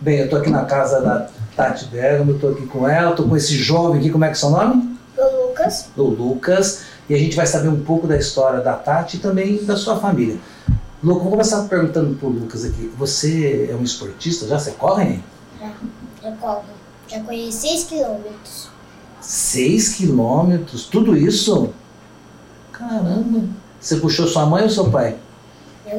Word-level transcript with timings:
Bem, 0.00 0.18
eu 0.18 0.28
tô 0.28 0.36
aqui 0.36 0.50
na 0.50 0.64
casa 0.64 1.00
da 1.00 1.26
Tati 1.56 1.86
Bergamo, 1.86 2.32
eu 2.32 2.38
tô 2.38 2.48
aqui 2.48 2.66
com 2.66 2.86
ela, 2.86 3.16
tô 3.16 3.24
com 3.24 3.34
esse 3.34 3.56
jovem 3.56 3.98
aqui, 3.98 4.10
como 4.10 4.24
é 4.24 4.28
que 4.28 4.34
é 4.34 4.36
seu 4.36 4.50
nome? 4.50 4.98
O 5.16 5.48
Lucas. 5.48 5.88
Do 5.96 6.04
Lucas. 6.04 6.82
E 7.08 7.14
a 7.14 7.18
gente 7.18 7.34
vai 7.34 7.46
saber 7.46 7.68
um 7.68 7.82
pouco 7.82 8.06
da 8.06 8.16
história 8.16 8.60
da 8.60 8.74
Tati 8.74 9.16
e 9.16 9.20
também 9.20 9.64
da 9.64 9.74
sua 9.74 9.96
família. 9.96 10.36
Lucas, 11.02 11.22
vou 11.22 11.30
começar 11.30 11.62
perguntando 11.62 12.14
pro 12.16 12.28
Lucas 12.28 12.64
aqui. 12.64 12.92
Você 12.98 13.68
é 13.70 13.74
um 13.74 13.82
esportista 13.82 14.46
já? 14.46 14.58
Você 14.58 14.72
corre? 14.72 15.20
Já, 15.58 15.72
já 16.22 16.32
corro. 16.36 16.64
Já 17.08 17.20
corri 17.20 17.50
6 17.50 17.84
quilômetros. 17.84 18.68
6 19.20 19.94
quilômetros? 19.94 20.86
Tudo 20.86 21.16
isso? 21.16 21.70
Caramba! 22.70 23.44
Você 23.80 23.96
puxou 23.96 24.26
sua 24.26 24.44
mãe 24.44 24.64
ou 24.64 24.70
seu 24.70 24.90
pai? 24.90 25.16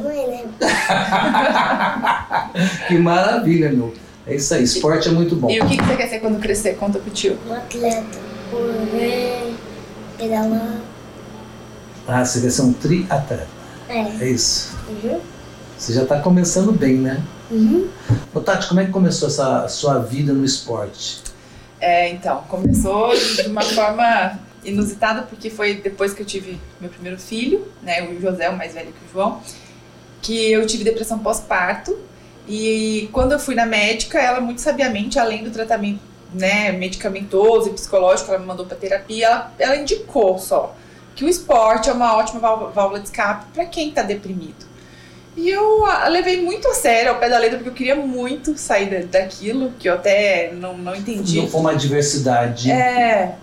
Mãe, 0.03 0.27
né? 0.27 0.45
que 2.87 2.97
maravilha, 2.97 3.71
meu. 3.71 3.93
É 4.25 4.35
isso 4.35 4.53
aí, 4.53 4.63
esporte 4.63 5.07
é 5.07 5.11
muito 5.11 5.35
bom. 5.35 5.49
E 5.49 5.61
o 5.61 5.65
que 5.65 5.77
que 5.77 5.83
você 5.83 5.95
quer 5.95 6.09
ser 6.09 6.19
quando 6.19 6.39
crescer? 6.39 6.75
Conta 6.75 6.99
pro 6.99 7.09
tio. 7.11 7.37
Um 7.47 7.53
atleta. 7.53 8.19
Correr, 8.51 9.53
pedalar. 10.17 10.81
Ah, 12.07 12.25
você 12.25 12.41
quer 12.41 12.51
ser 12.51 12.61
um 12.63 12.73
triatleta. 12.73 13.47
É. 13.87 14.01
É 14.21 14.29
isso. 14.29 14.75
Uhum. 14.89 15.19
Você 15.77 15.93
já 15.93 16.03
está 16.03 16.19
começando 16.19 16.71
bem, 16.71 16.95
né? 16.95 17.23
Uhum. 17.49 17.87
Ô, 18.33 18.41
Tati, 18.41 18.67
como 18.67 18.79
é 18.79 18.85
que 18.85 18.91
começou 18.91 19.27
essa 19.27 19.67
sua 19.67 19.99
vida 19.99 20.33
no 20.33 20.43
esporte? 20.43 21.21
É, 21.79 22.09
então, 22.09 22.43
começou 22.49 23.15
de 23.15 23.47
uma 23.47 23.61
forma 23.61 24.39
inusitada, 24.63 25.21
porque 25.21 25.49
foi 25.49 25.75
depois 25.75 26.13
que 26.13 26.21
eu 26.21 26.25
tive 26.25 26.59
meu 26.81 26.89
primeiro 26.89 27.17
filho, 27.17 27.67
né, 27.81 28.09
o 28.09 28.19
José, 28.19 28.49
o 28.49 28.57
mais 28.57 28.73
velho 28.73 28.87
que 28.87 29.09
o 29.09 29.13
João, 29.13 29.41
que 30.27 30.51
eu 30.51 30.67
tive 30.67 30.83
depressão 30.83 31.19
pós-parto. 31.19 31.97
E 32.49 33.09
quando 33.13 33.31
eu 33.31 33.39
fui 33.39 33.55
na 33.55 33.65
médica, 33.65 34.19
ela 34.19 34.41
muito 34.41 34.59
sabiamente, 34.61 35.17
além 35.17 35.41
do 35.43 35.51
tratamento 35.51 35.99
né, 36.33 36.71
medicamentoso 36.73 37.69
e 37.69 37.73
psicológico, 37.73 38.29
ela 38.29 38.39
me 38.39 38.45
mandou 38.45 38.65
para 38.65 38.75
terapia, 38.75 39.25
ela, 39.25 39.51
ela 39.57 39.75
indicou 39.77 40.37
só 40.37 40.75
que 41.15 41.23
o 41.25 41.29
esporte 41.29 41.89
é 41.89 41.93
uma 41.93 42.15
ótima 42.15 42.39
válvula 42.39 42.99
de 42.99 43.05
escape 43.07 43.45
para 43.53 43.65
quem 43.65 43.89
está 43.89 44.03
deprimido. 44.03 44.67
E 45.35 45.49
eu 45.49 45.83
levei 46.09 46.41
muito 46.41 46.67
a 46.67 46.73
sério 46.73 47.11
ao 47.11 47.19
pé 47.19 47.29
da 47.29 47.37
letra, 47.37 47.57
porque 47.57 47.69
eu 47.69 47.73
queria 47.73 47.95
muito 47.95 48.57
sair 48.57 48.87
da- 48.89 49.19
daquilo, 49.19 49.71
que 49.79 49.87
eu 49.89 49.93
até 49.95 50.51
não, 50.53 50.77
não 50.77 50.95
entendi. 50.95 51.37
Não 51.41 51.47
foi 51.47 51.59
uma 51.61 51.75
diversidade. 51.75 52.71
É, 52.71 53.35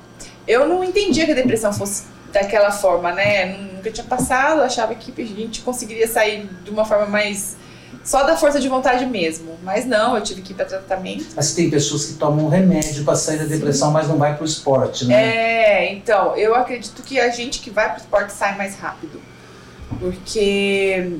eu 0.47 0.69
não 0.69 0.85
entendia 0.85 1.25
que 1.25 1.33
a 1.33 1.35
depressão 1.35 1.73
fosse 1.73 2.05
daquela 2.33 2.71
forma, 2.71 3.13
né? 3.13 3.57
Nunca 3.85 3.91
tinha 3.91 4.07
passado, 4.07 4.63
achava 4.63 4.95
que 4.95 5.13
a 5.21 5.25
gente 5.27 5.61
conseguiria 5.61 6.09
sair 6.09 6.49
de 6.65 6.71
uma 6.71 6.87
forma 6.87 7.05
mais. 7.05 7.55
só 8.03 8.23
da 8.25 8.35
força 8.37 8.59
de 8.59 8.67
vontade 8.69 9.05
mesmo. 9.05 9.59
Mas 9.63 9.85
não, 9.85 10.17
eu 10.17 10.23
tive 10.23 10.41
que 10.41 10.53
ir 10.53 10.57
para 10.57 10.65
tratamento. 10.65 11.27
Mas 11.37 11.53
tem 11.55 11.69
pessoas 11.71 12.07
que 12.07 12.15
tomam 12.15 12.49
remédio 12.49 13.05
para 13.05 13.15
sair 13.15 13.39
da 13.39 13.45
depressão, 13.45 13.91
mas 13.91 14.09
não 14.09 14.17
vai 14.17 14.37
pro 14.37 14.45
esporte, 14.47 15.05
né? 15.05 15.15
É, 15.15 15.93
então, 15.93 16.35
eu 16.35 16.55
acredito 16.55 17.03
que 17.03 17.21
a 17.21 17.29
gente 17.29 17.61
que 17.61 17.69
vai 17.71 17.91
pro 17.91 18.01
esporte 18.01 18.33
sai 18.33 18.57
mais 18.57 18.75
rápido. 18.79 19.21
Porque 20.01 21.13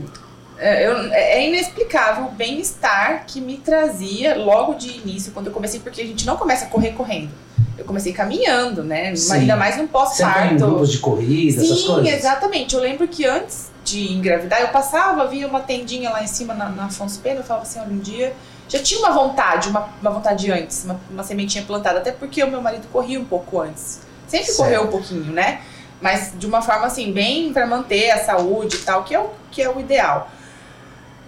é, 0.59 0.87
eu- 0.87 1.13
é 1.13 1.47
inexplicável 1.47 2.27
o 2.27 2.31
bem-estar 2.31 3.25
que 3.27 3.41
me 3.41 3.59
trazia 3.59 4.37
logo 4.37 4.75
de 4.75 4.89
início, 4.99 5.33
quando 5.33 5.49
eu 5.49 5.53
comecei, 5.53 5.81
porque 5.81 6.01
a 6.01 6.07
gente 6.07 6.27
não 6.27 6.37
começa 6.37 6.65
a 6.65 6.69
correr 6.69 6.93
correndo. 6.93 7.31
Eu 7.77 7.85
comecei 7.85 8.13
caminhando, 8.13 8.85
né? 8.85 9.15
Sim. 9.17 9.33
Ainda 9.33 9.57
mais 9.57 9.75
Você 9.75 9.83
entra 9.83 9.85
em 9.85 9.93
pós-parto. 9.93 10.55
grupos 10.57 10.93
de 10.93 10.99
corrida, 10.99 11.63
essas 11.63 11.79
Sim, 11.81 11.87
coisas? 11.87 12.13
exatamente. 12.13 12.75
Eu 12.75 12.81
lembro 12.81 13.07
que 13.09 13.25
antes 13.25 13.71
de 13.83 14.13
engravidar, 14.13 14.61
eu 14.61 14.69
passava, 14.69 15.27
via 15.27 15.47
uma 15.47 15.61
tendinha 15.61 16.11
lá 16.11 16.23
em 16.23 16.27
cima 16.27 16.55
na, 16.55 16.69
na 16.71 16.85
Afonso 16.87 17.21
Pena, 17.21 17.41
eu 17.41 17.45
falava 17.45 17.67
assim, 17.67 17.81
olha, 17.81 17.91
um 17.91 17.99
dia 17.99 18.33
já 18.69 18.79
tinha 18.79 18.99
uma 19.01 19.11
vontade, 19.11 19.69
uma, 19.69 19.89
uma 20.01 20.11
vontade 20.11 20.51
antes, 20.51 20.85
uma, 20.85 20.99
uma 21.11 21.23
sementinha 21.23 21.65
plantada, 21.65 21.99
até 21.99 22.11
porque 22.13 22.43
o 22.43 22.49
meu 22.51 22.63
marido 22.63 22.87
corria 22.93 23.21
um 23.21 23.25
pouco 23.25 23.61
antes. 23.61 24.01
Sempre 24.27 24.47
Certo. 24.47 24.57
correu 24.59 24.83
um 24.85 24.87
pouquinho, 24.87 25.33
né? 25.33 25.61
Mas 26.01 26.33
de 26.37 26.47
uma 26.47 26.63
forma 26.63 26.87
assim, 26.87 27.13
bem 27.13 27.53
pra 27.53 27.67
manter 27.67 28.11
a 28.11 28.25
saúde 28.25 28.77
e 28.77 28.81
tal, 28.81 29.05
que 29.05 29.15
é 29.15 29.21
o, 29.21 29.29
que 29.51 29.63
é 29.63 29.69
o 29.69 29.79
ideal. 29.81 30.31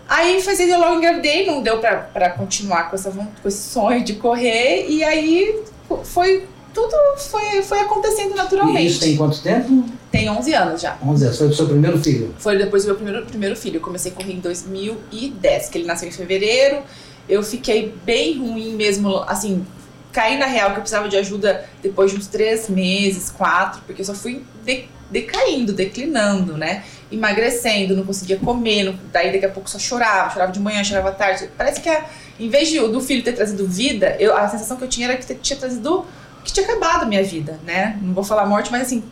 Aí 0.08 0.36
assim, 0.36 0.64
eu 0.70 0.78
logo 0.78 0.94
engravidei, 0.96 1.46
não 1.46 1.62
deu 1.62 1.78
pra 1.78 2.30
continuar 2.30 2.88
com, 2.88 2.94
essa, 2.96 3.10
com 3.10 3.48
esse 3.48 3.68
sonho 3.70 4.04
de 4.04 4.14
correr, 4.14 4.86
e 4.88 5.02
aí 5.02 5.64
foi. 6.04 6.44
Tudo 6.74 6.94
foi, 7.16 7.62
foi 7.62 7.80
acontecendo 7.80 8.34
naturalmente. 8.34 8.82
E 8.82 8.86
isso 8.86 9.00
tem 9.00 9.16
quanto 9.16 9.40
tempo? 9.40 9.84
Tem 10.12 10.28
11 10.28 10.52
anos 10.52 10.80
já. 10.82 10.92
Vamos 11.00 11.20
dizer, 11.20 11.32
foi 11.34 11.46
o 11.48 11.54
seu 11.54 11.66
primeiro 11.66 11.98
filho. 11.98 12.34
Foi 12.38 12.58
depois 12.58 12.84
do 12.84 12.88
meu 12.88 12.96
primeiro, 12.96 13.24
primeiro 13.26 13.56
filho. 13.56 13.76
Eu 13.76 13.80
comecei 13.80 14.12
a 14.12 14.14
correr 14.14 14.34
em 14.34 14.40
2010, 14.40 15.68
que 15.70 15.78
ele 15.78 15.86
nasceu 15.86 16.06
em 16.06 16.12
fevereiro. 16.12 16.82
Eu 17.26 17.42
fiquei 17.42 17.94
bem 18.04 18.38
ruim 18.38 18.74
mesmo, 18.74 19.16
assim, 19.26 19.64
caí 20.12 20.38
na 20.38 20.44
real 20.44 20.70
que 20.72 20.76
eu 20.76 20.80
precisava 20.82 21.08
de 21.08 21.16
ajuda 21.16 21.64
depois 21.82 22.10
de 22.10 22.18
uns 22.18 22.26
três 22.26 22.68
meses, 22.68 23.30
quatro, 23.30 23.80
porque 23.86 24.02
eu 24.02 24.06
só 24.06 24.12
fui 24.14 24.44
de- 24.64 24.84
decaindo, 25.10 25.72
declinando, 25.72 26.58
né? 26.58 26.84
Emagrecendo, 27.10 27.96
não 27.96 28.04
conseguia 28.04 28.36
comer, 28.38 28.84
não- 28.84 28.98
daí 29.12 29.32
daqui 29.32 29.46
a 29.46 29.50
pouco 29.50 29.68
só 29.70 29.78
chorava, 29.78 30.30
chorava 30.30 30.52
de 30.52 30.60
manhã, 30.60 30.84
chorava 30.84 31.08
à 31.08 31.12
tarde. 31.12 31.48
Parece 31.56 31.80
que 31.80 31.88
a- 31.88 32.04
em 32.38 32.48
vez 32.48 32.68
de, 32.68 32.78
do 32.80 33.00
filho 33.00 33.22
ter 33.22 33.32
trazido 33.32 33.66
vida, 33.66 34.16
eu, 34.18 34.36
a 34.36 34.48
sensação 34.48 34.76
que 34.76 34.84
eu 34.84 34.88
tinha 34.88 35.08
era 35.08 35.16
que 35.16 35.34
tinha 35.36 35.58
trazido 35.58 36.04
que 36.44 36.52
tinha 36.52 36.64
acabado 36.64 37.02
a 37.02 37.06
minha 37.06 37.24
vida, 37.24 37.58
né? 37.64 37.98
Não 38.00 38.14
vou 38.14 38.22
falar 38.22 38.46
morte, 38.46 38.70
mas 38.70 38.82
assim, 38.82 39.02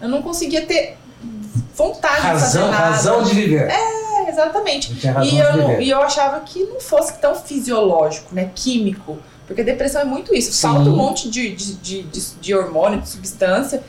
eu 0.00 0.08
não 0.08 0.22
conseguia 0.22 0.64
ter 0.64 0.96
vontade 1.74 2.16
de 2.16 2.22
fazer 2.22 2.58
Razão, 2.60 2.70
nada. 2.70 2.84
razão 2.86 3.22
de 3.24 3.34
viver. 3.34 3.68
É, 3.70 4.28
exatamente. 4.30 4.92
Razão 5.06 5.24
E 5.24 5.38
eu, 5.38 5.56
não- 5.56 5.80
e 5.80 5.90
eu 5.90 6.00
achava 6.02 6.40
que 6.40 6.62
não 6.64 6.80
fosse 6.80 7.18
tão 7.20 7.34
fisiológico, 7.34 8.34
né? 8.34 8.50
Químico. 8.54 9.18
Porque 9.46 9.62
a 9.62 9.64
depressão 9.64 10.02
é 10.02 10.04
muito 10.04 10.34
isso. 10.34 10.52
Sim. 10.52 10.60
Falta 10.68 10.90
um 10.90 10.96
monte 10.96 11.30
de, 11.30 11.54
de, 11.54 11.72
de, 11.76 12.02
de, 12.02 12.20
de 12.40 12.54
hormônio, 12.54 13.00
de 13.00 13.08
substância. 13.08 13.82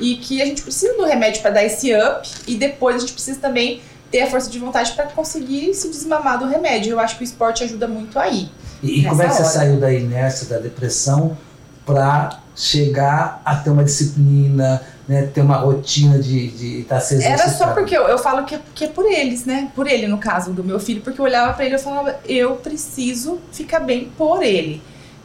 E 0.00 0.16
que 0.16 0.42
a 0.42 0.44
gente 0.46 0.62
precisa 0.62 0.94
do 0.94 1.04
remédio 1.04 1.40
para 1.40 1.52
dar 1.52 1.64
esse 1.64 1.94
up. 1.94 2.28
E 2.48 2.56
depois 2.56 2.96
a 2.96 2.98
gente 2.98 3.12
precisa 3.12 3.38
também 3.38 3.80
ter 4.14 4.22
a 4.22 4.30
força 4.30 4.48
de 4.48 4.60
vontade 4.60 4.92
para 4.92 5.06
conseguir 5.06 5.74
se 5.74 5.88
desmamar 5.88 6.38
do 6.38 6.46
remédio. 6.46 6.92
Eu 6.92 7.00
acho 7.00 7.16
que 7.16 7.24
o 7.24 7.26
esporte 7.26 7.64
ajuda 7.64 7.88
muito 7.88 8.16
aí. 8.16 8.48
E, 8.80 9.00
e 9.00 9.04
como 9.08 9.20
é 9.20 9.24
que 9.24 9.30
Nessa 9.32 9.42
você 9.42 9.58
hora. 9.58 9.66
saiu 9.66 9.80
da 9.80 9.92
inércia, 9.92 10.46
da 10.46 10.58
depressão, 10.58 11.36
para 11.84 12.38
chegar 12.54 13.42
a 13.44 13.56
ter 13.56 13.70
uma 13.70 13.82
disciplina, 13.82 14.80
né, 15.08 15.22
ter 15.34 15.40
uma 15.40 15.56
rotina 15.56 16.20
de 16.20 16.82
estar 16.82 17.00
se 17.00 17.16
Era 17.16 17.34
exercitando? 17.34 17.58
só 17.58 17.74
porque 17.74 17.96
eu, 17.96 18.02
eu 18.02 18.16
falo 18.16 18.44
que 18.44 18.54
é, 18.54 18.60
que 18.72 18.84
é 18.84 18.88
por 18.88 19.04
eles, 19.04 19.44
né? 19.46 19.72
Por 19.74 19.88
ele, 19.88 20.06
no 20.06 20.18
caso 20.18 20.52
do 20.52 20.62
meu 20.62 20.78
filho, 20.78 21.00
porque 21.00 21.20
eu 21.20 21.24
olhava 21.24 21.52
pra 21.52 21.64
ele 21.64 21.74
e 21.74 21.76
eu 21.76 21.82
falava, 21.82 22.14
eu 22.24 22.54
preciso 22.54 23.40
ficar 23.50 23.80
bem 23.80 24.12
por 24.16 24.44
ele. 24.44 24.80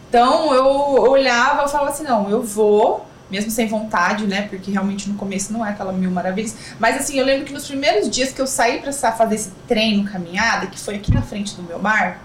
Então 0.09 0.51
eu 0.51 0.65
olhava, 1.11 1.61
eu 1.61 1.67
falava 1.67 1.91
assim, 1.91 2.03
não, 2.05 2.27
eu 2.27 2.41
vou, 2.41 3.05
mesmo 3.29 3.51
sem 3.51 3.67
vontade, 3.67 4.25
né? 4.25 4.43
Porque 4.49 4.71
realmente 4.71 5.07
no 5.09 5.15
começo 5.15 5.51
não 5.53 5.65
é 5.65 5.69
aquela 5.69 5.91
mil 5.93 6.09
maravilhas. 6.11 6.55
Mas 6.79 6.97
assim, 6.97 7.17
eu 7.19 7.25
lembro 7.25 7.45
que 7.45 7.53
nos 7.53 7.67
primeiros 7.67 8.09
dias 8.09 8.31
que 8.31 8.41
eu 8.41 8.47
saí 8.47 8.79
pra 8.79 8.91
sa- 8.91 9.11
fazer 9.11 9.35
esse 9.35 9.51
treino, 9.67 10.03
caminhada, 10.09 10.67
que 10.67 10.79
foi 10.79 10.95
aqui 10.95 11.13
na 11.13 11.21
frente 11.21 11.55
do 11.55 11.63
meu 11.63 11.79
bar, 11.79 12.21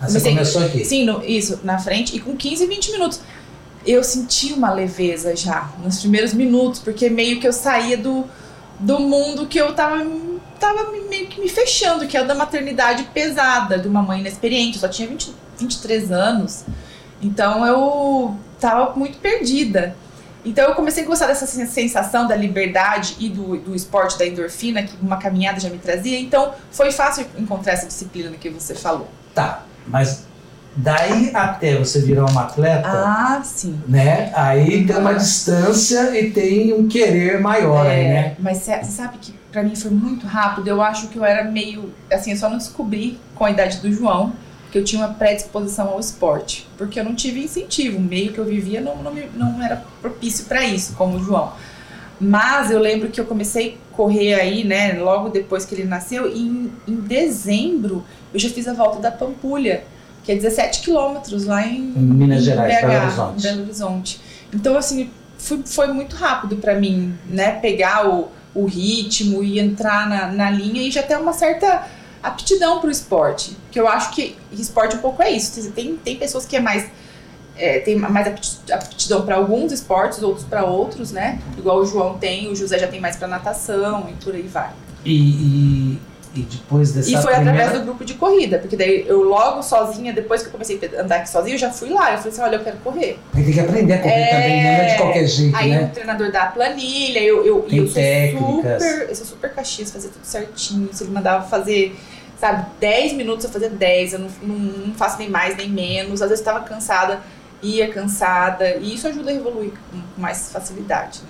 Ah, 0.00 0.08
você 0.08 0.18
começou 0.30 0.62
aqui. 0.64 0.84
Sim, 0.84 1.04
no- 1.04 1.22
isso, 1.24 1.60
na 1.62 1.78
frente, 1.78 2.16
e 2.16 2.20
com 2.20 2.34
15, 2.34 2.66
20 2.66 2.90
minutos. 2.92 3.20
Eu 3.86 4.02
senti 4.02 4.52
uma 4.52 4.72
leveza 4.72 5.36
já, 5.36 5.70
nos 5.82 6.00
primeiros 6.00 6.32
minutos, 6.32 6.80
porque 6.80 7.08
meio 7.10 7.38
que 7.38 7.46
eu 7.46 7.52
saía 7.52 7.96
do, 7.98 8.24
do 8.78 8.98
mundo 8.98 9.46
que 9.46 9.58
eu 9.58 9.74
tava, 9.74 10.04
tava 10.58 10.90
me- 10.90 11.00
meio 11.02 11.26
que 11.28 11.38
me 11.40 11.48
fechando, 11.50 12.06
que 12.06 12.16
é 12.16 12.22
o 12.22 12.26
da 12.26 12.34
maternidade 12.34 13.04
pesada, 13.12 13.78
de 13.78 13.88
uma 13.88 14.02
mãe 14.02 14.20
inexperiente. 14.20 14.76
Eu 14.76 14.80
só 14.80 14.88
tinha 14.88 15.06
20, 15.06 15.34
23 15.58 16.10
anos, 16.10 16.64
então 17.22 17.66
eu 17.66 18.34
tava 18.58 18.94
muito 18.96 19.18
perdida. 19.18 19.94
Então 20.44 20.68
eu 20.68 20.74
comecei 20.74 21.04
a 21.04 21.06
gostar 21.06 21.26
dessa 21.26 21.46
sen- 21.46 21.66
sensação 21.66 22.26
da 22.26 22.34
liberdade 22.34 23.16
e 23.18 23.28
do, 23.28 23.56
do 23.58 23.74
esporte, 23.76 24.18
da 24.18 24.26
endorfina, 24.26 24.82
que 24.82 24.94
uma 25.02 25.16
caminhada 25.18 25.60
já 25.60 25.68
me 25.68 25.78
trazia. 25.78 26.18
Então 26.18 26.52
foi 26.70 26.90
fácil 26.92 27.26
encontrar 27.38 27.72
essa 27.74 27.86
disciplina 27.86 28.30
que 28.38 28.48
você 28.50 28.74
falou. 28.74 29.08
Tá, 29.34 29.64
mas 29.86 30.24
daí 30.76 31.30
até 31.34 31.76
você 31.76 32.00
virar 32.00 32.24
uma 32.26 32.42
atleta, 32.42 32.88
Ah, 32.88 33.40
sim. 33.44 33.80
né? 33.86 34.30
Aí 34.34 34.86
tem 34.86 34.96
uma 34.96 35.14
distância 35.14 36.18
e 36.18 36.30
tem 36.30 36.72
um 36.72 36.86
querer 36.88 37.40
maior 37.40 37.84
É, 37.86 38.08
né? 38.08 38.36
Mas 38.38 38.58
você 38.58 38.82
sabe 38.84 39.18
que 39.18 39.32
pra 39.52 39.62
mim 39.62 39.74
foi 39.74 39.90
muito 39.90 40.26
rápido. 40.26 40.68
Eu 40.68 40.80
acho 40.80 41.08
que 41.08 41.18
eu 41.18 41.24
era 41.24 41.44
meio. 41.50 41.92
Assim, 42.12 42.30
eu 42.30 42.36
só 42.36 42.48
não 42.48 42.56
descobri 42.58 43.18
com 43.34 43.44
a 43.44 43.50
idade 43.50 43.78
do 43.78 43.92
João 43.92 44.32
que 44.70 44.78
eu 44.78 44.84
tinha 44.84 45.04
uma 45.04 45.14
predisposição 45.14 45.88
ao 45.88 46.00
esporte. 46.00 46.68
Porque 46.78 47.00
eu 47.00 47.04
não 47.04 47.14
tive 47.14 47.42
incentivo. 47.42 47.98
O 47.98 48.00
meio 48.00 48.32
que 48.32 48.38
eu 48.38 48.44
vivia 48.44 48.80
não, 48.80 48.96
não, 48.96 49.12
não 49.34 49.62
era 49.62 49.82
propício 50.00 50.44
pra 50.44 50.64
isso, 50.64 50.94
como 50.94 51.16
o 51.16 51.24
João. 51.24 51.52
Mas 52.20 52.70
eu 52.70 52.78
lembro 52.78 53.08
que 53.08 53.18
eu 53.18 53.24
comecei 53.24 53.78
a 53.92 53.96
correr 53.96 54.34
aí, 54.34 54.62
né, 54.62 54.92
logo 55.00 55.30
depois 55.30 55.64
que 55.64 55.74
ele 55.74 55.84
nasceu, 55.84 56.30
e 56.30 56.38
em, 56.38 56.72
em 56.86 56.96
dezembro 56.96 58.04
eu 58.32 58.38
já 58.38 58.50
fiz 58.50 58.68
a 58.68 58.74
volta 58.74 59.00
da 59.00 59.10
Pampulha, 59.10 59.84
que 60.22 60.30
é 60.30 60.34
17 60.34 60.82
quilômetros 60.82 61.46
lá 61.46 61.66
em, 61.66 61.80
Minas 61.80 62.42
em 62.42 62.44
Gerais, 62.44 62.74
BH, 62.74 62.86
Belo 62.86 63.02
Horizonte. 63.02 63.42
Belo 63.42 63.62
Horizonte. 63.62 64.20
Então, 64.52 64.76
assim, 64.76 65.10
foi, 65.38 65.62
foi 65.64 65.86
muito 65.88 66.14
rápido 66.14 66.56
pra 66.56 66.74
mim, 66.78 67.14
né? 67.26 67.52
Pegar 67.52 68.06
o, 68.06 68.28
o 68.54 68.66
ritmo 68.66 69.42
e 69.42 69.58
entrar 69.58 70.06
na, 70.06 70.26
na 70.30 70.50
linha 70.50 70.82
e 70.82 70.90
já 70.90 71.02
ter 71.02 71.16
uma 71.16 71.32
certa 71.32 71.86
aptidão 72.22 72.80
para 72.80 72.88
o 72.88 72.90
esporte. 72.90 73.56
Que 73.70 73.80
eu 73.80 73.88
acho 73.88 74.12
que 74.12 74.36
esporte 74.52 74.96
um 74.96 75.00
pouco 75.00 75.22
é 75.22 75.30
isso. 75.30 75.70
Tem, 75.72 75.96
tem 75.96 76.16
pessoas 76.16 76.44
que 76.46 76.56
é 76.56 76.60
mais 76.60 76.90
é, 77.56 77.78
tem 77.80 77.96
mais 77.96 78.26
aptidão 78.72 79.24
para 79.24 79.36
alguns 79.36 79.70
esportes, 79.70 80.22
outros 80.22 80.46
para 80.46 80.64
outros, 80.64 81.12
né? 81.12 81.38
Igual 81.58 81.78
o 81.80 81.86
João 81.86 82.18
tem, 82.18 82.48
o 82.48 82.56
José 82.56 82.78
já 82.78 82.88
tem 82.88 83.00
mais 83.00 83.16
para 83.16 83.28
natação 83.28 84.08
e 84.08 84.24
por 84.24 84.34
aí 84.34 84.42
vai. 84.42 84.70
E, 85.04 85.12
e, 85.14 85.98
e 86.34 86.42
depois 86.42 86.92
dessa 86.92 87.10
E 87.10 87.14
foi 87.14 87.34
primeira... 87.34 87.50
através 87.50 87.78
do 87.80 87.84
grupo 87.84 88.04
de 88.04 88.14
corrida, 88.14 88.58
porque 88.58 88.76
daí 88.76 89.04
eu 89.08 89.22
logo 89.24 89.62
sozinha, 89.62 90.12
depois 90.12 90.42
que 90.42 90.48
eu 90.48 90.52
comecei 90.52 90.78
a 90.96 91.02
andar 91.02 91.16
aqui 91.16 91.28
sozinha, 91.28 91.54
eu 91.54 91.58
já 91.58 91.70
fui 91.70 91.88
lá. 91.90 92.12
Eu 92.12 92.18
falei 92.18 92.32
assim: 92.32 92.40
olha, 92.42 92.56
eu 92.56 92.62
quero 92.64 92.76
correr. 92.78 93.18
Tem 93.34 93.44
que 93.52 93.58
aprender 93.60 93.94
a 93.94 93.98
correr 93.98 94.12
É. 94.14 94.26
também, 94.30 94.62
não 94.62 94.70
é 94.70 94.84
de 94.92 94.96
qualquer 94.96 95.26
jeito, 95.26 95.56
Aí 95.56 95.70
né? 95.70 95.84
o 95.84 95.88
treinador 95.94 96.30
dá 96.30 96.42
a 96.44 96.46
planilha, 96.46 97.18
eu, 97.20 97.44
eu, 97.44 97.62
Tem 97.62 97.78
eu 97.80 97.86
sou 97.86 97.94
técnicas. 97.94 98.82
super. 98.82 99.08
Eu 99.08 99.14
sou 99.16 99.26
super 99.26 99.52
caxias, 99.54 99.90
fazer 99.90 100.08
tudo 100.08 100.24
certinho. 100.24 100.88
Se 100.92 101.02
ele 101.02 101.12
mandava 101.12 101.46
fazer, 101.48 101.96
sabe, 102.38 102.66
10 102.78 103.14
minutos, 103.14 103.44
eu 103.44 103.50
fazia 103.50 103.68
10. 103.70 104.12
Eu 104.12 104.18
não, 104.20 104.28
não, 104.42 104.54
não 104.56 104.94
faço 104.94 105.18
nem 105.18 105.28
mais 105.28 105.56
nem 105.56 105.68
menos. 105.68 106.22
Às 106.22 106.28
vezes 106.28 106.46
eu 106.46 106.52
tava 106.52 106.64
cansada, 106.64 107.20
ia 107.60 107.88
cansada. 107.92 108.76
E 108.76 108.94
isso 108.94 109.08
ajuda 109.08 109.30
a 109.30 109.34
evoluir 109.34 109.72
com 109.90 110.20
mais 110.20 110.52
facilidade. 110.52 111.20
Né? 111.22 111.28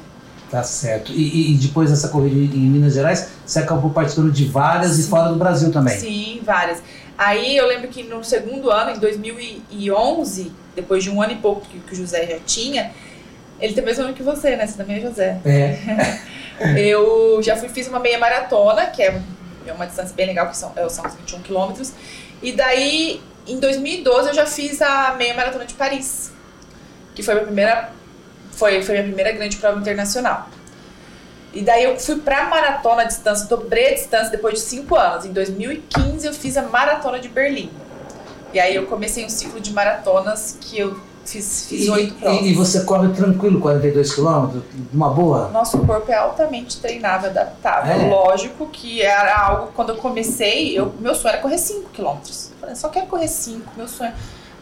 Tá 0.51 0.63
certo. 0.63 1.13
E, 1.13 1.23
e- 1.23 1.55
e 1.55 1.55
depois 1.59 1.91
dessa 1.91 2.09
corrida 2.09 2.37
em 2.57 2.61
Minas 2.61 2.95
Gerais, 2.95 3.29
você 3.47 3.61
acabou 3.61 3.91
participando 3.91 4.33
de 4.33 4.45
várias 4.47 4.99
e 4.99 5.03
Sim. 5.05 5.09
fora 5.11 5.29
do 5.29 5.37
Brasil 5.37 5.71
também. 5.71 5.99
Sim, 5.99 6.41
várias. 6.45 6.83
Aí 7.17 7.57
eu 7.57 7.67
lembro 7.67 7.89
que 7.89 8.03
no 8.03 8.25
segundo 8.25 8.71
ano, 8.71 8.91
em 8.93 8.99
2011, 8.99 10.51
depois 10.75 11.05
de 11.05 11.11
um 11.11 11.21
ano 11.23 11.33
e 11.33 11.37
pouco 11.37 11.61
que, 11.63 11.79
que 11.79 11.93
o 11.93 11.97
José 11.97 12.27
já 12.27 12.39
tinha, 12.45 12.91
ele 13.61 13.75
tem 13.75 13.83
o 13.83 13.87
mesmo 13.87 14.03
nome 14.03 14.15
que 14.15 14.23
você, 14.23 14.57
né? 14.57 14.67
Você 14.67 14.77
também 14.77 14.97
é 14.97 15.01
José. 15.01 15.39
É. 15.45 16.19
Eu 16.79 17.41
já 17.43 17.57
fui, 17.57 17.69
fiz 17.69 17.89
uma 17.89 17.99
meia 17.99 18.19
maratona, 18.19 18.87
que 18.87 19.03
é 19.03 19.21
é 19.67 19.73
uma 19.73 19.87
distância 19.87 20.15
bem 20.17 20.27
legal, 20.27 20.49
que 20.49 20.57
são, 20.57 20.73
é, 20.75 20.89
são 20.89 21.05
os 21.07 21.15
21 21.15 21.43
quilômetros. 21.43 21.93
E 22.43 22.51
daí, 22.53 23.21
em 23.47 23.59
2012, 23.61 24.29
eu 24.29 24.35
já 24.35 24.47
fiz 24.47 24.81
a 24.83 25.15
meia 25.17 25.35
maratona 25.35 25.65
de 25.65 25.75
Paris, 25.75 26.33
que 27.15 27.23
foi 27.23 27.35
a 27.35 27.37
minha 27.37 27.47
primeira, 27.47 27.91
foi, 28.61 28.83
foi 28.83 28.99
a 28.99 29.03
minha 29.03 29.15
primeira 29.15 29.33
grande 29.33 29.57
prova 29.57 29.81
internacional. 29.81 30.49
E 31.53 31.63
daí 31.63 31.83
eu 31.83 31.99
fui 31.99 32.17
pra 32.17 32.45
maratona 32.45 33.03
a 33.03 33.05
distância, 33.07 33.47
dobrei 33.49 33.89
a 33.89 33.95
distância 33.95 34.31
depois 34.31 34.55
de 34.55 34.61
cinco 34.61 34.95
anos. 34.95 35.25
Em 35.25 35.33
2015 35.33 36.27
eu 36.27 36.33
fiz 36.35 36.57
a 36.59 36.63
maratona 36.63 37.19
de 37.19 37.29
Berlim. 37.29 37.71
E 38.53 38.61
aí 38.61 38.75
eu 38.75 38.87
comecei 38.87 39.25
um 39.25 39.29
ciclo 39.31 39.59
de 39.61 39.73
maratonas 39.73 40.59
que 40.61 40.79
eu 40.79 41.01
fiz 41.25 41.67
fiz 41.69 41.87
E, 41.87 41.91
oito 41.91 42.15
provas. 42.15 42.41
e, 42.43 42.51
e 42.51 42.55
você 42.55 42.85
corre 42.85 43.09
tranquilo 43.15 43.61
42 43.61 44.15
quilômetros? 44.15 44.63
Uma 44.93 45.09
boa? 45.09 45.49
Nosso 45.49 45.79
corpo 45.79 46.11
é 46.13 46.17
altamente 46.17 46.81
treinável, 46.81 47.31
adaptável. 47.31 47.93
É. 47.93 48.09
Lógico 48.11 48.67
que 48.69 49.01
era 49.03 49.39
algo, 49.39 49.73
quando 49.75 49.91
eu 49.91 49.97
comecei, 49.97 50.79
eu, 50.79 50.93
meu 51.01 51.15
sonho 51.15 51.33
era 51.33 51.43
correr 51.43 51.59
5 51.59 51.91
quilômetros. 51.91 52.51
Eu 52.51 52.57
falei, 52.61 52.75
só 52.77 52.89
quero 52.91 53.07
correr 53.07 53.29
5, 53.29 53.73
meu 53.77 53.89
sonho. 53.89 54.13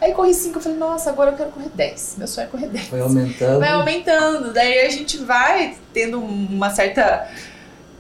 Aí 0.01 0.13
corri 0.13 0.33
5, 0.33 0.59
eu 0.59 0.63
falei, 0.63 0.79
nossa, 0.79 1.11
agora 1.11 1.31
eu 1.33 1.37
quero 1.37 1.51
correr 1.51 1.71
10. 1.75 2.15
Meu 2.19 2.27
sonho 2.29 2.47
é 2.47 2.49
correr 2.51 2.69
10. 2.69 2.87
Foi 2.87 3.01
aumentando. 3.01 3.59
Vai 3.61 3.71
aumentando, 3.73 4.53
daí 4.53 4.87
a 4.87 4.91
gente 4.91 5.19
vai 5.19 5.75
tendo 5.93 6.21
uma 6.21 6.71
certa, 6.71 7.29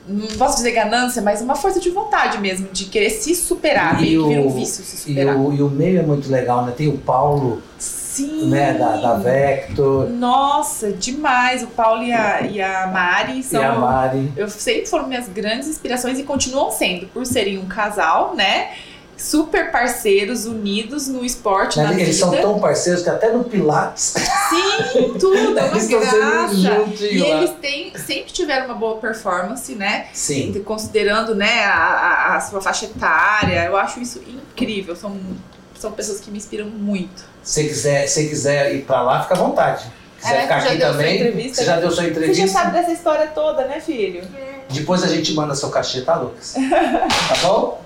não 0.07 0.27
posso 0.39 0.59
dizer 0.59 0.71
ganância, 0.73 1.21
mas 1.21 1.41
uma 1.43 1.57
força 1.57 1.81
de 1.81 1.91
vontade 1.91 2.39
mesmo, 2.39 2.69
de 2.73 2.85
querer 2.85 3.11
se 3.11 3.35
superar, 3.35 3.99
E 3.99 4.03
meio 4.03 4.23
que 4.23 4.29
vira 4.29 4.41
um 4.43 4.47
o- 4.47 4.51
vício 4.51 4.85
se 4.85 4.95
E 5.11 5.15
superar. 5.15 5.37
o, 5.37 5.53
e 5.53 5.61
o 5.61 5.69
meio 5.69 5.99
é 5.99 6.03
muito 6.03 6.31
legal, 6.31 6.65
né? 6.65 6.73
Tem 6.77 6.87
o 6.89 6.99
Paulo, 6.99 7.61
Sim! 7.79 8.49
né, 8.49 8.75
da, 8.75 8.97
da 8.97 9.15
Vector, 9.15 10.09
Nossa, 10.09 10.93
demais! 10.93 11.63
O 11.65 11.67
Paulo 11.69 12.03
e 12.05 12.13
a, 12.13 12.41
e 12.43 12.61
a 12.63 12.87
Mari 12.87 13.43
são 13.43 13.61
e 13.61 13.65
a 13.65 13.73
Mari. 13.75 14.33
eu 14.37 14.49
sempre 14.49 14.87
foram 14.87 15.09
minhas 15.09 15.29
grandes 15.29 15.67
inspirações 15.69 16.19
e 16.19 16.23
continuam 16.23 16.71
sendo, 16.71 17.07
por 17.09 17.27
serem 17.27 17.59
um 17.59 17.67
casal, 17.67 18.35
né? 18.37 18.71
Super 19.19 19.73
parceiros, 19.73 20.47
unidos 20.47 21.09
no 21.09 21.25
esporte, 21.25 21.77
na 21.79 21.89
vida. 21.91 22.03
Eles 22.03 22.17
são 22.17 22.31
tão 22.31 22.61
parceiros 22.61 23.03
que 23.03 23.11
até 23.11 23.33
no 23.33 23.43
Pilates 23.43 24.15
Sim, 24.49 25.13
tudo, 25.19 25.37
é 25.59 25.65
uma 25.65 25.69
graça. 25.87 26.87
E 27.01 27.21
eles 27.21 27.51
têm, 27.61 27.93
sempre 27.99 28.33
tiveram 28.33 28.67
uma 28.67 28.75
boa 28.75 28.97
performance, 28.99 29.75
né? 29.75 30.07
Sim. 30.13 30.53
Considerando 30.65 31.35
né, 31.35 31.65
a, 31.65 32.37
a- 32.37 32.41
sua 32.41 32.61
faixa 32.61 32.85
etária. 32.87 33.65
Eu 33.65 33.77
acho 33.77 34.01
isso 34.01 34.23
incrível. 34.27 34.95
São, 34.95 35.17
são 35.79 35.91
pessoas 35.93 36.21
que 36.21 36.31
me 36.31 36.39
inspiram 36.39 36.67
muito. 36.67 37.25
Se 37.43 37.65
quiser, 37.65 38.07
se 38.07 38.29
quiser 38.29 38.75
ir 38.75 38.83
pra 38.83 39.03
lá, 39.03 39.23
fica 39.23 39.35
à 39.35 39.39
vontade. 39.39 39.85
Se 40.19 40.25
quiser 40.27 40.37
É, 40.39 40.43
ficar 40.43 40.61
já 40.61 40.69
aqui 40.71 40.79
também, 40.81 41.15
entrevista, 41.17 41.57
você 41.57 41.65
já 41.65 41.77
deu 41.77 41.91
sua 41.91 42.03
Você 42.05 42.11
entrevista. 42.11 42.47
já 42.47 42.53
sabe 42.53 42.73
dessa 42.73 42.93
história 42.93 43.27
toda, 43.29 43.67
né, 43.67 43.81
filho? 43.81 44.23
Depois 44.69 45.03
a 45.05 45.07
gente 45.09 45.33
manda 45.35 45.55
seu 45.55 45.71
cachê, 45.71 46.03
tá, 46.03 46.17
Lucas? 46.17 46.55
Tá 46.59 47.35
bom? 47.49 47.81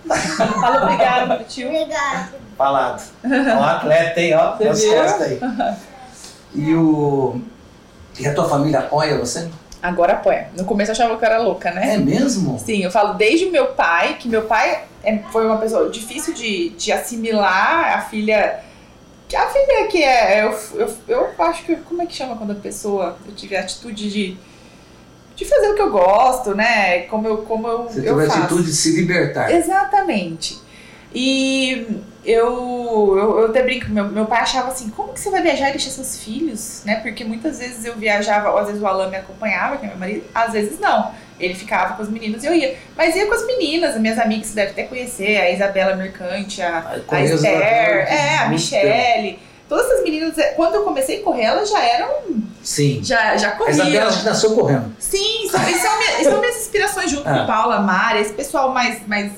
Fala 0.61 0.83
obrigado 0.85 1.37
pro 1.37 1.45
tio. 1.45 1.69
Obrigado. 1.69 2.33
Falado. 2.57 3.03
Ó, 3.25 3.63
atleta, 3.65 4.21
hein? 4.21 4.35
Ó, 4.35 4.57
Você 4.57 4.65
nas 4.65 4.85
costas 5.11 5.23
aí. 5.29 5.41
E 6.55 6.75
o. 6.75 7.41
E 8.19 8.27
a 8.27 8.35
tua 8.35 8.49
família 8.49 8.81
apoia 8.81 9.19
você? 9.19 9.49
Agora 9.83 10.13
apoia. 10.15 10.49
No 10.57 10.65
começo 10.65 10.91
eu 10.91 10.93
achava 10.95 11.17
que 11.17 11.25
eu 11.25 11.29
era 11.29 11.39
louca, 11.39 11.71
né? 11.73 11.95
É 11.95 11.99
mesmo? 11.99 12.59
Sim, 12.59 12.83
eu 12.85 12.91
falo 12.91 13.15
desde 13.15 13.47
o 13.47 13.51
meu 13.51 13.69
pai, 13.69 14.17
que 14.19 14.29
meu 14.29 14.43
pai 14.43 14.83
é- 15.03 15.19
foi 15.33 15.47
uma 15.47 15.57
pessoa 15.59 15.91
difícil 15.91 16.33
de, 16.35 16.71
de 16.71 16.93
assimilar, 16.93 17.97
a 17.99 18.01
filha. 18.03 18.61
A 19.37 19.47
filha 19.49 19.89
que 19.89 20.03
é. 20.03 20.45
Eu, 20.45 20.59
eu, 20.75 20.95
eu 21.09 21.31
acho 21.39 21.65
que. 21.65 21.77
Como 21.77 22.03
é 22.03 22.07
que 22.07 22.15
chama 22.15 22.37
quando 22.37 22.53
a 22.53 22.57
pessoa. 22.57 23.17
Eu 23.27 23.35
tive 23.35 23.57
a 23.57 23.61
atitude 23.61 24.11
de. 24.11 24.37
De 25.35 25.45
fazer 25.47 25.69
o 25.71 25.75
que 25.75 25.83
eu 25.83 25.91
gosto, 25.91 26.55
né? 26.55 27.01
Como 27.05 27.27
eu, 27.27 27.39
como 27.39 27.67
eu, 27.67 27.85
Você 27.85 28.01
eu 28.01 28.17
teve 28.17 28.23
a 28.23 28.27
faço. 28.27 28.39
atitude 28.41 28.65
de 28.65 28.75
se 28.75 28.95
libertar. 29.01 29.51
Exatamente. 29.51 30.61
E 31.15 31.87
eu, 32.25 33.17
eu, 33.19 33.39
eu 33.41 33.47
até 33.47 33.63
brinco, 33.63 33.91
meu, 33.91 34.09
meu 34.09 34.27
pai 34.27 34.41
achava 34.41 34.69
assim, 34.69 34.91
como 34.91 35.13
que 35.13 35.21
você 35.21 35.31
vai 35.31 35.43
viajar 35.43 35.69
e 35.69 35.73
deixar 35.73 35.91
seus 35.91 36.23
filhos, 36.23 36.83
né? 36.85 36.97
Porque 36.97 37.25
muitas 37.25 37.59
vezes 37.59 37.85
eu 37.85 37.95
viajava, 37.97 38.51
ou 38.51 38.59
às 38.59 38.67
vezes 38.69 38.83
o 38.83 38.87
Alan 38.87 39.09
me 39.09 39.17
acompanhava, 39.17 39.77
que 39.79 39.87
é 39.87 39.89
meu 39.89 39.99
marido, 39.99 40.25
às 40.35 40.53
vezes 40.53 40.79
não. 40.79 41.13
Ele 41.43 41.55
ficava 41.55 41.95
com 41.97 42.03
as 42.03 42.09
meninas 42.09 42.43
e 42.45 42.47
eu 42.47 42.55
ia. 42.55 42.77
Mas 42.97 43.15
ia 43.17 43.27
com 43.27 43.35
as 43.35 43.45
meninas, 43.47 43.95
as 43.97 44.01
minhas 44.01 44.19
amigas, 44.19 44.47
você 44.47 44.55
deve 44.55 44.71
até 44.71 44.85
conhecer, 44.85 45.37
a 45.39 45.51
Isabela 45.51 45.97
Mercante, 45.97 46.63
a, 46.63 47.01
a 47.09 47.21
Esther, 47.23 47.51
é, 47.53 48.39
a 48.39 48.49
Michelle. 48.49 49.39
Todas 49.69 49.87
essas 49.91 50.05
meninas, 50.05 50.35
quando 50.55 50.75
eu 50.75 50.83
comecei 50.85 51.21
a 51.21 51.23
correr, 51.23 51.45
elas 51.45 51.69
já 51.71 51.83
eram, 51.83 52.11
Sim. 52.63 53.01
já, 53.03 53.37
já 53.39 53.49
A 53.49 53.53
corriam. 53.53 53.73
Isabela 53.73 54.09
acho 54.09 54.19
que 54.21 54.25
nasceu 54.27 54.55
correndo. 54.55 54.95
Sim, 54.99 55.49
são, 55.51 55.59
são, 55.61 55.69
minhas, 55.99 56.23
são 56.25 56.41
minhas 56.41 56.57
inspirações 56.61 57.11
junto 57.11 57.27
Ah. 57.29 57.39
com 57.41 57.47
Paula, 57.47 57.81
Mari, 57.81 58.21
esse 58.21 58.35
pessoal 58.35 58.71
mais, 58.73 59.07
mais, 59.09 59.33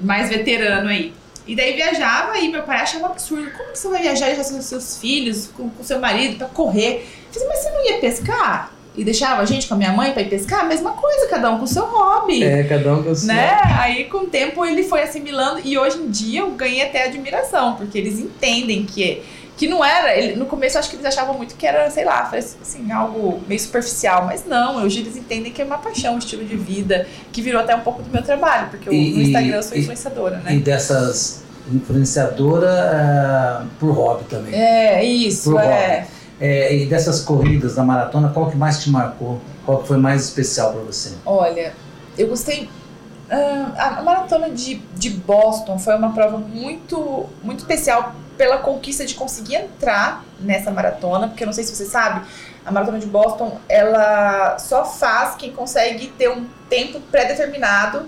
mais 0.00 0.28
veterano 0.28 0.88
aí. 0.90 1.12
E 1.46 1.56
daí 1.56 1.74
viajava 1.74 2.36
e 2.38 2.48
meu 2.48 2.64
pai 2.64 2.80
achava 2.80 3.06
absurdo. 3.06 3.50
Como 3.52 3.70
que 3.72 3.78
você 3.78 3.88
vai 3.88 4.02
viajar 4.02 4.26
e 4.26 4.34
deixar 4.34 4.44
seus, 4.44 4.64
seus 4.66 4.98
filhos 4.98 5.46
com, 5.56 5.70
com 5.70 5.82
seu 5.82 5.98
marido 6.00 6.36
pra 6.38 6.48
correr? 6.48 7.06
Eu 7.28 7.32
falei, 7.40 7.48
mas 7.48 7.58
você 7.60 7.70
não 7.70 7.84
ia 7.86 7.98
pescar? 8.00 8.72
E 8.96 9.04
deixava 9.04 9.42
a 9.42 9.44
gente 9.44 9.66
com 9.68 9.74
a 9.74 9.76
minha 9.76 9.92
mãe 9.92 10.12
pra 10.12 10.22
ir 10.22 10.28
pescar? 10.30 10.66
Mesma 10.66 10.92
coisa, 10.92 11.26
cada 11.28 11.50
um 11.50 11.58
com 11.58 11.64
o 11.64 11.68
seu 11.68 11.84
hobby. 11.84 12.42
É, 12.42 12.64
cada 12.64 12.94
um 12.94 13.02
com 13.02 13.10
o 13.10 13.14
seu. 13.14 13.28
Né? 13.28 13.58
Aí 13.78 14.04
com 14.04 14.18
o 14.18 14.26
tempo 14.26 14.64
ele 14.64 14.82
foi 14.82 15.02
assimilando 15.02 15.60
e 15.64 15.76
hoje 15.76 15.98
em 15.98 16.08
dia 16.10 16.40
eu 16.40 16.50
ganhei 16.52 16.82
até 16.82 17.04
admiração, 17.04 17.74
porque 17.76 17.98
eles 17.98 18.18
entendem 18.18 18.84
que 18.84 19.22
que 19.58 19.66
não 19.66 19.82
era, 19.82 20.14
ele- 20.14 20.36
no 20.36 20.44
começo 20.44 20.76
eu 20.76 20.80
acho 20.80 20.90
que 20.90 20.96
eles 20.96 21.06
achavam 21.06 21.34
muito 21.34 21.54
que 21.56 21.66
era, 21.66 21.88
sei 21.90 22.04
lá, 22.04 22.30
assim, 22.30 22.92
algo 22.92 23.40
meio 23.48 23.58
superficial, 23.58 24.26
mas 24.26 24.44
não, 24.44 24.82
hoje 24.84 25.00
eles 25.00 25.16
entendem 25.16 25.50
que 25.50 25.62
é 25.62 25.64
uma 25.64 25.78
paixão, 25.78 26.14
um 26.14 26.18
estilo 26.18 26.44
de 26.44 26.54
vida, 26.58 27.06
que 27.32 27.40
virou 27.40 27.62
até 27.62 27.74
um 27.74 27.80
pouco 27.80 28.02
do 28.02 28.10
meu 28.10 28.22
trabalho, 28.22 28.68
porque 28.68 28.86
eu, 28.86 28.92
E- 28.92 29.14
no 29.14 29.22
Instagram 29.22 29.56
eu 29.56 29.62
sou 29.62 29.74
e- 29.78 29.80
influenciadora, 29.80 30.36
né? 30.44 30.54
E 30.56 30.58
dessas 30.58 31.42
influenciadora 31.72 32.68
ah, 32.70 33.64
por 33.80 33.92
hobby 33.92 34.24
também. 34.24 34.54
É, 34.54 35.02
isso, 35.02 35.50
Pro 35.50 35.58
é. 35.58 36.06
É, 36.40 36.74
e 36.74 36.86
dessas 36.86 37.20
corridas 37.20 37.74
da 37.74 37.82
maratona, 37.82 38.28
qual 38.28 38.50
que 38.50 38.56
mais 38.56 38.82
te 38.82 38.90
marcou? 38.90 39.40
Qual 39.64 39.78
que 39.78 39.88
foi 39.88 39.96
mais 39.96 40.24
especial 40.24 40.72
pra 40.72 40.82
você? 40.82 41.14
Olha, 41.24 41.72
eu 42.18 42.28
gostei. 42.28 42.68
ah, 43.30 43.96
a 43.98 44.02
maratona 44.02 44.50
de, 44.50 44.76
de 44.94 45.10
Boston 45.10 45.78
foi 45.78 45.96
uma 45.96 46.12
prova 46.12 46.38
muito, 46.38 47.26
muito 47.42 47.60
especial 47.60 48.14
pela 48.36 48.58
conquista 48.58 49.04
de 49.04 49.14
conseguir 49.14 49.56
entrar 49.56 50.24
nessa 50.38 50.70
maratona, 50.70 51.28
porque 51.28 51.42
eu 51.42 51.46
não 51.46 51.54
sei 51.54 51.64
se 51.64 51.74
você 51.74 51.86
sabe, 51.86 52.26
a 52.64 52.70
maratona 52.70 52.98
de 52.98 53.06
Boston 53.06 53.58
ela 53.68 54.58
só 54.58 54.84
faz 54.84 55.36
quem 55.36 55.52
consegue 55.52 56.08
ter 56.08 56.28
um 56.28 56.44
tempo 56.68 57.00
pré-determinado 57.10 58.06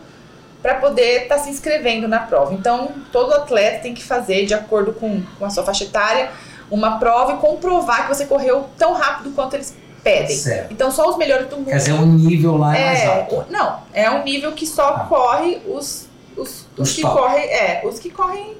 para 0.60 0.74
poder 0.74 1.22
estar 1.22 1.38
se 1.38 1.48
inscrevendo 1.50 2.08
na 2.08 2.18
prova. 2.18 2.52
Então, 2.52 2.92
todo 3.12 3.32
atleta 3.32 3.82
tem 3.82 3.94
que 3.94 4.02
fazer, 4.02 4.44
de 4.44 4.54
acordo 4.54 4.92
com, 4.92 5.22
com 5.38 5.44
a 5.44 5.50
sua 5.50 5.64
faixa 5.64 5.84
etária, 5.84 6.30
uma 6.70 6.98
prova 6.98 7.34
e 7.34 7.36
comprovar 7.36 8.02
que 8.08 8.14
você 8.14 8.24
correu 8.26 8.66
tão 8.76 8.92
rápido 8.92 9.30
quanto 9.34 9.54
eles 9.54 9.74
pedem. 10.02 10.36
Certo. 10.36 10.72
Então, 10.72 10.90
só 10.90 11.08
os 11.10 11.16
melhores 11.16 11.48
do 11.48 11.56
mundo. 11.56 11.66
Quer 11.66 11.76
dizer, 11.76 11.92
o 11.92 12.06
nível 12.06 12.56
lá 12.56 12.76
é, 12.76 12.84
mais 12.86 13.00
É, 13.00 13.06
alto. 13.06 13.44
não, 13.50 13.80
é 13.92 14.10
um 14.10 14.22
nível 14.24 14.52
que 14.52 14.66
só 14.66 14.88
Ah. 14.88 15.06
corre 15.08 15.58
os, 15.66 16.06
os, 16.36 16.66
os 16.76 16.88
Os 16.88 16.94
que 16.94 17.02
top. 17.02 17.16
correm, 17.16 17.44
é, 17.44 17.82
os 17.84 17.98
que 17.98 18.10
correm 18.10 18.56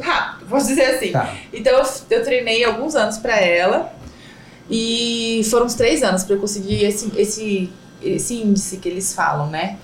rápido, 0.00 0.46
vou 0.46 0.58
dizer 0.58 0.82
assim. 0.96 1.10
Tá. 1.12 1.34
Então 1.52 1.72
eu, 1.78 1.84
eu 2.10 2.22
treinei 2.22 2.64
alguns 2.64 2.94
anos 2.94 3.18
pra 3.18 3.40
ela 3.40 3.92
e 4.70 5.42
foram 5.50 5.66
uns 5.66 5.74
três 5.74 6.02
anos 6.02 6.24
pra 6.24 6.36
eu 6.36 6.40
conseguir 6.40 6.84
esse, 6.84 7.10
esse, 7.16 7.72
esse 8.02 8.34
índice 8.42 8.76
que 8.76 8.88
eles 8.88 9.14
falam, 9.14 9.46
né? 9.48 9.78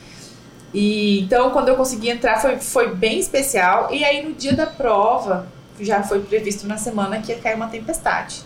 E 0.72 1.20
então 1.20 1.50
quando 1.50 1.68
eu 1.68 1.76
consegui 1.76 2.10
entrar 2.10 2.40
foi, 2.40 2.58
foi 2.58 2.94
bem 2.94 3.18
especial. 3.18 3.88
E 3.92 4.04
aí 4.04 4.22
no 4.22 4.34
dia 4.34 4.52
da 4.54 4.66
prova, 4.66 5.46
já 5.80 6.02
foi 6.02 6.20
previsto 6.20 6.66
na 6.66 6.76
semana 6.76 7.18
que 7.18 7.32
ia 7.32 7.38
cair 7.38 7.56
uma 7.56 7.66
tempestade. 7.68 8.42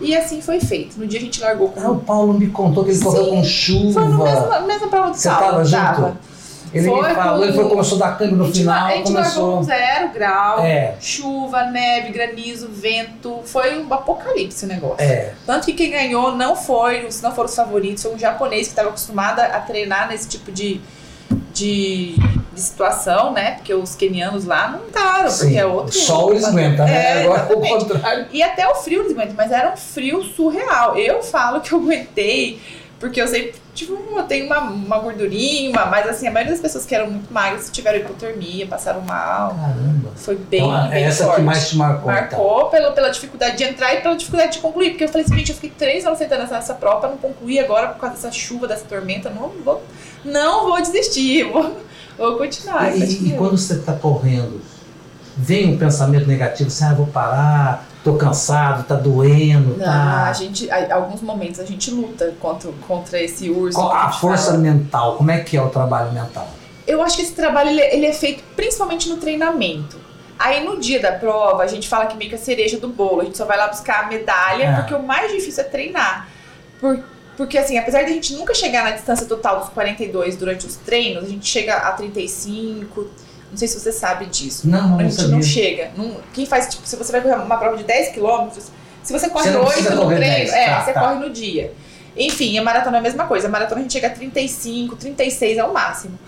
E 0.00 0.16
assim 0.16 0.40
foi 0.40 0.60
feito. 0.60 0.98
No 0.98 1.06
dia 1.06 1.18
a 1.18 1.22
gente 1.22 1.40
largou 1.40 1.68
com. 1.68 1.80
Ah, 1.80 1.90
o 1.90 1.98
Paulo 2.00 2.32
me 2.32 2.46
contou 2.48 2.84
que 2.84 2.90
ele 2.90 3.00
correu 3.00 3.26
com 3.26 3.44
chuva. 3.44 4.00
Foi 4.00 4.08
no 4.08 4.24
mesmo, 4.24 4.66
mesma 4.66 4.88
prova 4.88 5.10
do 5.10 5.16
Você 5.16 5.28
Saulo, 5.28 5.40
tava 5.46 5.64
junto? 5.64 5.76
tava. 5.82 6.16
Ele 6.72 6.88
Foi 6.88 7.08
me 7.08 7.14
falou, 7.16 7.38
com- 7.38 7.44
ele 7.44 7.52
foi, 7.52 7.68
começou 7.68 7.96
a 7.96 8.06
dar 8.08 8.16
câmbio 8.16 8.36
no 8.36 8.44
a 8.44 8.46
gente, 8.46 8.58
final, 8.60 8.86
a 8.86 8.90
gente 8.92 9.12
largou 9.12 9.32
começou. 9.32 9.56
com 9.56 9.62
zero 9.64 10.08
grau, 10.12 10.60
É. 10.60 10.94
chuva, 11.00 11.64
neve, 11.64 12.12
granizo, 12.12 12.68
vento. 12.72 13.40
Foi 13.44 13.82
um 13.82 13.92
apocalipse 13.92 14.64
o 14.64 14.68
negócio. 14.68 15.00
É, 15.04 15.34
Tanto 15.44 15.64
que 15.66 15.72
quem 15.72 15.90
ganhou 15.90 16.36
não 16.36 16.54
foi, 16.54 17.08
não 17.22 17.34
foram 17.34 17.48
os 17.48 17.56
favoritos, 17.56 18.04
foi 18.04 18.14
um 18.14 18.18
japonês 18.18 18.68
que 18.68 18.72
estava 18.72 18.88
acostumado 18.88 19.40
a 19.40 19.58
treinar 19.58 20.08
nesse 20.08 20.28
tipo 20.28 20.52
de, 20.52 20.80
de, 21.52 22.14
de 22.52 22.60
situação, 22.60 23.32
né? 23.32 23.52
Porque 23.52 23.72
os 23.72 23.94
quenianos 23.94 24.44
lá 24.44 24.68
não 24.70 24.86
estaram, 24.86 25.30
sim. 25.30 25.44
porque 25.44 25.58
é 25.58 25.66
outro. 25.66 25.92
Sol 25.94 26.30
eles 26.32 26.44
aguentam, 26.44 26.84
né? 26.84 27.20
É, 27.20 27.22
Agora 27.24 27.42
o 27.42 27.44
exatamente. 27.64 27.84
contrário. 27.92 28.26
E 28.32 28.42
até 28.42 28.68
o 28.68 28.74
frio 28.74 29.02
eles 29.02 29.12
aguentam, 29.12 29.34
mas 29.36 29.52
era 29.52 29.72
um 29.72 29.76
frio 29.76 30.22
surreal. 30.22 30.96
Eu 30.96 31.22
falo 31.22 31.60
que 31.60 31.72
eu 31.72 31.78
aguentei, 31.78 32.60
porque 32.98 33.20
eu 33.22 33.28
sempre 33.28 33.54
tive 33.72 33.92
um, 33.92 34.18
eu 34.18 34.24
tenho 34.24 34.46
uma, 34.46 34.58
uma 34.60 34.98
gordurinha, 34.98 35.70
uma- 35.70 35.86
mas 35.86 36.06
assim, 36.08 36.26
a 36.26 36.30
maioria 36.32 36.52
das 36.52 36.60
pessoas 36.60 36.84
que 36.84 36.94
eram 36.94 37.08
muito 37.10 37.32
magras 37.32 37.70
tiveram 37.70 37.98
hipotermia, 38.00 38.66
passaram 38.66 39.00
mal. 39.02 39.50
Caramba. 39.54 40.10
Foi 40.16 40.34
bem, 40.36 40.60
Então, 40.60 40.86
é 40.86 40.88
bem 40.90 41.04
essa 41.04 41.24
forte. 41.24 41.36
que 41.38 41.42
mais 41.46 41.68
te 41.70 41.76
marcou, 41.76 42.12
então. 42.12 42.20
Marcou 42.20 42.66
pela, 42.66 42.90
pela 42.92 43.08
dificuldade 43.10 43.56
de 43.56 43.64
entrar 43.64 43.94
e 43.94 44.00
pela 44.00 44.16
dificuldade 44.16 44.54
de 44.54 44.58
concluir. 44.58 44.90
Porque 44.90 45.04
eu 45.04 45.08
falei 45.08 45.24
assim, 45.24 45.36
gente, 45.38 45.50
eu 45.50 45.54
fiquei 45.54 45.70
três 45.70 46.04
anos 46.04 46.18
tentando 46.18 46.42
essa, 46.42 46.56
essa 46.56 46.74
prova 46.74 46.98
pra 47.00 47.08
não 47.10 47.16
concluir 47.16 47.60
agora 47.60 47.88
por 47.88 48.00
causa 48.00 48.16
dessa 48.16 48.32
chuva, 48.32 48.66
dessa 48.66 48.84
tormenta. 48.84 49.30
Não 49.30 49.48
vou, 49.64 49.82
não 50.24 50.66
vou 50.68 50.82
desistir, 50.82 51.44
vou, 51.44 51.76
vou 52.28 52.38
continuar. 52.38 52.96
E, 52.96 53.00
e- 53.02 53.28
e 53.28 53.36
quando 53.36 53.56
você 53.56 53.74
está 53.74 53.92
correndo, 53.92 54.60
vem 55.36 55.74
um 55.74 55.78
pensamento 55.78 56.26
negativo, 56.26 56.68
assim, 56.68 56.84
ah, 56.84 56.94
vou 56.94 57.06
parar, 57.06 57.86
tô 58.04 58.14
cansado, 58.14 58.84
tá 58.86 58.94
doendo, 58.94 59.76
Não, 59.78 59.84
tá... 59.84 60.26
a 60.28 60.32
gente, 60.32 60.70
a- 60.70 60.94
alguns 60.94 61.22
momentos 61.22 61.58
a 61.60 61.64
gente 61.64 61.90
luta 61.90 62.34
contra, 62.40 62.70
contra 62.86 63.20
esse 63.20 63.48
urso. 63.50 63.78
Qual 63.78 63.92
a 63.92 64.06
gente 64.10 64.20
força 64.20 64.46
fala. 64.46 64.58
mental, 64.58 65.16
como 65.16 65.30
é 65.30 65.40
que 65.40 65.56
é 65.56 65.62
o 65.62 65.68
trabalho 65.68 66.12
mental? 66.12 66.48
Eu 66.86 67.02
acho 67.02 67.16
que 67.16 67.22
esse 67.22 67.32
trabalho 67.34 67.70
ele, 67.70 67.80
ele 67.82 68.06
é 68.06 68.12
feito 68.12 68.42
principalmente 68.56 69.08
no 69.08 69.16
treinamento. 69.16 69.96
Aí 70.38 70.64
no 70.64 70.80
dia 70.80 70.98
da 71.00 71.12
prova, 71.12 71.62
a 71.62 71.66
gente 71.66 71.86
fala 71.88 72.06
que 72.06 72.16
meio 72.16 72.30
que 72.30 72.36
a 72.36 72.38
cereja 72.38 72.78
do 72.80 72.88
bolo, 72.88 73.20
a 73.20 73.24
gente 73.24 73.36
só 73.36 73.44
vai 73.44 73.58
lá 73.58 73.68
buscar 73.68 74.04
a 74.04 74.08
medalha, 74.08 74.64
É. 74.64 74.76
porque 74.76 74.94
o 74.94 75.02
mais 75.02 75.30
difícil 75.30 75.62
é 75.62 75.66
treinar. 75.66 76.28
Por- 76.80 76.98
porque 77.40 77.56
assim, 77.56 77.78
apesar 77.78 78.02
de 78.02 78.10
a 78.10 78.12
gente 78.12 78.34
nunca 78.34 78.52
chegar 78.52 78.84
na 78.84 78.90
distância 78.90 79.24
total 79.24 79.60
dos 79.60 79.70
42 79.70 80.36
durante 80.36 80.66
os 80.66 80.76
treinos, 80.76 81.24
a 81.24 81.26
gente 81.26 81.48
chega 81.48 81.74
a 81.74 81.92
35. 81.92 83.06
Não 83.50 83.56
sei 83.56 83.66
se 83.66 83.80
você 83.80 83.90
sabe 83.90 84.26
disso. 84.26 84.68
Não, 84.68 84.78
a 84.78 84.88
não 84.88 84.98
gente 85.00 85.14
sabia. 85.14 85.30
não 85.30 85.42
chega. 85.42 85.90
Não- 85.96 86.16
quem 86.34 86.44
faz, 86.44 86.68
tipo, 86.68 86.86
se 86.86 86.94
você 86.96 87.10
vai 87.10 87.22
correr 87.22 87.36
uma 87.36 87.56
prova 87.56 87.78
de 87.78 87.84
10 87.84 88.10
quilômetros, 88.10 88.66
se 89.02 89.10
você 89.10 89.30
corre 89.30 89.46
Você 89.46 89.52
não 89.52 89.60
8 89.62 89.72
precisa 89.72 89.94
no 89.94 90.06
treino, 90.08 90.20
10, 90.20 90.52
é, 90.52 90.66
tá, 90.66 90.84
você 90.84 90.92
tá. 90.92 91.00
corre 91.00 91.14
no 91.14 91.30
dia. 91.30 91.72
Enfim, 92.14 92.58
a 92.58 92.62
maratona 92.62 92.98
é 92.98 93.00
a 93.00 93.02
mesma 93.02 93.26
coisa. 93.26 93.48
A 93.48 93.50
maratona 93.50 93.80
a 93.80 93.82
gente 93.84 93.92
chega 93.94 94.08
a 94.08 94.10
35, 94.10 94.96
36 94.96 95.56
é 95.56 95.64
o 95.64 95.72
máximo. 95.72 96.18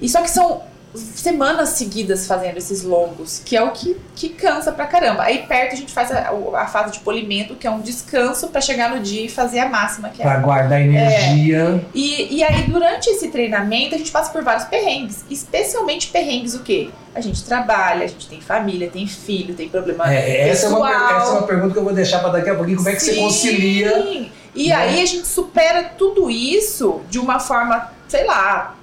E 0.00 0.08
só 0.08 0.22
que 0.22 0.30
são 0.30 0.62
semanas 0.94 1.70
seguidas 1.70 2.26
fazendo 2.26 2.56
esses 2.56 2.82
longos, 2.82 3.42
que 3.44 3.56
é 3.56 3.62
o 3.62 3.70
que, 3.72 3.96
que 4.14 4.28
cansa 4.28 4.70
pra 4.72 4.86
caramba. 4.86 5.22
Aí 5.24 5.38
perto 5.46 5.72
a 5.72 5.76
gente 5.76 5.92
faz 5.92 6.10
a, 6.12 6.30
a 6.56 6.66
fase 6.66 6.92
de 6.92 7.00
polimento, 7.00 7.54
que 7.56 7.66
é 7.66 7.70
um 7.70 7.80
descanso 7.80 8.48
pra 8.48 8.60
chegar 8.60 8.90
no 8.90 9.00
dia 9.00 9.26
e 9.26 9.28
fazer 9.28 9.58
a 9.58 9.68
máxima, 9.68 10.08
que 10.10 10.22
é 10.22 10.24
Pra 10.24 10.36
guardar 10.38 10.80
energia. 10.80 11.84
e, 11.94 12.36
e 12.36 12.44
aí, 12.44 12.62
durante 12.64 13.08
esse 13.10 13.28
treinamento, 13.28 13.94
a 13.94 13.98
gente 13.98 14.10
passa 14.10 14.30
por 14.30 14.42
vários 14.42 14.64
perrengues. 14.64 15.24
Especialmente 15.30 16.08
perrengues 16.08 16.54
o 16.54 16.60
quê? 16.62 16.90
A 17.14 17.20
gente 17.20 17.44
trabalha, 17.44 18.04
a 18.04 18.08
gente 18.08 18.28
tem 18.28 18.40
família, 18.40 18.90
tem 18.90 19.06
filho, 19.06 19.54
tem 19.54 19.68
problema 19.68 20.12
É, 20.12 20.48
essa, 20.48 20.66
é 20.66 20.68
uma, 20.70 20.88
pessoal. 20.88 21.20
essa 21.20 21.28
é 21.28 21.32
uma 21.32 21.46
pergunta 21.46 21.72
que 21.72 21.78
eu 21.78 21.84
vou 21.84 21.92
deixar 21.94 22.18
para 22.20 22.30
daqui 22.30 22.50
a 22.50 22.54
pouquinho. 22.54 22.76
Como 22.76 22.88
é 22.88 22.92
que 22.94 23.00
você 23.02 23.14
Sim. 23.14 23.20
concilia? 23.20 24.30
E 24.54 24.68
né? 24.68 24.74
aí 24.74 25.02
a 25.02 25.06
gente 25.06 25.26
supera 25.26 25.82
tudo 25.96 26.30
isso 26.30 27.00
de 27.10 27.18
uma 27.18 27.38
forma, 27.40 27.90
sei 28.08 28.24
lá, 28.24 28.76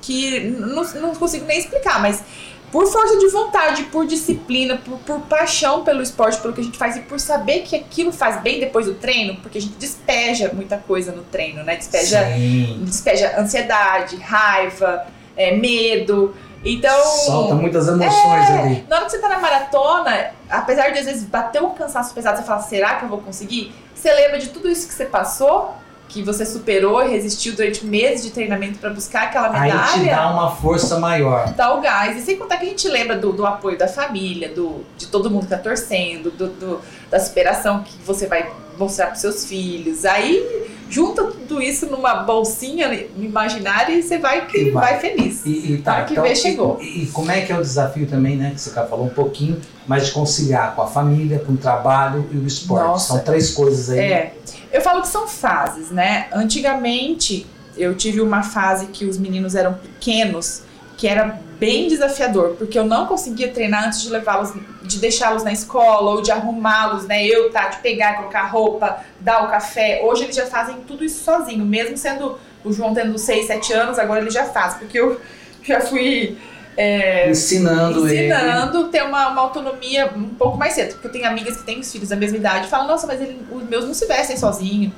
que 0.00 0.40
não, 0.40 0.82
não 0.94 1.14
consigo 1.14 1.44
nem 1.46 1.58
explicar, 1.58 2.00
mas 2.00 2.22
por 2.70 2.86
força 2.86 3.18
de 3.18 3.28
vontade, 3.28 3.82
por 3.84 4.06
disciplina, 4.06 4.80
por, 4.84 4.98
por 4.98 5.20
paixão 5.22 5.82
pelo 5.82 6.00
esporte, 6.00 6.40
pelo 6.40 6.54
que 6.54 6.60
a 6.60 6.64
gente 6.64 6.78
faz 6.78 6.96
e 6.96 7.00
por 7.00 7.18
saber 7.18 7.60
que 7.62 7.74
aquilo 7.74 8.12
faz 8.12 8.40
bem 8.40 8.60
depois 8.60 8.86
do 8.86 8.94
treino, 8.94 9.36
porque 9.40 9.58
a 9.58 9.60
gente 9.60 9.74
despeja 9.74 10.50
muita 10.52 10.78
coisa 10.78 11.10
no 11.10 11.22
treino, 11.22 11.64
né? 11.64 11.76
Despeja 11.76 12.24
Sim. 12.32 12.80
despeja 12.84 13.38
ansiedade, 13.38 14.16
raiva, 14.16 15.06
é, 15.36 15.54
medo. 15.56 16.34
Então. 16.64 17.04
Solta 17.04 17.54
muitas 17.54 17.88
emoções 17.88 18.50
é, 18.50 18.58
ali. 18.58 18.86
Na 18.88 18.96
hora 18.96 19.04
que 19.06 19.12
você 19.12 19.18
tá 19.18 19.28
na 19.28 19.40
maratona, 19.40 20.30
apesar 20.48 20.90
de 20.90 20.98
às 21.00 21.06
vezes 21.06 21.24
bater 21.24 21.62
um 21.62 21.70
cansaço 21.70 22.14
pesado, 22.14 22.38
você 22.38 22.44
fala, 22.44 22.62
será 22.62 22.96
que 22.96 23.04
eu 23.04 23.08
vou 23.08 23.18
conseguir? 23.18 23.74
Você 23.94 24.12
lembra 24.12 24.38
de 24.38 24.50
tudo 24.50 24.68
isso 24.68 24.86
que 24.86 24.94
você 24.94 25.06
passou, 25.06 25.74
que 26.10 26.22
você 26.22 26.44
superou 26.44 27.02
e 27.06 27.08
resistiu 27.10 27.54
durante 27.54 27.86
meses 27.86 28.24
de 28.24 28.30
treinamento 28.32 28.78
pra 28.80 28.90
buscar 28.90 29.22
aquela 29.28 29.48
Aí 29.56 29.70
medalha? 29.72 29.92
te 30.02 30.10
dá 30.10 30.30
uma 30.30 30.50
força 30.56 30.98
maior. 30.98 31.52
dá 31.54 31.72
o 31.74 31.80
gás. 31.80 32.16
E 32.16 32.20
sem 32.20 32.36
contar 32.36 32.56
que 32.56 32.66
a 32.66 32.68
gente 32.68 32.88
lembra 32.88 33.16
do, 33.16 33.32
do 33.32 33.46
apoio 33.46 33.78
da 33.78 33.86
família, 33.86 34.48
do, 34.52 34.84
de 34.98 35.06
todo 35.06 35.30
mundo 35.30 35.44
que 35.44 35.50
tá 35.50 35.58
torcendo, 35.58 36.30
do, 36.32 36.48
do- 36.48 36.80
da 37.10 37.20
superação 37.20 37.82
que 37.84 37.94
você 38.04 38.26
vai 38.26 38.50
mostrar 38.76 39.06
pros 39.06 39.20
seus 39.20 39.46
filhos. 39.46 40.04
Aí 40.04 40.66
junta 40.88 41.22
tudo 41.24 41.62
isso 41.62 41.86
numa 41.86 42.14
bolsinha 42.24 42.92
imaginária 43.16 43.92
e 43.94 44.02
você 44.02 44.18
vai 44.18 44.46
que 44.46 44.58
E 44.58 44.70
vai. 44.70 44.92
vai 44.94 45.00
feliz. 45.00 45.42
E, 45.46 45.74
e 45.74 45.78
tá, 45.82 46.02
que 46.04 46.12
então, 46.14 46.24
vê, 46.24 46.34
chegou. 46.34 46.78
E, 46.80 47.04
e 47.04 47.06
como 47.06 47.30
é 47.30 47.42
que 47.42 47.52
é 47.52 47.56
o 47.56 47.60
desafio 47.62 48.06
também, 48.08 48.36
né? 48.36 48.50
Que 48.52 48.60
você 48.60 48.70
falou 48.70 49.06
um 49.06 49.10
pouquinho, 49.10 49.60
mas 49.86 50.06
de 50.06 50.12
conciliar 50.12 50.74
com 50.74 50.82
a 50.82 50.86
família, 50.88 51.38
com 51.38 51.52
o 51.52 51.56
trabalho 51.56 52.28
e 52.32 52.36
o 52.36 52.46
esporte. 52.46 52.84
Nossa. 52.86 53.08
São 53.14 53.18
três 53.20 53.50
coisas 53.52 53.90
aí. 53.90 53.98
É. 54.00 54.34
Eu 54.72 54.80
falo 54.80 55.02
que 55.02 55.08
são 55.08 55.26
fases, 55.26 55.90
né? 55.90 56.28
Antigamente 56.32 57.46
eu 57.76 57.94
tive 57.94 58.20
uma 58.20 58.42
fase 58.42 58.86
que 58.86 59.04
os 59.04 59.18
meninos 59.18 59.54
eram 59.54 59.74
pequenos, 59.74 60.62
que 60.96 61.08
era 61.08 61.40
bem 61.58 61.88
desafiador, 61.88 62.56
porque 62.56 62.78
eu 62.78 62.84
não 62.84 63.06
conseguia 63.06 63.48
treinar 63.48 63.86
antes 63.86 64.02
de 64.02 64.10
levá-los, 64.10 64.52
de 64.82 64.98
deixá-los 64.98 65.42
na 65.42 65.52
escola 65.52 66.12
ou 66.12 66.22
de 66.22 66.30
arrumá-los, 66.30 67.06
né? 67.06 67.24
Eu, 67.26 67.50
tá, 67.50 67.68
de 67.68 67.78
pegar, 67.78 68.16
colocar 68.16 68.44
roupa, 68.44 69.00
dar 69.20 69.44
o 69.44 69.48
café. 69.48 70.02
Hoje 70.04 70.24
eles 70.24 70.36
já 70.36 70.46
fazem 70.46 70.76
tudo 70.86 71.04
isso 71.04 71.24
sozinho, 71.24 71.64
mesmo 71.64 71.96
sendo 71.96 72.38
o 72.64 72.72
João 72.72 72.94
tendo 72.94 73.16
6, 73.18 73.46
7 73.46 73.72
anos, 73.72 73.98
agora 73.98 74.20
ele 74.20 74.30
já 74.30 74.44
faz, 74.44 74.74
porque 74.74 74.98
eu 74.98 75.20
já 75.62 75.80
fui 75.80 76.38
é, 76.76 77.30
Ensinando, 77.30 78.08
ele. 78.08 78.26
ensinando 78.32 78.88
ter 78.88 79.02
uma, 79.02 79.28
uma 79.28 79.40
autonomia 79.42 80.10
um 80.16 80.30
pouco 80.30 80.56
mais 80.56 80.72
cedo. 80.74 80.92
Porque 80.92 81.08
eu 81.08 81.12
tenho 81.12 81.26
amigas 81.26 81.56
que 81.58 81.64
têm 81.64 81.78
os 81.80 81.90
filhos 81.90 82.08
da 82.08 82.16
mesma 82.16 82.36
idade 82.36 82.66
e 82.66 82.70
falam, 82.70 82.86
nossa, 82.86 83.06
mas 83.06 83.20
ele- 83.20 83.40
os 83.50 83.62
meus 83.64 83.84
não 83.84 83.92
se 83.94 84.06
vestem 84.06 84.36
sozinho. 84.36 84.92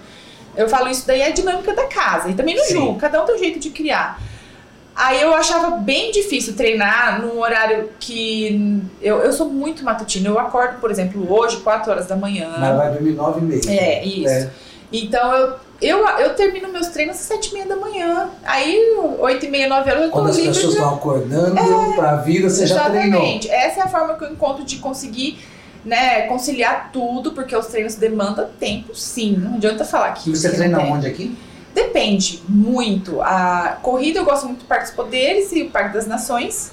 Eu 0.54 0.68
falo, 0.68 0.88
isso 0.88 1.06
daí 1.06 1.22
é 1.22 1.28
a 1.28 1.30
dinâmica 1.30 1.74
da 1.74 1.86
casa. 1.86 2.28
E 2.28 2.34
também 2.34 2.54
não 2.54 2.64
Sim. 2.64 2.74
julgo, 2.74 2.98
cada 2.98 3.22
um 3.22 3.26
tem 3.26 3.34
um 3.34 3.38
jeito 3.38 3.58
de 3.58 3.70
criar. 3.70 4.20
Aí 4.94 5.22
eu 5.22 5.34
achava 5.34 5.76
bem 5.78 6.12
difícil 6.12 6.54
treinar 6.54 7.22
num 7.22 7.40
horário 7.40 7.88
que. 7.98 8.82
Eu, 9.00 9.20
eu 9.20 9.32
sou 9.32 9.48
muito 9.48 9.82
matutina. 9.82 10.28
Eu 10.28 10.38
acordo, 10.38 10.78
por 10.80 10.90
exemplo, 10.90 11.32
hoje, 11.32 11.56
4 11.62 11.90
horas 11.90 12.06
da 12.06 12.14
manhã. 12.14 12.54
Mas 12.58 12.76
vai 12.76 12.90
dormir 12.92 13.12
nove 13.12 13.40
e 13.40 13.42
meia. 13.44 13.80
É, 13.80 14.04
isso. 14.04 14.28
É. 14.28 14.50
Então 14.92 15.34
eu, 15.34 15.56
eu, 15.82 16.06
eu 16.06 16.34
termino 16.34 16.68
meus 16.68 16.88
treinos 16.88 17.16
às 17.16 17.22
7 17.22 17.50
e 17.50 17.52
meia 17.54 17.66
da 17.66 17.76
manhã. 17.76 18.30
Aí, 18.44 18.96
8 19.18 19.46
e 19.46 19.50
meia, 19.50 19.68
9 19.68 19.90
horas 19.90 20.02
eu 20.04 20.08
tô 20.08 20.12
Quando 20.14 20.28
as 20.30 20.36
livre. 20.36 20.52
pessoas 20.54 20.74
já- 20.74 20.80
estão 20.80 20.94
acordando 20.94 21.94
pra 21.96 22.16
vida, 22.16 22.48
você 22.48 22.66
já 22.66 22.88
treinou. 22.88 23.20
Exatamente. 23.20 23.50
Essa 23.50 23.80
é 23.80 23.82
a 23.82 23.88
forma 23.88 24.14
que 24.14 24.24
eu 24.24 24.32
encontro 24.32 24.64
de 24.64 24.76
conseguir 24.76 25.38
né, 25.84 26.22
conciliar 26.28 26.90
tudo, 26.92 27.32
porque 27.32 27.56
os 27.56 27.66
treinos 27.66 27.96
demandam 27.96 28.48
tempo, 28.60 28.94
sim. 28.94 29.32
Não 29.36 29.54
adianta 29.56 29.84
falar 29.84 30.12
que. 30.12 30.30
E 30.30 30.36
você 30.36 30.48
treina 30.52 30.78
tem. 30.78 30.92
onde 30.92 31.06
aqui? 31.08 31.36
Depende 31.74 32.40
muito. 32.48 33.20
A 33.20 33.78
corrida 33.82 34.20
eu 34.20 34.24
gosto 34.24 34.46
muito 34.46 34.60
do 34.60 34.64
Parque 34.66 34.84
dos 34.84 34.94
Poderes 34.94 35.50
e 35.52 35.62
o 35.62 35.70
Parque 35.70 35.92
das 35.94 36.06
Nações. 36.06 36.70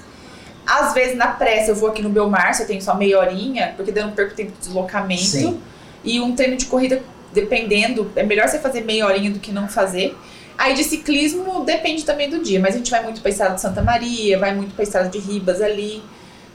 Às 0.64 0.94
vezes 0.94 1.16
na 1.16 1.26
pressa 1.28 1.72
eu 1.72 1.74
vou 1.74 1.88
aqui 1.88 2.02
no 2.02 2.08
Belmar, 2.10 2.54
se 2.54 2.62
eu 2.62 2.66
tenho 2.68 2.80
só 2.80 2.94
meia 2.94 3.18
horinha, 3.18 3.72
porque 3.76 3.90
daí 3.90 4.02
eu 4.04 4.06
não 4.06 4.14
perco 4.14 4.34
tempo 4.36 4.52
de 4.52 4.58
deslocamento. 4.58 5.22
Sim. 5.22 5.58
E 6.04 6.20
um 6.20 6.36
treino 6.36 6.56
de 6.56 6.66
corrida, 6.66 7.02
dependendo, 7.32 8.10
é 8.16 8.22
melhor 8.22 8.48
você 8.48 8.58
fazer 8.58 8.82
meia 8.82 9.06
horinha 9.06 9.30
do 9.30 9.38
que 9.38 9.52
não 9.52 9.68
fazer. 9.68 10.16
Aí 10.58 10.74
de 10.74 10.84
ciclismo 10.84 11.64
depende 11.64 12.04
também 12.04 12.28
do 12.28 12.42
dia, 12.42 12.60
mas 12.60 12.74
a 12.74 12.78
gente 12.78 12.90
vai 12.90 13.02
muito 13.02 13.20
pra 13.22 13.30
estrada 13.30 13.54
de 13.54 13.60
Santa 13.62 13.82
Maria, 13.82 14.38
vai 14.38 14.54
muito 14.54 14.74
pra 14.74 14.82
estrada 14.82 15.08
de 15.08 15.18
Ribas 15.18 15.62
ali, 15.62 16.02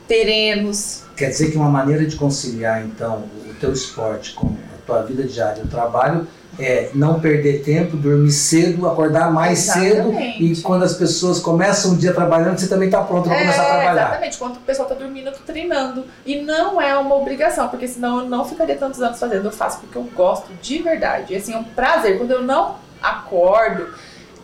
Terenos. 0.08 1.04
Quer 1.18 1.30
dizer 1.30 1.50
que 1.50 1.58
uma 1.58 1.70
maneira 1.70 2.06
de 2.06 2.16
conciliar, 2.16 2.86
então, 2.86 3.24
o 3.50 3.54
teu 3.60 3.74
esporte 3.74 4.34
com 4.34 4.48
a 4.48 4.86
tua 4.86 5.02
vida 5.02 5.24
diária, 5.24 5.64
o 5.64 5.68
trabalho, 5.68 6.28
é 6.60 6.90
não 6.94 7.20
perder 7.20 7.64
tempo, 7.64 7.98
dormir 7.98 8.32
cedo, 8.32 8.88
acordar 8.88 9.32
mais 9.32 9.60
cedo 9.60 10.10
Exatamente. 10.10 10.44
e 10.44 10.62
quando 10.62 10.84
as 10.84 10.94
pessoas 10.94 11.40
começam 11.40 11.94
o 11.94 11.98
dia 11.98 12.14
trabalhando, 12.14 12.58
você 12.58 12.68
também 12.68 12.88
está 12.88 13.02
pronto 13.02 13.28
para 13.28 13.40
começar 13.40 13.62
a 13.62 13.66
trabalhar. 13.66 13.90
É, 13.90 14.06
exatamente. 14.06 14.38
Quando 14.38 14.56
o 14.58 14.60
pessoal 14.62 14.88
tá 14.88 14.96
dormindo, 14.96 15.28
eu 15.28 15.34
tô 15.34 15.44
treinando. 15.46 16.06
E 16.26 16.42
não 16.42 16.82
é 16.82 16.98
uma 16.98 17.16
obrigação, 17.16 17.68
porque 17.68 17.88
senão 17.88 18.20
eu 18.20 18.30
não 18.30 18.46
ficaria 18.46 18.76
tantos 18.76 19.02
anos 19.02 19.20
fazendo. 19.20 19.46
Eu 19.46 19.52
faço 19.52 19.80
porque 19.80 19.98
eu 19.98 20.04
gosto 20.16 20.48
de 20.62 20.82
verdade. 20.82 21.34
E 21.34 21.36
assim, 21.36 21.54
é 21.54 21.58
um 21.58 21.64
prazer. 21.64 22.18
Quando 22.18 22.32
eu 22.32 22.42
não 22.42 22.76
acordo, 23.02 23.88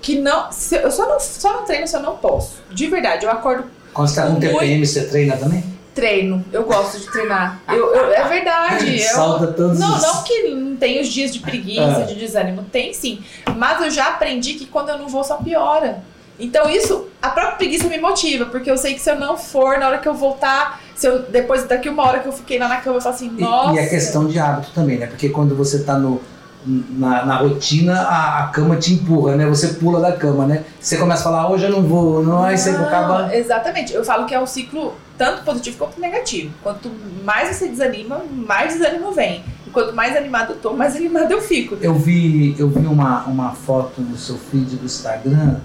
que 0.02 0.20
não. 0.20 0.50
eu 0.72 0.92
só 0.92 1.08
não, 1.08 1.20
só 1.20 1.54
não 1.54 1.66
treino 1.66 1.88
se 1.88 1.96
eu 1.96 2.02
não 2.02 2.18
posso. 2.18 2.62
De 2.72 2.88
verdade, 2.88 3.26
eu 3.26 3.32
acordo, 3.32 3.66
Quando 3.94 4.08
você 4.08 4.16
tá 4.16 4.28
com. 4.28 4.40
TPM, 4.40 4.86
você 4.86 5.06
treina 5.06 5.38
também? 5.38 5.71
Treino. 5.94 6.44
Eu 6.52 6.64
gosto 6.64 7.00
de 7.00 7.08
treinar. 7.12 7.60
Eu, 7.68 7.94
eu- 7.94 8.14
é 8.14 8.24
verdade. 8.28 8.98
Eu, 9.02 9.10
Salta 9.10 9.48
todos 9.48 9.78
não, 9.80 9.96
os... 9.96 10.02
não 10.02 10.24
que 10.24 10.48
não 10.50 10.76
tem 10.78 11.02
os 11.02 11.08
dias 11.08 11.34
de 11.34 11.40
preguiça, 11.40 11.98
Ah. 12.00 12.02
de 12.04 12.16
desânimo. 12.16 12.64
Tem 12.72 12.94
sim. 12.94 13.22
Mas 13.58 13.82
eu 13.82 13.90
já 13.92 14.08
aprendi 14.08 14.54
que 14.54 14.66
quando 14.66 14.90
eu 14.90 14.98
não 14.98 15.08
vou, 15.08 15.24
só 15.24 15.38
piora. 15.38 16.02
Então 16.40 16.68
isso, 16.70 17.08
a 17.22 17.30
própria 17.30 17.56
preguiça 17.56 17.88
me 17.88 18.00
motiva, 18.00 18.46
porque 18.46 18.72
eu 18.72 18.78
sei 18.78 18.94
que 18.96 19.00
se 19.00 19.12
eu 19.12 19.16
não 19.20 19.38
for, 19.38 19.78
na 19.78 19.88
hora 19.88 19.98
que 20.00 20.08
eu 20.08 20.14
voltar, 20.14 20.82
se 20.96 21.06
eu, 21.08 21.20
depois 21.24 21.66
daqui 21.66 21.88
uma 21.88 22.04
hora 22.08 22.20
que 22.20 22.28
eu 22.28 22.32
fiquei 22.32 22.58
lá 22.58 22.68
na 22.68 22.78
cama, 22.78 22.98
eu 22.98 23.02
falo 23.02 23.14
assim, 23.14 23.28
E- 23.38 23.42
nossa. 23.42 23.74
E, 23.76 23.80
a 23.80 23.88
questão 23.90 24.26
de 24.28 24.40
hábito 24.40 24.72
também, 24.74 24.98
né? 24.98 25.06
Porque 25.06 25.30
quando 25.30 25.56
você 25.56 25.84
tá 25.84 25.98
no, 26.00 26.20
na, 26.66 27.26
na 27.26 27.36
rotina, 27.38 28.02
a, 28.02 28.44
a 28.44 28.48
cama 28.48 28.76
te 28.76 28.94
empurra, 28.94 29.36
né? 29.36 29.46
Você 29.48 29.70
pula 29.70 30.00
da 30.00 30.12
cama, 30.12 30.46
né? 30.46 30.64
Você 30.80 30.98
começa 30.98 31.22
a 31.22 31.24
falar, 31.24 31.50
hoje 31.50 31.66
eu 31.66 31.72
não 31.72 31.84
vou, 31.84 32.24
não, 32.24 32.44
aí 32.44 32.58
você 32.58 32.72
Não, 32.72 32.86
acaba... 32.86 33.36
Exatamente. 33.36 33.94
Eu 33.94 34.04
falo 34.04 34.26
que 34.26 34.34
é 34.34 34.40
um 34.40 34.46
ciclo 34.46 34.94
tanto 35.18 35.44
positivo 35.44 35.78
quanto 35.78 36.00
negativo. 36.00 36.54
Quanto 36.62 36.92
mais 37.24 37.56
você 37.56 37.68
desanima, 37.68 38.22
mais 38.32 38.74
desânimo 38.74 39.12
vem. 39.12 39.44
E 39.66 39.70
quanto 39.70 39.94
mais 39.96 40.16
animado 40.16 40.54
eu 40.54 40.58
tô, 40.58 40.74
mais 40.74 40.96
animado 40.98 41.32
eu 41.32 41.42
fico. 41.42 41.78
Eu 41.82 41.94
vi, 41.96 42.56
eu 42.58 42.70
vi 42.70 42.86
uma, 42.86 43.24
uma 43.24 43.52
foto 43.52 44.02
no 44.02 44.18
seu 44.18 44.38
feed 44.38 44.76
do 44.76 44.86
Instagram 44.86 45.58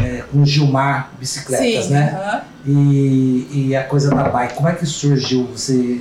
é, 0.00 0.22
com 0.30 0.44
Gilmar 0.44 1.10
Bicicletas, 1.18 1.86
Sim, 1.86 1.92
né? 1.92 2.18
aham. 2.18 2.40
E, 2.64 3.48
e 3.68 3.76
a 3.76 3.84
coisa 3.84 4.10
da 4.10 4.28
bike, 4.28 4.54
como 4.54 4.68
é 4.68 4.74
que 4.74 4.86
surgiu? 4.86 5.48
Você 5.52 6.00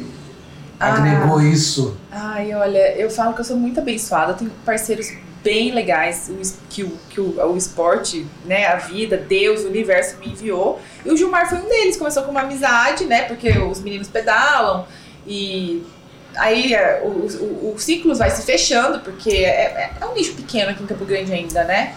Ah. 0.81 0.93
agregou 0.95 1.41
isso? 1.41 1.97
Ai, 2.11 2.53
olha, 2.53 2.95
eu 2.95 3.09
falo 3.09 3.33
que 3.33 3.41
eu 3.41 3.45
sou 3.45 3.57
muito 3.57 3.79
abençoada. 3.79 4.31
Eu 4.31 4.37
tenho 4.37 4.51
parceiros 4.65 5.11
bem 5.43 5.71
legais 5.71 6.29
que, 6.69 6.83
o, 6.83 6.97
que 7.09 7.19
o, 7.19 7.39
o 7.51 7.57
esporte, 7.57 8.25
né, 8.45 8.67
a 8.67 8.75
vida, 8.75 9.17
Deus, 9.17 9.61
o 9.61 9.67
universo 9.67 10.17
me 10.19 10.27
enviou. 10.29 10.79
E 11.05 11.11
o 11.11 11.17
Gilmar 11.17 11.49
foi 11.49 11.57
um 11.59 11.67
deles. 11.67 11.97
Começou 11.97 12.23
com 12.23 12.31
uma 12.31 12.41
amizade, 12.41 13.05
né? 13.05 13.23
Porque 13.23 13.49
os 13.57 13.79
meninos 13.79 14.07
pedalam 14.07 14.85
e 15.25 15.83
aí 16.35 16.73
é, 16.73 17.01
o, 17.03 17.07
o, 17.09 17.73
o 17.75 17.79
ciclo 17.79 18.15
vai 18.15 18.29
se 18.29 18.43
fechando, 18.43 18.99
porque 19.01 19.29
é, 19.31 19.49
é- 19.49 19.91
é 20.01 20.05
um 20.05 20.13
nicho 20.13 20.33
pequeno 20.33 20.71
aqui 20.71 20.81
em 20.83 20.87
Campo 20.87 21.05
Grande 21.05 21.31
ainda, 21.33 21.63
né? 21.63 21.93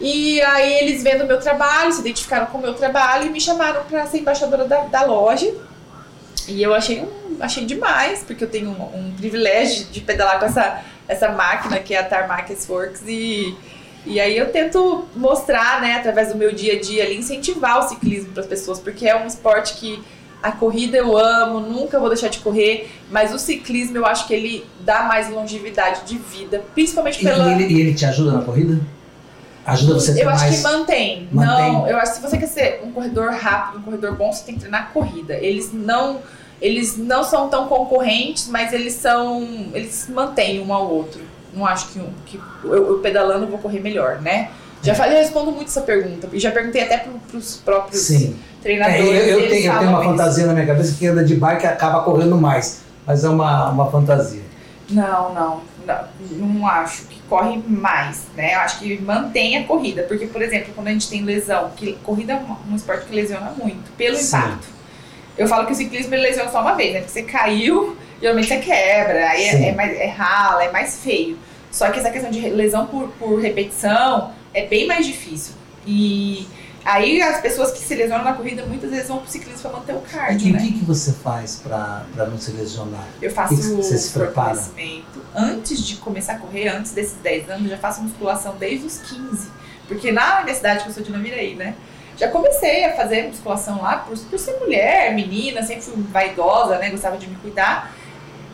E 0.00 0.40
aí 0.42 0.72
eles 0.80 1.02
vendo 1.02 1.22
o 1.24 1.26
meu 1.26 1.38
trabalho, 1.38 1.92
se 1.92 2.00
identificaram 2.00 2.46
com 2.46 2.58
o 2.58 2.60
meu 2.60 2.74
trabalho 2.74 3.26
e 3.26 3.30
me 3.30 3.40
chamaram 3.40 3.84
para 3.84 4.04
ser 4.06 4.18
embaixadora 4.18 4.64
da, 4.64 4.80
da 4.80 5.04
loja. 5.04 5.52
E 6.48 6.62
eu 6.62 6.74
achei, 6.74 7.00
um, 7.00 7.36
achei 7.40 7.64
demais, 7.64 8.22
porque 8.26 8.44
eu 8.44 8.48
tenho 8.48 8.70
um, 8.70 9.08
um 9.08 9.12
privilégio 9.12 9.86
de 9.86 10.00
pedalar 10.00 10.38
com 10.38 10.46
essa, 10.46 10.82
essa 11.08 11.28
máquina 11.30 11.78
que 11.78 11.94
é 11.94 12.00
a 12.00 12.04
Tarmac 12.04 12.52
S-Works 12.52 13.02
e, 13.06 13.54
e 14.06 14.20
aí 14.20 14.36
eu 14.36 14.50
tento 14.50 15.06
mostrar, 15.14 15.80
né, 15.80 15.94
através 15.94 16.32
do 16.32 16.36
meu 16.36 16.52
dia 16.52 16.74
a 16.74 16.80
dia 16.80 17.04
ali, 17.04 17.16
incentivar 17.16 17.78
o 17.78 17.88
ciclismo 17.88 18.32
para 18.32 18.42
as 18.42 18.48
pessoas, 18.48 18.78
porque 18.78 19.08
é 19.08 19.16
um 19.16 19.26
esporte 19.26 19.74
que 19.74 20.02
a 20.42 20.50
corrida 20.50 20.96
eu 20.96 21.16
amo, 21.16 21.60
nunca 21.60 22.00
vou 22.00 22.08
deixar 22.08 22.28
de 22.28 22.40
correr, 22.40 22.90
mas 23.10 23.32
o 23.32 23.38
ciclismo 23.38 23.96
eu 23.96 24.04
acho 24.04 24.26
que 24.26 24.34
ele 24.34 24.64
dá 24.80 25.04
mais 25.04 25.30
longevidade 25.30 26.04
de 26.04 26.18
vida, 26.18 26.64
principalmente 26.74 27.22
pela... 27.22 27.52
e 27.52 27.62
ele, 27.62 27.72
e 27.72 27.80
ele 27.80 27.94
te 27.94 28.04
ajuda 28.04 28.32
na 28.32 28.42
corrida? 28.42 28.80
Ajuda 29.64 29.94
você 29.94 30.10
a 30.10 30.14
ter 30.14 30.22
Eu 30.22 30.30
acho 30.30 30.44
mais... 30.44 30.56
que 30.56 30.62
mantém. 30.62 31.28
Mantém. 31.30 31.72
Não, 31.72 31.86
eu 31.86 31.96
acho 31.96 32.12
que 32.12 32.16
se 32.18 32.22
você 32.22 32.38
quer 32.38 32.48
ser 32.48 32.82
um 32.84 32.92
corredor 32.92 33.30
rápido, 33.30 33.78
um 33.78 33.82
corredor 33.82 34.16
bom, 34.16 34.32
você 34.32 34.44
tem 34.44 34.54
que 34.54 34.60
treinar 34.60 34.90
corrida. 34.92 35.34
Eles 35.34 35.72
não, 35.72 36.18
eles 36.60 36.96
não 36.96 37.22
são 37.22 37.48
tão 37.48 37.68
concorrentes, 37.68 38.48
mas 38.48 38.72
eles 38.72 38.94
são, 38.94 39.42
eles 39.72 40.08
mantêm 40.08 40.60
um 40.60 40.72
ao 40.72 40.88
outro. 40.90 41.20
Não 41.54 41.66
acho 41.66 41.88
que, 41.88 42.00
que 42.26 42.40
eu, 42.64 42.74
eu 42.74 42.98
pedalando 42.98 43.46
vou 43.46 43.58
correr 43.58 43.80
melhor, 43.80 44.20
né? 44.20 44.50
Já 44.82 44.96
falei, 44.96 45.16
eu 45.16 45.22
respondo 45.22 45.52
muito 45.52 45.68
essa 45.68 45.82
pergunta. 45.82 46.28
E 46.32 46.40
já 46.40 46.50
perguntei 46.50 46.82
até 46.82 46.98
para 46.98 47.36
os 47.36 47.56
próprios 47.58 48.00
Sim. 48.00 48.36
É, 48.58 48.62
treinadores. 48.62 49.04
eu, 49.04 49.12
eu 49.12 49.38
eles 49.38 49.50
tenho, 49.50 49.72
eu 49.72 49.78
tenho 49.78 49.90
uma 49.90 50.00
isso. 50.00 50.10
fantasia 50.10 50.46
na 50.46 50.54
minha 50.54 50.66
cabeça 50.66 50.96
que 50.98 51.06
anda 51.06 51.24
de 51.24 51.36
bike 51.36 51.62
e 51.62 51.66
acaba 51.68 52.02
correndo 52.02 52.36
mais. 52.36 52.82
Mas 53.06 53.22
é 53.22 53.28
uma, 53.28 53.70
uma 53.70 53.90
fantasia. 53.90 54.42
Não, 54.90 55.32
não, 55.32 55.60
não, 55.86 56.48
não 56.48 56.66
acho 56.66 57.06
que 57.06 57.20
corre 57.28 57.62
mais, 57.66 58.26
né? 58.36 58.54
Eu 58.54 58.60
acho 58.60 58.78
que 58.78 59.00
mantém 59.00 59.56
a 59.56 59.64
corrida, 59.64 60.02
porque, 60.04 60.26
por 60.26 60.42
exemplo, 60.42 60.72
quando 60.74 60.88
a 60.88 60.92
gente 60.92 61.08
tem 61.08 61.22
lesão, 61.22 61.70
que 61.76 61.94
corrida 62.04 62.34
é 62.34 62.70
um 62.70 62.76
esporte 62.76 63.06
que 63.06 63.14
lesiona 63.14 63.54
muito, 63.56 63.90
pelo 63.96 64.16
Sim. 64.16 64.36
impacto. 64.36 64.66
Eu 65.36 65.48
falo 65.48 65.66
que 65.66 65.72
o 65.72 65.74
ciclismo 65.74 66.14
ele 66.14 66.22
lesiona 66.22 66.50
só 66.50 66.60
uma 66.60 66.74
vez, 66.74 66.92
né? 66.92 67.00
Porque 67.00 67.12
você 67.12 67.22
caiu, 67.22 67.96
geralmente 68.20 68.48
você 68.48 68.58
quebra, 68.58 69.30
aí 69.30 69.44
é, 69.44 69.68
é 69.68 69.72
mais, 69.72 69.98
é 69.98 70.06
rala, 70.06 70.64
é 70.64 70.70
mais 70.70 71.02
feio. 71.02 71.38
Só 71.70 71.90
que 71.90 71.98
essa 71.98 72.10
questão 72.10 72.30
de 72.30 72.40
lesão 72.50 72.86
por, 72.86 73.08
por 73.18 73.40
repetição 73.40 74.32
é 74.52 74.66
bem 74.66 74.86
mais 74.86 75.06
difícil. 75.06 75.54
E 75.86 76.46
aí 76.84 77.22
as 77.22 77.40
pessoas 77.40 77.70
que 77.72 77.78
se 77.78 77.94
lesionam 77.94 78.24
na 78.24 78.32
corrida 78.34 78.64
muitas 78.66 78.90
vezes 78.90 79.08
vão 79.08 79.18
pro 79.18 79.30
ciclismo 79.30 79.60
para 79.62 79.72
manter 79.78 79.94
o 79.94 79.98
E 79.98 80.10
cardio, 80.12 80.48
o 80.50 80.52
né? 80.52 80.58
que, 80.60 80.72
que 80.72 80.84
você 80.84 81.12
faz 81.12 81.56
pra, 81.62 82.04
pra 82.14 82.26
não 82.26 82.38
se 82.38 82.50
lesionar? 82.52 83.06
Eu 83.20 83.30
faço 83.30 83.56
que 83.56 83.62
você 83.62 83.96
se 83.98 84.10
prepara? 84.12 84.60
Antes 85.34 85.84
de 85.86 85.96
começar 85.96 86.34
a 86.34 86.38
correr, 86.38 86.68
antes 86.68 86.92
desses 86.92 87.14
10 87.22 87.50
anos, 87.50 87.64
eu 87.64 87.70
já 87.70 87.78
faço 87.78 88.02
musculação 88.02 88.56
desde 88.58 88.86
os 88.86 88.98
15. 88.98 89.48
Porque 89.88 90.10
na 90.12 90.36
universidade 90.36 90.82
que 90.82 90.88
eu 90.90 90.94
sou 90.94 91.02
de 91.02 91.10
Naviraí, 91.10 91.54
né? 91.54 91.74
Já 92.16 92.28
comecei 92.28 92.84
a 92.84 92.94
fazer 92.94 93.26
musculação 93.26 93.80
lá 93.82 93.96
por, 93.96 94.16
por 94.18 94.38
ser 94.38 94.58
mulher, 94.60 95.14
menina, 95.14 95.62
sempre 95.62 95.82
fui 95.82 96.02
vaidosa, 96.10 96.78
né? 96.78 96.90
Gostava 96.90 97.16
de 97.16 97.26
me 97.26 97.36
cuidar. 97.36 97.92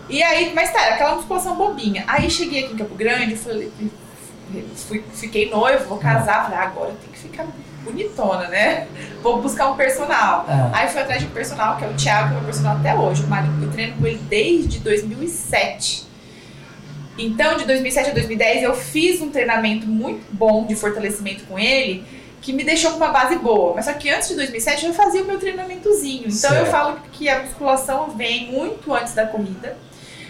E 0.09 0.23
aí, 0.23 0.53
mas 0.55 0.73
tá, 0.73 0.81
aquela 0.95 1.17
musculação 1.17 1.57
bobinha. 1.57 2.05
Aí 2.07 2.31
cheguei 2.31 2.65
aqui 2.65 2.73
em 2.75 2.77
Campo 2.79 2.95
Grande, 2.95 3.37
falei, 3.37 3.71
fui, 4.75 5.05
fiquei 5.13 5.51
noivo, 5.51 5.85
vou 5.87 5.99
casar, 5.99 6.45
falei, 6.45 6.59
ah, 6.59 6.63
agora 6.63 6.91
eu 6.91 6.97
tenho 6.97 7.13
que 7.13 7.19
ficar 7.19 7.47
bonitona, 7.85 8.49
né? 8.49 8.87
Vou 9.23 9.41
buscar 9.41 9.71
um 9.71 9.77
personal. 9.77 10.45
Ah, 10.49 10.71
Aí 10.73 10.89
fui 10.89 11.01
atrás 11.01 11.21
de 11.21 11.27
um 11.27 11.31
personal, 11.31 11.77
que 11.77 11.85
é 11.85 11.89
o 11.89 11.95
Thiago, 11.95 12.29
que 12.29 12.35
é 12.35 12.37
meu 12.37 12.45
personal 12.45 12.77
até 12.77 12.95
hoje. 12.95 13.25
Eu 13.63 13.71
treino 13.71 13.97
com 13.97 14.07
ele 14.07 14.19
desde 14.29 14.79
2007. 14.81 16.07
Então, 17.19 17.57
de 17.57 17.65
2007 17.65 18.11
a 18.11 18.13
2010, 18.15 18.63
eu 18.63 18.75
fiz 18.75 19.21
um 19.21 19.31
treinamento 19.31 19.87
muito 19.87 20.25
bom 20.33 20.65
de 20.67 20.77
fortalecimento 20.77 21.45
com 21.45 21.59
ele, 21.59 22.05
que 22.41 22.53
me 22.53 22.63
deixou 22.63 22.93
com 22.93 22.99
uma 22.99 23.09
base 23.09 23.37
boa. 23.37 23.75
Mas 23.75 23.87
só 23.87 23.93
que 23.95 24.09
antes 24.09 24.29
de 24.29 24.37
2007, 24.37 24.87
eu 24.87 24.95
fazia 24.95 25.23
o 25.23 25.27
meu 25.27 25.39
treinamentozinho. 25.39 26.29
Então, 26.29 26.51
eu 26.51 26.67
Certo. 26.67 26.71
falo 26.71 26.97
que 27.13 27.29
a 27.29 27.41
musculação 27.43 28.11
vem 28.11 28.53
muito 28.53 28.95
antes 28.95 29.15
da 29.15 29.27
corrida. 29.27 29.77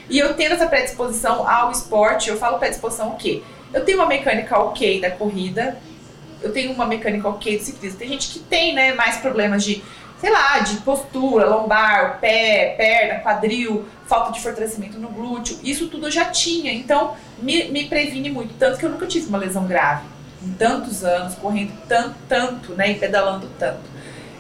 E 0.08 0.18
eu 0.18 0.32
tendo 0.32 0.54
essa 0.54 0.66
predisposição 0.66 1.46
ao 1.46 1.70
esporte, 1.70 2.30
eu 2.30 2.38
falo 2.38 2.58
predisposição 2.58 3.10
o 3.10 3.16
quê? 3.16 3.42
Eu 3.74 3.84
tenho 3.84 3.98
uma 3.98 4.06
mecânica 4.06 4.58
ok 4.58 4.98
da 5.02 5.10
corrida, 5.10 5.76
eu 6.42 6.52
tenho 6.52 6.72
uma 6.72 6.86
mecânica 6.86 7.28
ok 7.28 7.58
do 7.58 7.64
ciclismo. 7.64 7.98
Tem 7.98 8.08
gente 8.08 8.28
que 8.28 8.38
tem, 8.38 8.74
né, 8.74 8.92
mais 8.94 9.16
problemas 9.18 9.64
de, 9.64 9.82
sei 10.20 10.30
lá, 10.30 10.58
de 10.60 10.76
postura, 10.78 11.46
lombar, 11.48 12.18
pé, 12.20 12.74
perna, 12.76 13.20
quadril, 13.20 13.84
falta 14.06 14.32
de 14.32 14.40
fortalecimento 14.40 14.98
no 14.98 15.08
glúteo. 15.08 15.58
Isso 15.62 15.88
tudo 15.88 16.06
eu 16.06 16.10
já 16.10 16.26
tinha, 16.26 16.72
então 16.72 17.14
me, 17.40 17.64
me 17.70 17.86
previne 17.88 18.30
muito. 18.30 18.54
Tanto 18.58 18.78
que 18.78 18.84
eu 18.84 18.90
nunca 18.90 19.06
tive 19.06 19.28
uma 19.28 19.38
lesão 19.38 19.66
grave. 19.66 20.04
Em 20.42 20.52
tantos 20.52 21.02
anos, 21.04 21.34
correndo 21.34 21.72
tanto, 21.88 22.14
tanto, 22.28 22.72
né, 22.74 22.92
e 22.92 22.94
pedalando 22.94 23.48
tanto. 23.58 23.80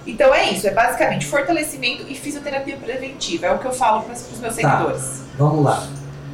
Então 0.06 0.32
é 0.32 0.50
isso, 0.50 0.66
é 0.66 0.70
basicamente 0.70 1.26
fortalecimento 1.26 2.04
e 2.08 2.14
fisioterapia 2.14 2.76
preventiva. 2.76 3.46
É 3.46 3.52
o 3.52 3.58
que 3.58 3.66
eu 3.66 3.72
falo 3.72 4.02
para 4.02 4.12
os 4.14 4.38
meus 4.40 4.56
Tá. 4.56 4.70
seguidores. 4.78 5.22
vamos 5.36 5.64
lá. 5.64 5.86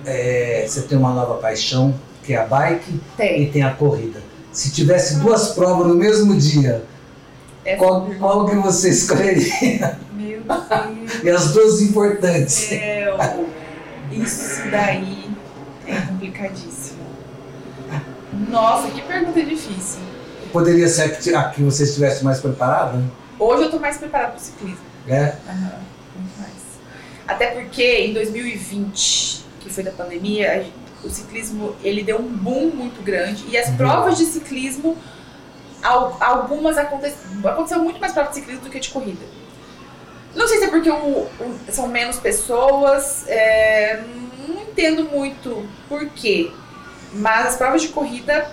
É, 0.07 0.65
você 0.69 0.83
tem 0.83 0.97
uma 0.99 1.13
nova 1.15 1.35
paixão, 1.39 1.95
que 2.23 2.35
é 2.35 2.37
a 2.37 2.45
bike, 2.45 3.01
Tem. 3.17 3.43
e 3.43 3.51
tem 3.51 3.63
a 3.63 3.71
corrida. 3.71 4.21
Se 4.55 4.71
tivesse 4.71 5.17
duas 5.17 5.49
provas 5.49 5.89
no 5.89 5.97
mesmo 5.97 6.37
dia, 6.37 6.85
Essa 7.65 7.77
qual, 7.77 8.07
qual 8.19 8.47
que 8.49 8.55
você 8.55 8.89
escolheria? 8.91 9.99
Meu 10.13 10.43
Deus. 10.43 11.25
E 11.25 11.29
as 11.29 11.53
duas 11.53 11.83
importantes. 11.83 12.55
céu, 12.55 13.19
isso 14.13 14.71
daí 14.71 15.29
é 15.89 16.01
complicadíssimo. 16.03 17.05
Nossa, 18.49 18.89
que 18.93 19.03
pergunta 19.03 19.43
difícil. 19.43 20.01
Poderia 20.53 20.89
ser 20.89 21.17
que, 21.19 21.35
a 21.35 21.49
que 21.51 21.61
você 21.63 21.83
estivesse 21.83 22.25
mais 22.25 22.39
preparada? 22.39 23.03
Hoje 23.39 23.65
eu 23.65 23.71
tô 23.73 23.81
mais 23.81 23.99
preparada 23.99 24.33
pro 24.33 24.41
ciclismo. 24.41 24.79
Né? 25.05 25.37
Aham, 25.49 25.73
muito 26.17 26.39
mais. 26.39 26.53
Até 27.27 27.47
porque 27.49 27.83
em 27.83 28.15
2020, 28.15 29.24
que 29.65 29.71
foi 29.73 29.83
da 29.83 29.91
pandemia, 29.91 30.67
o 31.03 31.09
ciclismo 31.09 31.75
ele 31.83 32.03
deu 32.03 32.19
um 32.19 32.29
boom 32.29 32.67
muito 32.71 33.03
grande 33.03 33.45
e 33.49 33.57
as 33.57 33.69
Uhum. 33.71 33.77
provas 33.79 34.19
de 34.19 34.27
ciclismo, 34.27 34.97
al- 35.83 36.17
algumas 36.21 36.77
aconteceram, 36.79 37.49
aconteceu 37.51 37.79
muito 37.83 37.99
mais 37.99 38.13
provas 38.13 38.33
de 38.35 38.41
ciclismo 38.41 38.63
do 38.65 38.71
que 38.71 38.79
de 38.79 38.91
corrida. 38.91 39.25
Não 40.35 40.47
sei 40.47 40.59
se 40.59 40.65
é 40.65 40.69
porque 40.69 40.91
o- 40.91 40.95
o- 40.95 41.59
são 41.71 41.89
menos 41.89 42.19
pessoas, 42.19 43.27
é, 43.29 44.03
não 44.49 44.63
entendo 44.63 45.05
muito 45.05 45.67
por 45.89 46.05
quê, 46.11 46.51
mas 47.15 47.47
as 47.47 47.57
provas 47.57 47.81
de 47.83 47.89
corrida 47.89 48.51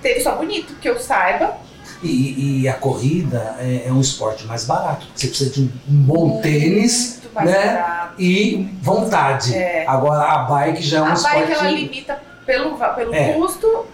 teve 0.00 0.20
só 0.20 0.36
bonito, 0.36 0.74
que 0.80 0.88
eu 0.88 0.98
saiba, 1.00 1.56
E, 2.02 2.60
e 2.62 2.68
a 2.68 2.74
corrida 2.74 3.56
é, 3.58 3.84
é 3.86 3.92
um 3.92 4.00
esporte 4.00 4.46
mais 4.46 4.64
barato. 4.64 5.06
Você 5.14 5.28
precisa 5.28 5.50
de 5.50 5.62
um, 5.62 5.70
bom 5.88 6.40
tênis 6.40 7.20
muito 7.22 7.34
mais 7.34 7.50
né? 7.50 7.66
barato. 7.74 8.14
e 8.18 8.68
vontade. 8.80 9.54
É. 9.54 9.84
Agora 9.86 10.22
a 10.24 10.38
bike 10.44 10.82
já 10.82 10.98
é 10.98 11.02
um 11.02 11.06
a 11.06 11.12
esporte. 11.14 11.36
bike 11.40 11.52
ela 11.52 11.70
limita 11.70 12.20
pelo, 12.46 12.76
pelo 12.94 13.14
É. 13.14 13.32
custo 13.32 13.86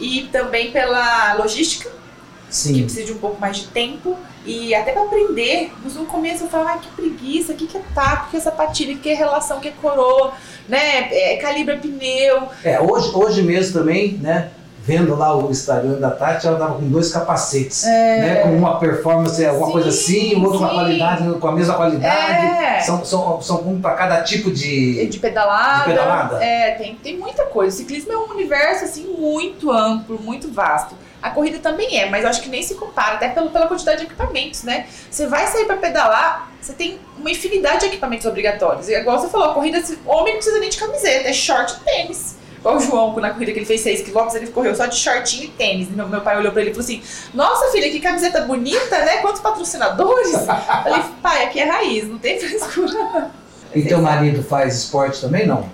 e 0.00 0.28
também 0.32 0.70
pela 0.70 1.34
logística, 1.34 1.90
que 1.90 1.96
Sim. 2.54 2.82
precisa 2.84 3.04
de 3.06 3.12
um 3.12 3.18
pouco 3.18 3.40
mais 3.40 3.56
de 3.58 3.66
tempo 3.68 4.16
e 4.46 4.74
até 4.74 4.92
para 4.92 5.02
aprender. 5.02 5.72
No 5.84 6.06
começo 6.06 6.44
eu 6.44 6.48
falava, 6.48 6.70
ai, 6.70 6.78
que 6.80 6.88
preguiça, 6.88 7.52
o 7.52 7.56
que, 7.56 7.66
que 7.66 7.76
é 7.76 7.82
taco, 7.94 8.28
o 8.28 8.30
que 8.30 8.36
é 8.36 8.40
sapatilha, 8.40 8.94
o 8.94 8.98
que 8.98 9.10
é 9.10 9.14
relação, 9.14 9.58
o 9.58 9.60
que 9.60 9.68
é 9.68 9.72
coroa, 9.72 10.32
né? 10.68 11.12
É, 11.12 11.36
calibra 11.36 11.76
pneu. 11.76 12.48
É, 12.64 12.80
hoje, 12.80 13.10
hoje 13.14 13.42
mesmo 13.42 13.72
também, 13.80 14.14
né? 14.14 14.50
Vendo 14.84 15.14
lá 15.14 15.36
o 15.36 15.48
Instagram 15.50 16.00
da 16.00 16.10
Tati, 16.10 16.46
ela 16.46 16.58
tava 16.58 16.74
com 16.74 16.88
dois 16.88 17.12
capacetes, 17.12 17.84
né? 17.84 18.40
Com 18.42 18.56
uma 18.56 18.80
performance, 18.80 19.44
alguma 19.46 19.66
Sim, 19.66 19.72
coisa 19.72 19.88
assim, 19.90 20.34
o 20.34 20.42
outro 20.42 20.58
com 20.58 20.64
a 20.64 20.70
qualidade, 20.70 21.32
com 21.38 21.46
a 21.46 21.52
mesma 21.52 21.74
qualidade. 21.74 22.46
É. 22.46 22.80
São, 22.80 23.04
são, 23.04 23.40
são 23.40 23.60
um 23.68 23.80
para 23.80 23.94
cada 23.94 24.22
tipo 24.22 24.50
de. 24.50 25.06
De 25.06 25.18
pedalada. 25.20 25.84
De 25.84 25.90
pedalada? 25.90 26.44
É, 26.44 26.72
tem, 26.72 26.96
tem 26.96 27.16
muita 27.16 27.44
coisa. 27.44 27.74
O 27.74 27.78
ciclismo 27.78 28.12
é 28.12 28.16
um 28.16 28.30
universo 28.30 28.84
assim 28.84 29.04
muito 29.16 29.70
amplo, 29.70 30.18
muito 30.20 30.50
vasto. 30.52 30.96
A 31.22 31.30
corrida 31.30 31.60
também 31.60 32.00
é, 32.00 32.10
mas 32.10 32.24
acho 32.24 32.42
que 32.42 32.48
nem 32.48 32.60
se 32.64 32.74
compara, 32.74 33.14
até 33.14 33.28
pelo, 33.28 33.50
pela 33.50 33.68
quantidade 33.68 33.98
de 34.00 34.06
equipamentos, 34.06 34.64
né? 34.64 34.86
Você 35.08 35.28
vai 35.28 35.46
sair 35.46 35.66
para 35.66 35.76
pedalar, 35.76 36.50
você 36.60 36.72
tem 36.72 36.98
uma 37.16 37.30
infinidade 37.30 37.80
de 37.82 37.86
equipamentos 37.86 38.26
obrigatórios. 38.26 38.88
E 38.88 38.94
igual 38.94 39.20
você 39.20 39.28
falou, 39.28 39.50
a 39.50 39.54
corrida, 39.54 39.80
se- 39.80 40.00
homem 40.04 40.32
não 40.32 40.38
precisa 40.40 40.58
nem 40.58 40.68
de 40.68 40.76
camiseta, 40.76 41.28
é 41.28 41.32
short 41.32 41.74
e 41.80 41.84
tênis. 41.84 42.41
Igual 42.62 42.76
o 42.76 42.80
João, 42.80 43.16
na 43.20 43.30
corrida 43.30 43.50
que 43.50 43.58
ele 43.58 43.66
fez 43.66 43.80
6 43.80 44.02
km, 44.02 44.28
ele 44.36 44.46
correu 44.52 44.72
só 44.72 44.86
de 44.86 44.94
shortinho 44.94 45.46
e 45.46 45.48
tênis. 45.48 45.90
Meu, 45.90 46.08
meu 46.08 46.20
pai 46.20 46.38
olhou 46.38 46.52
pra 46.52 46.60
ele 46.62 46.70
e 46.70 46.74
falou 46.74 46.84
assim: 46.84 47.02
Nossa, 47.34 47.72
filha, 47.72 47.90
que 47.90 47.98
camiseta 47.98 48.42
bonita, 48.42 49.04
né? 49.04 49.16
Quantos 49.16 49.40
patrocinadores? 49.40 50.30
Falei, 50.46 51.02
pai, 51.20 51.44
aqui 51.46 51.58
é 51.58 51.64
raiz, 51.64 52.08
não 52.08 52.18
tem 52.18 52.38
frescura. 52.38 53.32
E 53.74 53.82
teu 53.82 54.00
marido 54.00 54.44
faz 54.44 54.76
esporte 54.76 55.20
também, 55.20 55.44
não? 55.44 55.68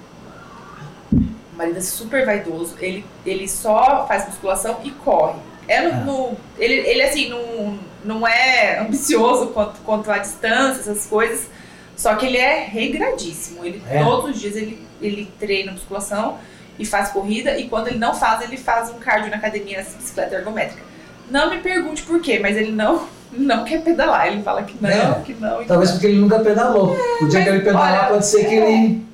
O 1.13 1.57
marido 1.59 1.77
é 1.77 1.81
super 1.83 2.25
vaidoso, 2.25 2.75
ele, 2.81 3.05
ele 3.27 3.47
só 3.49 4.07
faz 4.07 4.27
musculação 4.27 4.79
e 4.83 4.91
corre. 4.91 5.39
É 5.67 5.83
no, 5.83 5.91
Ah. 5.93 5.97
no- 6.05 6.37
ele, 6.59 6.75
ele, 6.89 7.03
assim, 7.03 7.29
não, 7.29 7.79
não 8.05 8.27
é 8.27 8.79
ambicioso 8.79 9.49
quanto, 9.49 9.79
quanto 9.81 10.11
à 10.11 10.17
distância, 10.19 10.81
essas 10.81 11.05
coisas, 11.07 11.49
só 11.97 12.15
que 12.15 12.25
ele 12.27 12.39
é 12.39 12.65
regradíssimo. 12.65 13.63
Ele, 13.65 13.83
É? 13.91 14.03
Todos 14.03 14.31
os 14.31 14.41
dias 14.41 14.57
ele, 14.57 14.87
ele 15.03 15.31
treina 15.39 15.73
musculação 15.73 16.39
e 16.79 16.85
faz 16.85 17.11
corrida, 17.11 17.59
e 17.59 17.69
quando 17.69 17.89
ele 17.89 17.99
não 17.99 18.15
faz, 18.15 18.43
ele 18.43 18.57
faz 18.57 18.91
um 18.91 18.99
cardio 18.99 19.31
na 19.31 19.37
academia, 19.37 19.79
nessa 19.79 19.97
bicicleta 19.97 20.37
ergométrica. 20.37 20.83
Não 21.31 21.51
me 21.51 21.59
pergunte 21.59 22.03
por 22.03 22.21
quê, 22.21 22.39
mas 22.39 22.57
ele 22.57 22.73
não, 22.73 23.07
não 23.33 23.65
quer 23.65 23.83
pedalar. 23.83 24.29
Ele 24.29 24.43
fala 24.43 24.63
que 24.63 24.77
não, 24.81 24.89
É. 24.91 25.21
que 25.25 25.35
não. 25.35 25.65
Talvez 25.65 25.91
não. 25.91 25.97
porque 25.97 26.07
ele 26.07 26.19
nunca 26.21 26.39
pedalou. 26.41 26.97
o 27.21 27.29
dia 27.29 27.43
que 27.43 27.49
ele 27.49 27.61
pedalar 27.61 28.01
olha, 28.01 28.09
pode 28.11 28.27
ser 28.27 28.45
que 28.47 28.55
é. 28.55 28.73
ele. 28.73 29.09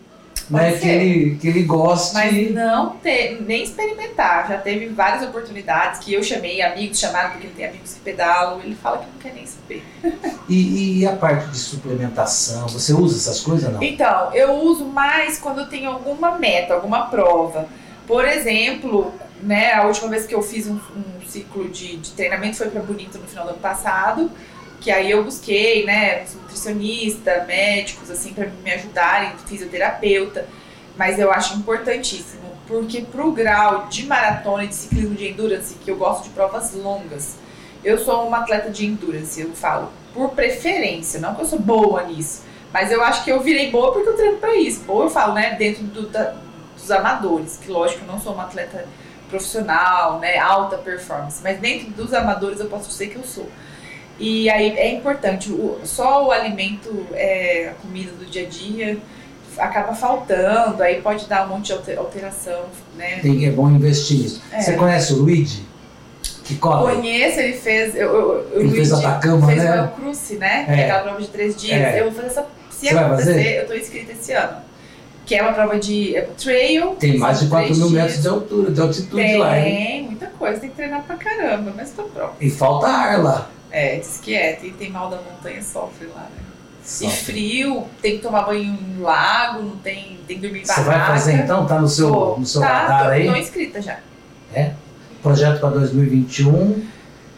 Né, 0.51 0.73
que, 0.73 0.89
ele, 0.89 1.37
que 1.37 1.49
ele 1.49 1.63
goste. 1.63 2.15
Mas 2.15 2.51
não 2.53 2.97
ter, 2.97 3.43
nem 3.47 3.63
experimentar. 3.63 4.49
Já 4.49 4.59
teve 4.59 4.89
várias 4.89 5.23
oportunidades 5.29 6.01
que 6.01 6.13
eu 6.13 6.23
chamei, 6.23 6.61
amigos 6.63 6.99
chamaram, 6.99 7.31
porque 7.31 7.47
ele 7.47 7.55
tem 7.55 7.67
amigos 7.67 7.95
que 7.95 8.01
pedalam. 8.01 8.61
Ele 8.61 8.75
fala 8.75 8.99
que 8.99 9.07
não 9.07 9.19
quer 9.19 9.35
nem 9.35 9.47
saber. 9.47 9.83
E, 10.47 11.01
e 11.01 11.07
a 11.07 11.17
parte 11.17 11.49
de 11.49 11.59
suplementação, 11.59 12.69
você 12.69 12.93
usa 12.93 13.17
essas 13.17 13.41
coisas 13.41 13.73
não? 13.73 13.83
Então, 13.83 14.31
eu 14.35 14.53
uso 14.53 14.85
mais 14.85 15.39
quando 15.39 15.63
eu 15.63 15.67
tenho 15.69 15.89
alguma 15.89 16.33
meta, 16.37 16.75
alguma 16.75 17.07
prova. 17.07 17.67
Por 18.07 18.27
exemplo, 18.27 19.11
né, 19.43 19.73
a 19.73 19.87
última 19.87 20.09
vez 20.09 20.27
que 20.27 20.35
eu 20.35 20.43
fiz 20.43 20.67
um, 20.67 20.75
um 20.75 21.27
ciclo 21.27 21.69
de, 21.69 21.97
de 21.97 22.11
treinamento 22.11 22.57
foi 22.57 22.69
para 22.69 22.83
Bonito 22.83 23.19
no 23.19 23.27
final 23.27 23.45
do 23.45 23.51
ano 23.51 23.59
passado. 23.59 24.31
Que 24.85 24.91
aí 24.91 25.11
eu 25.11 25.25
busquei, 25.25 25.87
né, 25.87 26.27
nutricionista, 26.35 27.43
médicos, 27.49 28.11
assim, 28.11 28.35
para 28.35 28.49
me 28.63 28.71
ajudarem, 28.71 29.33
fisioterapeuta. 29.47 30.47
Mas 30.95 31.19
eu 31.19 31.33
acho 31.33 31.57
importantíssimo, 31.57 32.43
porque 32.69 33.01
pro 33.01 33.33
grau 33.33 33.87
de 33.89 34.05
maratona 34.07 34.65
e 34.65 34.69
de 34.69 34.75
ciclismo 34.75 35.15
de 35.15 35.27
endurance, 35.31 35.75
que 35.83 35.91
eu 35.91 35.97
gosto 35.97 36.25
de 36.25 36.31
provas 36.31 36.73
longas, 36.75 37.37
eu 37.83 37.99
sou 37.99 38.27
uma 38.29 38.41
atleta 38.41 38.71
de 38.71 38.85
endurance, 38.87 39.41
eu 39.41 39.51
falo, 39.53 39.89
por 40.13 40.31
preferência, 40.33 41.19
não 41.19 41.35
que 41.35 41.41
eu 41.41 41.47
sou 41.47 41.59
boa 41.59 42.03
nisso, 42.05 42.43
mas 42.73 42.93
eu 42.93 43.03
acho 43.03 43.25
que 43.25 43.33
eu 43.33 43.41
virei 43.41 43.71
boa 43.71 43.91
porque 43.93 44.09
eu 44.11 44.17
treino 44.17 44.37
pra 44.37 44.55
isso. 44.55 44.81
Boa 44.81 45.07
eu 45.07 45.11
falo, 45.11 45.33
né, 45.33 45.55
dentro 45.59 45.83
do- 45.85 46.09
da- 46.09 46.35
dos 46.77 46.91
amadores, 46.91 47.57
que 47.61 47.71
lógico, 47.71 48.05
eu 48.05 48.13
não 48.13 48.21
sou 48.21 48.35
uma 48.35 48.45
atleta 48.45 48.87
profissional, 49.31 50.19
né, 50.21 50.39
alta 50.39 50.77
performance, 50.77 51.41
mas 51.43 51.59
dentro 51.59 51.91
dos 51.91 52.13
amadores 52.13 52.61
eu 52.61 52.67
posso 52.67 52.89
dizer 52.89 53.09
que 53.09 53.17
eu 53.17 53.25
sou. 53.25 53.49
E 54.19 54.49
aí 54.49 54.71
é 54.77 54.93
importante, 54.95 55.51
o- 55.51 55.79
só 55.85 56.27
o 56.27 56.31
alimento, 56.31 57.07
é, 57.13 57.71
a 57.73 57.75
comida 57.83 58.13
do 58.13 58.25
dia 58.27 58.47
a 58.47 58.49
dia 58.49 58.99
acaba 59.59 59.93
faltando, 59.95 60.83
aí 60.83 61.01
pode 61.01 61.27
dar 61.27 61.47
um 61.47 61.51
monte 61.55 61.67
de 61.67 61.73
alter- 61.73 61.99
alteração, 61.99 62.63
né? 62.97 63.19
Tem, 63.23 63.47
é 63.47 63.51
bom 63.51 63.69
investir 63.71 64.19
nisso. 64.19 64.43
É. 64.53 64.61
Você 64.61 64.75
conhece 64.75 65.13
o 65.13 65.17
Luigi? 65.17 65.65
Que 66.45 66.57
corre? 66.57 66.95
Conheço, 66.97 67.41
ele 67.41 67.55
fez. 67.55 67.95
Eu, 67.97 68.09
eu, 68.53 68.61
Ele 68.61 68.71
fez 68.71 68.91
Luigi 68.91 69.07
Atacama, 69.07 69.47
fez 69.47 69.63
né? 69.63 69.71
o 69.71 69.75
El 69.85 69.89
Cruce, 69.89 70.35
né? 70.37 70.65
É. 70.69 70.75
Que 70.75 70.81
é 70.81 70.85
aquela 70.85 71.03
prova 71.03 71.21
de 71.23 71.29
três 71.29 71.57
dias. 71.57 71.81
É. 71.81 72.01
Eu 72.01 72.05
vou 72.05 72.13
fazer 72.13 72.27
essa. 72.27 72.47
Se 72.71 72.87
Você 72.89 72.95
vai 72.95 73.05
acontecer, 73.05 73.33
fazer? 73.35 73.57
eu 73.61 73.67
tô 73.67 73.75
inscrita 73.75 74.13
esse 74.13 74.33
ano. 74.33 74.57
Que 75.25 75.37
é 75.37 75.43
uma 75.43 75.53
prova 75.55 75.79
de 75.79 76.15
é, 76.15 76.21
trail. 76.37 76.97
Tem 77.01 77.17
mais 77.17 77.39
de 77.39 77.45
são 77.45 77.51
4 77.51 77.67
três 77.75 77.79
mil 77.79 77.91
metros 77.99 78.21
de 78.21 78.29
altura, 78.29 78.71
de 78.71 78.81
altitude 78.81 79.23
Tem, 79.23 79.39
lá, 79.39 79.59
hein? 79.59 80.03
muita 80.03 80.27
coisa, 80.27 80.61
tem 80.61 80.69
que 80.69 80.77
treinar 80.77 81.03
pra 81.05 81.17
caramba, 81.17 81.73
mas 81.75 81.91
tô 81.93 82.03
pronto. 82.03 82.35
E 82.39 82.51
falta 82.51 82.89
ar 82.89 83.23
lá. 83.23 83.51
É, 83.77 83.97
diz 83.97 84.21
que 84.23 84.35
é, 84.37 84.53
tem, 84.53 84.73
tem 84.73 84.89
mal 84.91 85.11
da 85.11 85.17
montanha, 85.17 85.61
sofre 85.61 86.07
lá, 86.07 86.23
né? 86.23 86.43
Só. 86.85 87.07
E 87.07 87.11
frio, 87.11 87.89
tem 88.01 88.19
que 88.19 88.23
tomar 88.23 88.43
banho 88.43 88.63
em 88.63 89.01
lago, 89.01 89.63
não 89.63 89.77
tem, 89.79 90.21
tem 90.29 90.37
que 90.37 90.43
dormir 90.43 90.61
em 90.61 90.65
Você 90.65 90.81
vai 90.83 91.05
fazer 91.07 91.33
então? 91.33 91.67
Tá 91.67 91.81
no 91.81 91.89
seu, 91.89 92.09
Tô, 92.13 92.37
no 92.37 92.47
seu 92.47 92.61
tá, 92.61 92.69
radar 92.69 93.05
tô, 93.07 93.11
aí? 93.11 93.27
tô 93.27 93.37
inscrita 93.37 93.83
já. 93.83 93.99
Projeto 95.23 95.59
para 95.61 95.71
2021. 95.71 96.87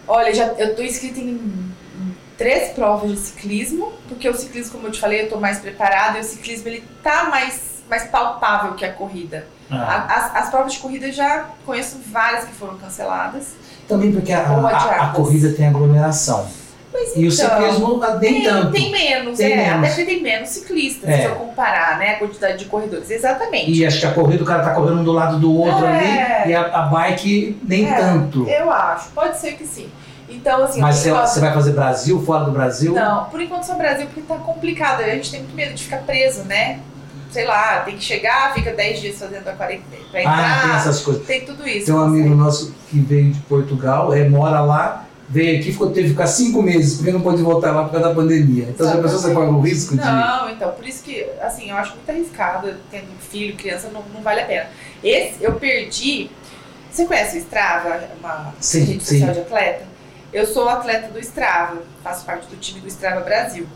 Olha, 0.08 0.34
já, 0.34 0.46
eu 0.58 0.74
tô 0.76 0.82
inscrita 0.82 1.20
em, 1.20 1.30
em 1.30 2.16
três 2.36 2.72
provas 2.74 3.10
de 3.10 3.16
ciclismo, 3.16 3.92
porque 4.08 4.28
o 4.28 4.34
ciclismo, 4.34 4.72
como 4.72 4.88
eu 4.88 4.92
te 4.92 5.00
falei, 5.00 5.22
eu 5.22 5.28
tô 5.30 5.38
mais 5.38 5.58
preparada 5.60 6.18
e 6.18 6.20
o 6.20 6.24
ciclismo 6.24 6.68
ele 6.68 6.84
tá 7.02 7.24
mais, 7.30 7.82
mais 7.88 8.04
palpável 8.08 8.74
que 8.74 8.84
a 8.84 8.92
corrida. 8.92 9.46
Ah, 9.70 9.76
A- 10.08 10.16
As, 10.16 10.36
as 10.44 10.50
provas 10.50 10.72
de 10.74 10.80
corrida 10.80 11.06
eu 11.06 11.12
já 11.12 11.48
conheço 11.64 11.98
várias 12.10 12.44
que 12.44 12.52
foram 12.52 12.76
canceladas. 12.76 13.54
Também 13.88 14.12
porque 14.12 14.32
a, 14.32 14.40
a- 14.40 15.02
a 15.04 15.08
corrida 15.08 15.52
tem 15.52 15.66
aglomeração. 15.66 16.46
Mas 16.92 17.14
E 17.14 17.26
o 17.26 17.30
então, 17.30 17.30
ciclismo 17.30 18.02
ah, 18.02 18.16
nem 18.20 18.32
tem, 18.34 18.44
tanto. 18.44 18.72
tem 18.72 18.90
menos, 18.90 19.36
Tem 19.36 19.52
é, 19.52 19.56
menos. 19.56 19.78
até 19.78 19.88
porque 19.88 20.04
tem 20.04 20.22
menos 20.22 20.48
ciclistas, 20.48 21.08
É. 21.10 21.18
se 21.18 21.24
eu 21.26 21.34
comparar, 21.34 21.98
né, 21.98 22.10
a 22.12 22.18
quantidade 22.18 22.58
de 22.58 22.64
corredores. 22.64 23.10
Exatamente. 23.10 23.70
E 23.72 23.84
acho 23.86 24.00
que 24.00 24.06
a 24.06 24.12
corrida 24.12 24.42
o 24.42 24.46
cara 24.46 24.62
tá 24.62 24.70
correndo 24.70 25.00
um 25.00 25.04
do 25.04 25.12
lado 25.12 25.38
do 25.38 25.54
outro 25.54 25.84
É. 25.84 26.42
ali 26.42 26.50
e 26.52 26.54
a, 26.54 26.62
a 26.74 26.82
bike 26.86 27.58
nem 27.62 27.86
É, 27.86 27.94
tanto. 27.96 28.48
Eu 28.48 28.70
acho, 28.72 29.10
pode 29.10 29.36
ser 29.38 29.52
que 29.52 29.66
sim. 29.66 29.90
Então, 30.28 30.64
assim, 30.64 30.80
Mas 30.80 30.96
por 30.96 31.02
você, 31.02 31.08
enquanto- 31.10 31.26
você 31.28 31.40
vai 31.40 31.52
fazer 31.52 31.72
Brasil, 31.72 32.22
fora 32.24 32.44
do 32.44 32.50
Brasil? 32.50 32.92
Não, 32.94 33.24
por 33.26 33.40
enquanto 33.42 33.64
só 33.64 33.74
Brasil, 33.74 34.06
porque 34.06 34.22
tá 34.22 34.36
complicado. 34.36 35.00
A 35.02 35.08
gente 35.10 35.30
tem 35.30 35.40
muito 35.40 35.54
medo 35.54 35.74
de 35.74 35.84
ficar 35.84 35.98
preso, 35.98 36.42
né? 36.44 36.80
Sei 37.30 37.44
lá, 37.44 37.80
tem 37.80 37.96
que 37.96 38.04
chegar, 38.04 38.54
fica 38.54 38.72
10 38.72 39.00
dias 39.00 39.18
fazendo 39.18 39.46
a 39.48 39.52
quarentena 39.52 40.02
pra 40.10 40.20
Ah, 40.20 40.22
entrar. 40.22 40.62
tem 40.62 40.70
essas 40.76 41.00
coisas. 41.00 41.26
tem 41.26 41.44
tudo 41.44 41.66
isso. 41.68 41.86
Tem 41.86 41.94
um 41.94 41.98
não 41.98 42.04
amigo 42.06 42.34
nosso 42.34 42.74
que 42.88 42.98
veio 43.00 43.32
de 43.32 43.40
Portugal, 43.40 44.14
é, 44.14 44.28
mora 44.28 44.60
lá, 44.60 45.04
veio 45.28 45.58
aqui, 45.58 45.72
ficou, 45.72 45.88
teve 45.90 46.02
que 46.08 46.10
ficar 46.14 46.28
cinco 46.28 46.62
meses, 46.62 46.94
porque 46.96 47.10
não 47.12 47.20
pôde 47.20 47.42
voltar 47.42 47.72
lá 47.72 47.84
por 47.84 47.92
causa 47.92 48.08
da 48.08 48.14
pandemia. 48.14 48.68
Então 48.70 48.86
já 48.88 48.96
pensou 49.02 49.18
você 49.18 49.34
corre 49.34 49.48
o 49.48 49.60
risco 49.60 49.96
de. 49.96 50.04
Não, 50.04 50.48
então, 50.50 50.70
por 50.72 50.86
isso 50.86 51.02
que, 51.02 51.26
assim, 51.42 51.68
eu 51.70 51.76
acho 51.76 51.94
muito 51.96 52.08
arriscado, 52.08 52.74
tendo 52.90 53.06
filho, 53.30 53.56
criança, 53.56 53.88
não, 53.92 54.02
não 54.14 54.22
vale 54.22 54.40
a 54.42 54.46
pena. 54.46 54.66
Esse, 55.02 55.42
eu 55.42 55.54
perdi. 55.54 56.30
Você 56.90 57.04
conhece 57.04 57.36
o 57.36 57.40
Strava, 57.40 58.00
uma 58.20 58.54
Sim, 58.60 58.84
rede 58.84 59.04
social 59.04 59.32
de 59.34 59.40
atleta? 59.40 59.84
Eu 60.32 60.46
sou 60.46 60.68
atleta 60.68 61.08
do 61.12 61.18
Strava, 61.18 61.82
faço 62.02 62.24
parte 62.24 62.46
do 62.46 62.56
time 62.56 62.80
do 62.80 62.88
Strava 62.88 63.20
Brasil. 63.20 63.66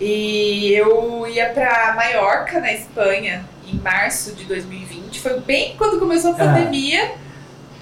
E 0.00 0.72
eu 0.74 1.26
ia 1.28 1.50
pra 1.50 1.94
Maiorca, 1.94 2.60
na 2.60 2.72
Espanha, 2.72 3.44
em 3.66 3.76
março 3.78 4.34
de 4.34 4.44
2020. 4.44 5.20
Foi 5.20 5.38
bem 5.40 5.74
quando 5.78 5.98
começou 5.98 6.32
a 6.32 6.34
Ah. 6.34 6.38
pandemia. 6.38 7.12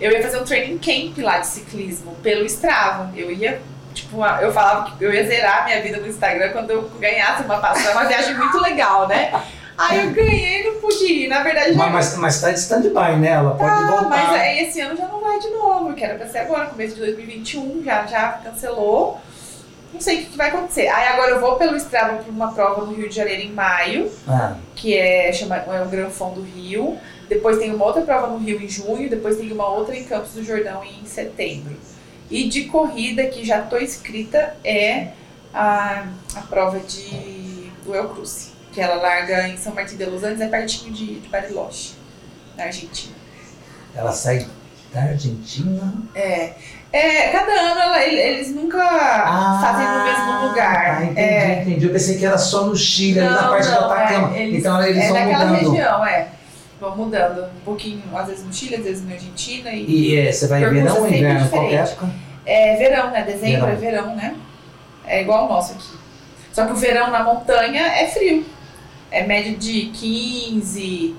Eu 0.01 0.11
ia 0.11 0.23
fazer 0.23 0.39
um 0.41 0.45
training 0.45 0.79
camp 0.79 1.19
lá 1.25 1.39
de 1.39 1.47
ciclismo 1.47 2.15
pelo 2.23 2.45
Strava. 2.45 3.11
Eu 3.17 3.31
ia, 3.31 3.61
tipo, 3.95 4.23
eu 4.41 4.53
falava 4.53 4.91
que 4.97 5.05
eu 5.05 5.13
ia 5.13 5.25
zerar 5.27 5.65
minha 5.65 5.81
vida 5.81 5.99
no 5.99 6.09
Instagram 6.09 6.51
quando 6.53 6.71
eu 6.71 6.83
ganhasse 6.99 7.45
uma 7.45 7.59
passagem. 7.59 7.93
uma 7.93 8.05
viagem 8.05 8.35
muito 8.37 8.61
legal, 8.61 9.07
né? 9.09 9.33
Aí 9.79 10.05
eu 10.05 10.11
ganhei 10.11 10.61
e 10.61 10.65
não 10.65 10.81
pude 10.81 11.05
ir. 11.05 11.29
Na 11.29 11.43
verdade, 11.43 11.75
Mas, 11.75 11.93
mas, 11.93 12.17
mas 12.17 12.41
tá 12.41 12.51
de 12.51 12.59
stand-by, 12.59 13.17
né? 13.19 13.29
Ela 13.31 13.55
pode 13.55 13.71
ah, 13.71 13.87
voltar. 13.87 14.09
mas 14.11 14.31
aí 14.41 14.65
esse 14.65 14.81
ano 14.81 14.97
já 14.97 15.07
não 15.07 15.21
vai 15.21 15.39
de 15.39 15.49
novo, 15.51 15.95
que 15.95 16.05
era 16.05 16.15
pra 16.17 16.27
ser 16.27 16.39
agora, 16.39 16.67
começo 16.67 16.95
de 16.95 17.01
2021, 17.01 17.83
já, 17.85 18.05
já 18.07 18.29
cancelou. 18.45 19.21
Não 19.93 20.01
sei 20.01 20.17
o 20.17 20.19
que, 20.21 20.27
que 20.31 20.37
vai 20.37 20.49
acontecer. 20.49 20.89
Aí 20.89 21.09
agora 21.09 21.33
eu 21.33 21.41
vou 21.41 21.57
pelo 21.57 21.77
Strava 21.77 22.23
para 22.23 22.31
uma 22.31 22.53
prova 22.53 22.87
no 22.87 22.95
Rio 22.95 23.09
de 23.09 23.15
Janeiro 23.15 23.43
em 23.43 23.53
maio, 23.53 24.11
Ah, 24.27 24.57
que 24.75 24.97
é, 24.97 25.33
chama, 25.33 25.57
é 25.57 25.83
o 25.83 25.89
Gran 25.89 26.09
Fond 26.11 26.35
do 26.35 26.43
Rio. 26.43 26.99
Depois 27.29 27.59
tem 27.59 27.75
uma 27.75 27.85
outra 27.85 28.03
prova 28.03 28.27
no 28.29 28.39
Rio 28.39 28.61
em 28.61 28.69
junho, 28.69 29.09
depois 29.09 29.37
tem 29.37 29.51
uma 29.53 29.69
outra 29.69 29.97
em 29.97 30.05
Campos 30.05 30.33
do 30.33 30.43
Jordão 30.45 30.83
em 30.85 31.05
setembro. 31.07 31.77
E 32.31 32.49
de 32.49 32.65
corrida 32.65 33.27
que 33.27 33.45
já 33.45 33.61
tô 33.63 33.79
inscrita 33.79 34.57
é 34.65 35.09
a, 35.53 36.07
a 36.35 36.41
prova 36.43 36.79
de, 36.79 37.71
do 37.85 37.95
El 37.95 38.09
Cruce, 38.09 38.53
que 38.73 38.81
ela 38.81 38.95
larga 38.97 39.49
em 39.49 39.57
São 39.59 39.75
Martin 39.75 39.97
de 39.97 40.07
Los 40.07 40.23
Andes, 40.23 40.41
é 40.41 40.49
pertinho 40.49 40.93
de, 40.93 41.21
de 41.21 41.29
Bariloche, 41.29 41.93
na 42.57 42.65
Argentina. 42.65 43.15
ela 43.95 44.13
sai 44.13 44.47
Da 44.93 45.01
Argentina? 45.03 45.93
É. 46.15 46.53
É, 46.93 47.29
cada 47.29 47.51
ano 47.53 47.81
ela- 47.81 48.03
ele- 48.05 48.21
eles 48.21 48.55
nunca 48.55 48.79
fazem 48.79 49.89
no 49.89 50.05
mesmo 50.05 50.49
lugar. 50.49 50.97
Tá, 50.99 51.05
entendi, 51.05 51.21
é. 51.21 51.63
entendi. 51.63 51.87
Eu 51.87 51.93
pensei 51.93 52.19
que 52.19 52.27
era 52.27 52.37
só 52.37 52.67
no 52.67 52.77
Chile, 52.77 53.21
ali 53.21 53.29
na 53.31 53.43
Não, 53.43 53.49
parte 53.51 53.67
do 53.69 53.73
não, 53.73 53.91
Atacama. 53.91 54.37
é, 54.37 54.43
eles- 54.43 54.59
então 54.59 54.83
eles 54.83 55.03
é 55.03 55.09
vão 55.09 55.19
naquela 55.19 55.45
mudando. 55.47 55.71
região, 55.71 56.07
é. 56.07 56.29
Vão 56.79 56.97
mudando. 56.97 57.45
Um 57.45 57.61
pouquinho, 57.65 58.03
às 58.15 58.27
vezes 58.27 58.45
no 58.45 58.53
Chile, 58.53 58.75
às 58.77 58.85
vezes 58.85 59.07
na 59.07 59.15
Argentina. 59.15 59.71
E, 59.71 59.91
E 60.11 60.19
é, 60.19 60.31
você 60.33 60.47
vai 60.47 60.61
verão 60.69 60.97
ou 60.97 61.03
sempre 61.05 61.19
inverno? 61.21 61.49
Qual 61.49 61.63
diferente. 61.65 61.89
época? 61.91 62.11
É 62.45 62.77
verão, 62.77 63.11
né? 63.11 63.23
Dezembro 63.23 63.61
Verão. 63.67 63.69
é 63.69 63.77
verão, 63.77 64.17
né? 64.17 64.35
É 65.07 65.23
igual 65.23 65.47
o 65.47 65.49
nosso 65.49 65.73
aqui. 65.73 65.89
Só 66.53 66.67
que 66.67 66.73
o 66.73 66.77
verão 66.77 67.11
na 67.11 67.23
montanha 67.25 67.83
é 67.87 68.07
frio. 68.09 68.45
É 69.11 69.23
média 69.27 69.57
de 69.57 69.87
15 69.95 71.15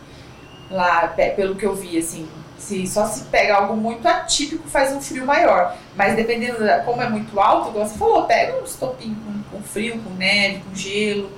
lá, 0.70 1.08
pe- 1.08 1.30
pelo 1.32 1.56
que 1.56 1.66
eu 1.66 1.74
vi, 1.76 1.98
assim. 1.98 2.28
Se, 2.64 2.88
só 2.88 3.06
se 3.06 3.26
pega 3.26 3.56
algo 3.56 3.76
muito 3.76 4.08
atípico 4.08 4.70
faz 4.70 4.96
um 4.96 5.02
frio 5.02 5.26
maior. 5.26 5.76
Mas 5.96 6.16
dependendo 6.16 6.60
da, 6.60 6.80
como 6.80 7.02
é 7.02 7.10
muito 7.10 7.38
alto, 7.40 7.70
igual 7.70 7.86
você 7.86 7.98
falou, 7.98 8.24
pega 8.24 8.60
um 8.62 8.64
estopinho 8.64 9.16
com, 9.16 9.58
com 9.58 9.64
frio, 9.64 10.00
com 10.00 10.12
neve, 10.12 10.60
com 10.60 10.74
gelo, 10.74 11.30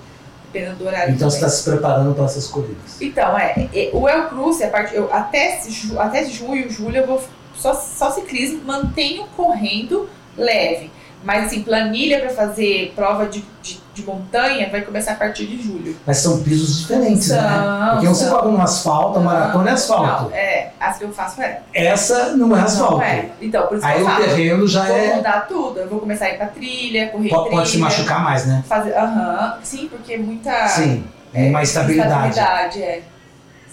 dependendo 0.46 0.78
do 0.78 0.86
horário. 0.86 1.16
Então 1.16 1.30
você 1.30 1.38
está 1.38 1.50
se 1.50 1.64
preparando 1.64 2.14
para 2.14 2.26
essas 2.26 2.48
corridas. 2.48 3.02
Então, 3.02 3.38
é, 3.38 3.68
é, 3.74 3.90
o 3.92 4.08
El 4.08 4.28
Cruz, 4.30 4.62
a 4.62 4.68
parte, 4.68 4.96
eu, 4.96 5.12
até, 5.12 5.60
até 5.98 6.26
junho, 6.26 6.70
julho, 6.70 6.98
eu 6.98 7.08
vou 7.08 7.24
só, 7.56 7.74
só 7.74 8.12
ciclismo, 8.12 8.64
mantenho 8.64 9.26
correndo 9.36 10.08
leve. 10.38 10.92
Mas 11.26 11.46
assim, 11.48 11.64
planilha 11.64 12.20
para 12.20 12.30
fazer 12.30 12.94
prova 12.96 13.26
de, 13.26 13.44
de, 13.64 13.80
de 13.96 14.04
montanha 14.06 14.70
vai 14.70 14.82
começar 14.82 15.14
a 15.14 15.16
partir 15.16 15.48
de 15.48 15.60
julho. 15.62 15.98
Mas 16.06 16.18
são 16.18 16.44
pisos 16.44 16.78
diferentes, 16.82 17.30
né? 17.30 17.38
São, 17.42 17.92
Porque 17.94 18.08
um 18.08 18.14
você 18.14 18.30
corre 18.30 18.52
no 18.52 18.62
asfalto, 18.62 19.18
a 19.18 19.22
maratona 19.24 19.72
é 19.72 19.74
asfalto. 19.74 20.24
Não, 20.26 20.32
é, 20.36 20.72
as 20.80 20.98
que 21.00 21.04
eu 21.04 21.12
faço 21.12 21.42
é. 21.42 21.62
Essa 21.74 22.36
não 22.38 22.56
é 22.56 22.62
asfalto. 22.62 22.98
Não 22.98 23.02
é. 23.02 23.30
Então, 23.42 23.66
por 23.66 23.78
isso 23.78 23.86
Aí 23.88 23.96
que 23.96 24.02
eu 24.02 24.06
o 24.06 24.10
falo. 24.10 24.24
terreno 24.24 24.68
já 24.68 24.84
Vou 24.86 24.96
é. 24.98 25.16
mudar 25.16 25.48
tudo. 25.48 25.80
Eu 25.80 25.90
vou 25.90 26.00
começar 26.00 26.26
a 26.26 26.30
ir 26.30 26.38
pra 26.38 26.46
trilha, 26.46 27.08
correr 27.10 27.30
Pode, 27.30 27.42
trilha. 27.46 27.58
pode 27.58 27.70
se 27.70 27.78
machucar 27.80 28.24
mais, 28.24 28.46
né? 28.46 28.64
Fazer, 28.70 28.96
aham, 28.96 29.58
sim, 29.64 29.88
porque 29.90 30.18
muita 30.18 30.68
Sim. 30.68 31.04
é, 31.34 31.50
mais 31.50 31.70
estabilidade. 31.70 32.30
Estabilidade, 32.30 32.84
é. 32.84 33.02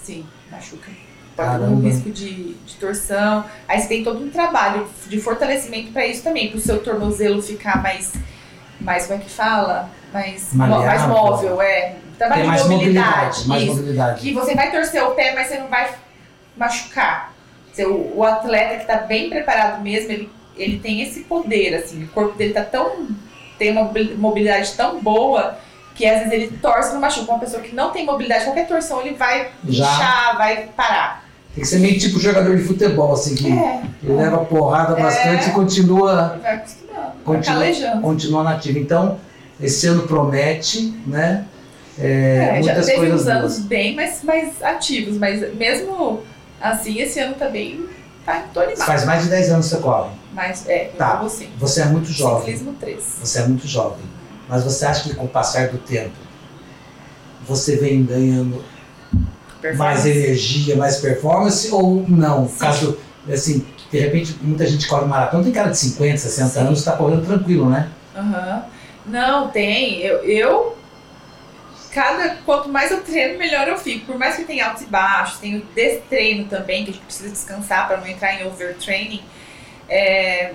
Sim, 0.01 0.25
machuca. 0.51 0.89
Pode 1.35 1.49
ter 1.57 1.63
um 1.65 1.79
risco 1.81 2.11
de, 2.11 2.53
de 2.53 2.75
torção. 2.75 3.43
Aí 3.67 3.79
você 3.81 3.87
tem 3.87 4.03
todo 4.03 4.23
um 4.23 4.29
trabalho 4.29 4.87
de 5.07 5.19
fortalecimento 5.19 5.91
para 5.91 6.05
isso 6.05 6.23
também, 6.23 6.49
para 6.49 6.57
o 6.57 6.61
seu 6.61 6.79
tornozelo 6.83 7.41
ficar 7.41 7.81
mais, 7.81 8.13
mais, 8.79 9.07
como 9.07 9.19
é 9.19 9.23
que 9.23 9.29
fala? 9.31 9.89
Mais, 10.13 10.53
mo- 10.53 10.59
mais 10.67 10.71
Maleável. 10.71 11.07
móvel, 11.09 11.61
é. 11.61 11.95
Trabalho 12.17 12.41
Tem 12.41 12.51
de 12.51 12.57
mais 12.57 12.69
mobilidade. 12.69 13.09
mobilidade. 13.09 13.47
Mais 13.47 13.63
isso. 13.63 13.71
mobilidade. 13.75 14.21
Que 14.21 14.33
você 14.33 14.53
vai 14.55 14.71
torcer 14.71 15.03
o 15.03 15.11
pé, 15.11 15.33
mas 15.33 15.47
você 15.47 15.57
não 15.57 15.67
vai 15.67 15.89
machucar. 16.55 17.33
O, 17.79 18.19
o 18.19 18.23
atleta 18.23 18.75
que 18.75 18.81
está 18.81 18.97
bem 18.97 19.29
preparado 19.29 19.81
mesmo, 19.81 20.11
ele, 20.11 20.29
ele 20.55 20.77
tem 20.79 21.01
esse 21.01 21.21
poder, 21.21 21.73
assim. 21.75 22.03
O 22.03 22.07
corpo 22.09 22.37
dele 22.37 22.53
tá 22.53 22.63
tão. 22.63 23.07
tem 23.57 23.71
uma 23.71 23.85
mobil- 23.85 24.15
mobilidade 24.17 24.71
tão 24.73 24.99
boa 25.01 25.57
que 25.95 26.05
às 26.05 26.19
vezes 26.19 26.31
ele 26.33 26.57
torce 26.61 26.91
e 26.91 26.93
não 26.93 27.01
machuca. 27.01 27.31
Uma 27.31 27.39
pessoa 27.39 27.61
que 27.63 27.73
não 27.73 27.89
tem 27.91 28.05
mobilidade, 28.05 28.43
qualquer 28.45 28.67
torção 28.67 29.01
ele 29.01 29.15
vai 29.15 29.49
Já. 29.67 29.83
inchar, 29.91 30.37
vai 30.37 30.67
parar. 30.77 31.22
Tem 31.53 31.61
que 31.63 31.67
ser 31.67 31.79
meio 31.79 31.99
tipo 31.99 32.19
jogador 32.19 32.55
de 32.57 32.63
futebol, 32.63 33.13
assim, 33.13 33.35
que 33.35 33.51
É, 33.51 33.83
ele 34.03 34.13
leva 34.13 34.39
porrada 34.39 34.97
É. 34.99 35.03
bastante 35.03 35.49
e 35.49 35.51
continua, 35.51 36.39
vai 36.41 36.55
acostumando, 36.55 36.99
vai 36.99 37.11
Continua- 37.35 37.59
calejando. 37.59 38.01
continua 38.01 38.43
nativo. 38.43 38.79
Então, 38.79 39.19
esse 39.61 39.85
ano 39.87 40.03
promete, 40.07 40.93
né? 41.05 41.45
É, 41.99 42.57
É, 42.57 42.63
já 42.63 42.73
teve 42.75 42.93
coisas 42.95 43.21
uns 43.21 43.27
anos 43.27 43.53
boas. 43.53 43.65
bem 43.67 43.95
mais, 43.95 44.23
mais 44.23 44.63
ativos, 44.63 45.17
mas 45.17 45.53
mesmo 45.55 46.21
assim, 46.59 46.99
esse 46.99 47.19
ano 47.19 47.35
tá 47.35 47.47
bem. 47.49 47.85
Tá, 48.25 48.45
tô 48.53 48.61
animado. 48.61 48.85
Faz 48.87 49.05
mais 49.05 49.23
de 49.23 49.29
10 49.29 49.51
anos 49.51 49.67
que 49.69 49.75
você 49.75 49.81
corre. 49.81 50.09
Mas 50.33 50.67
é, 50.67 50.85
Tá. 50.97 51.23
sim. 51.29 51.49
Você 51.59 51.81
é 51.81 51.85
muito 51.85 52.09
jovem. 52.11 52.39
Ciclismo 52.45 52.73
3. 52.79 53.03
Você 53.21 53.39
é 53.39 53.47
muito 53.47 53.67
jovem. 53.67 54.05
Mas 54.49 54.63
você 54.63 54.85
acha 54.85 55.03
que 55.03 55.13
com 55.13 55.25
o 55.25 55.27
passar 55.27 55.67
do 55.67 55.77
tempo 55.77 56.15
você 57.47 57.75
vem 57.75 58.03
ganhando 58.03 58.63
mais 59.75 60.05
energia, 60.05 60.75
mais 60.75 60.97
performance 60.97 61.69
ou 61.71 62.05
não? 62.07 62.47
Sim. 62.47 62.57
Caso, 62.59 62.99
assim, 63.31 63.65
de 63.91 63.99
repente 63.99 64.35
muita 64.41 64.65
gente 64.65 64.87
corre 64.87 65.05
maratona, 65.05 65.43
tem 65.43 65.53
cara 65.53 65.69
de 65.69 65.77
50, 65.77 66.17
60 66.17 66.49
Sim. 66.49 66.59
anos, 66.59 66.79
está 66.79 66.93
correndo 66.93 67.25
tranquilo, 67.25 67.69
né? 67.69 67.89
Aham. 68.15 68.65
Não, 69.05 69.49
tem. 69.49 69.99
Eu, 69.99 70.23
eu. 70.23 70.77
Cada. 71.91 72.37
Quanto 72.45 72.69
mais 72.69 72.91
eu 72.91 73.01
treino, 73.01 73.37
melhor 73.37 73.67
eu 73.67 73.77
fico. 73.77 74.05
Por 74.05 74.17
mais 74.17 74.35
que 74.35 74.43
tenha 74.43 74.67
altos 74.67 74.83
e 74.83 74.85
baixos, 74.85 75.39
tem 75.39 75.57
o 75.57 75.65
destreino 75.75 76.45
também, 76.45 76.83
que 76.83 76.91
a 76.91 76.93
gente 76.93 77.05
precisa 77.05 77.29
descansar 77.29 77.87
para 77.87 77.97
não 77.97 78.07
entrar 78.07 78.33
em 78.33 78.47
overtraining. 78.47 79.21
É, 79.89 80.53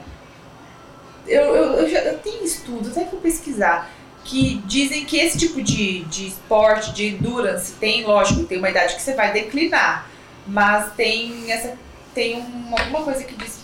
eu, 1.26 1.42
eu, 1.42 1.72
eu, 1.74 1.90
já, 1.90 1.98
eu 2.00 2.18
tenho 2.18 2.42
estudos, 2.42 2.90
até 2.90 3.04
vou 3.04 3.20
pesquisar, 3.20 3.90
que 4.28 4.62
dizem 4.66 5.04
que 5.06 5.16
esse 5.18 5.38
tipo 5.38 5.62
de, 5.62 6.04
de 6.04 6.28
esporte, 6.28 6.92
de 6.92 7.08
endurance, 7.14 7.72
tem, 7.80 8.04
lógico, 8.04 8.44
tem 8.44 8.58
uma 8.58 8.68
idade 8.68 8.94
que 8.94 9.00
você 9.02 9.14
vai 9.14 9.32
declinar. 9.32 10.06
Mas 10.46 10.92
tem 10.94 11.50
essa. 11.50 11.74
Tem 12.14 12.34
uma, 12.38 12.78
alguma 12.80 13.02
coisa 13.02 13.24
que 13.24 13.34
diz 13.34 13.58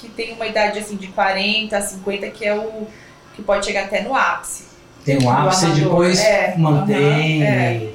que 0.00 0.08
tem 0.08 0.32
uma 0.34 0.46
idade 0.46 0.78
assim 0.78 0.96
de 0.96 1.08
40 1.08 1.76
a 1.76 1.80
50 1.80 2.28
que 2.30 2.44
é 2.44 2.54
o 2.54 2.86
que 3.34 3.42
pode 3.42 3.66
chegar 3.66 3.84
até 3.86 4.02
no 4.02 4.14
ápice. 4.14 4.64
Tem 5.04 5.18
um 5.22 5.30
ápice 5.30 5.66
e 5.66 5.72
depois 5.72 6.20
É, 6.20 6.54
mantém. 6.56 7.42
é. 7.42 7.90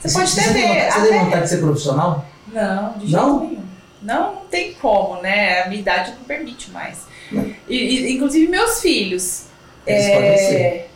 Você 0.00 0.08
Você, 0.08 0.18
pode 0.18 0.30
você, 0.30 0.40
até 0.40 0.52
tem 0.52 0.62
você 0.68 0.74
tem 0.74 0.84
até- 1.10 1.18
vontade 1.24 1.42
de 1.42 1.48
ser 1.50 1.58
profissional? 1.58 2.24
Não, 2.52 2.92
de 2.98 3.12
Não? 3.12 3.38
jeito 3.40 3.50
nenhum. 3.54 3.62
Não, 4.02 4.34
não 4.34 4.42
tem 4.46 4.72
como, 4.74 5.20
né? 5.22 5.62
A 5.62 5.68
minha 5.68 5.80
idade 5.80 6.12
não 6.12 6.24
permite 6.24 6.70
mais. 6.70 6.98
Não. 7.30 7.44
E, 7.68 7.76
e, 7.76 8.12
inclusive 8.14 8.48
meus 8.48 8.80
filhos. 8.80 9.44
Eles 9.86 10.04
é, 10.04 10.14
podem 10.14 10.38
ser. 10.38 10.90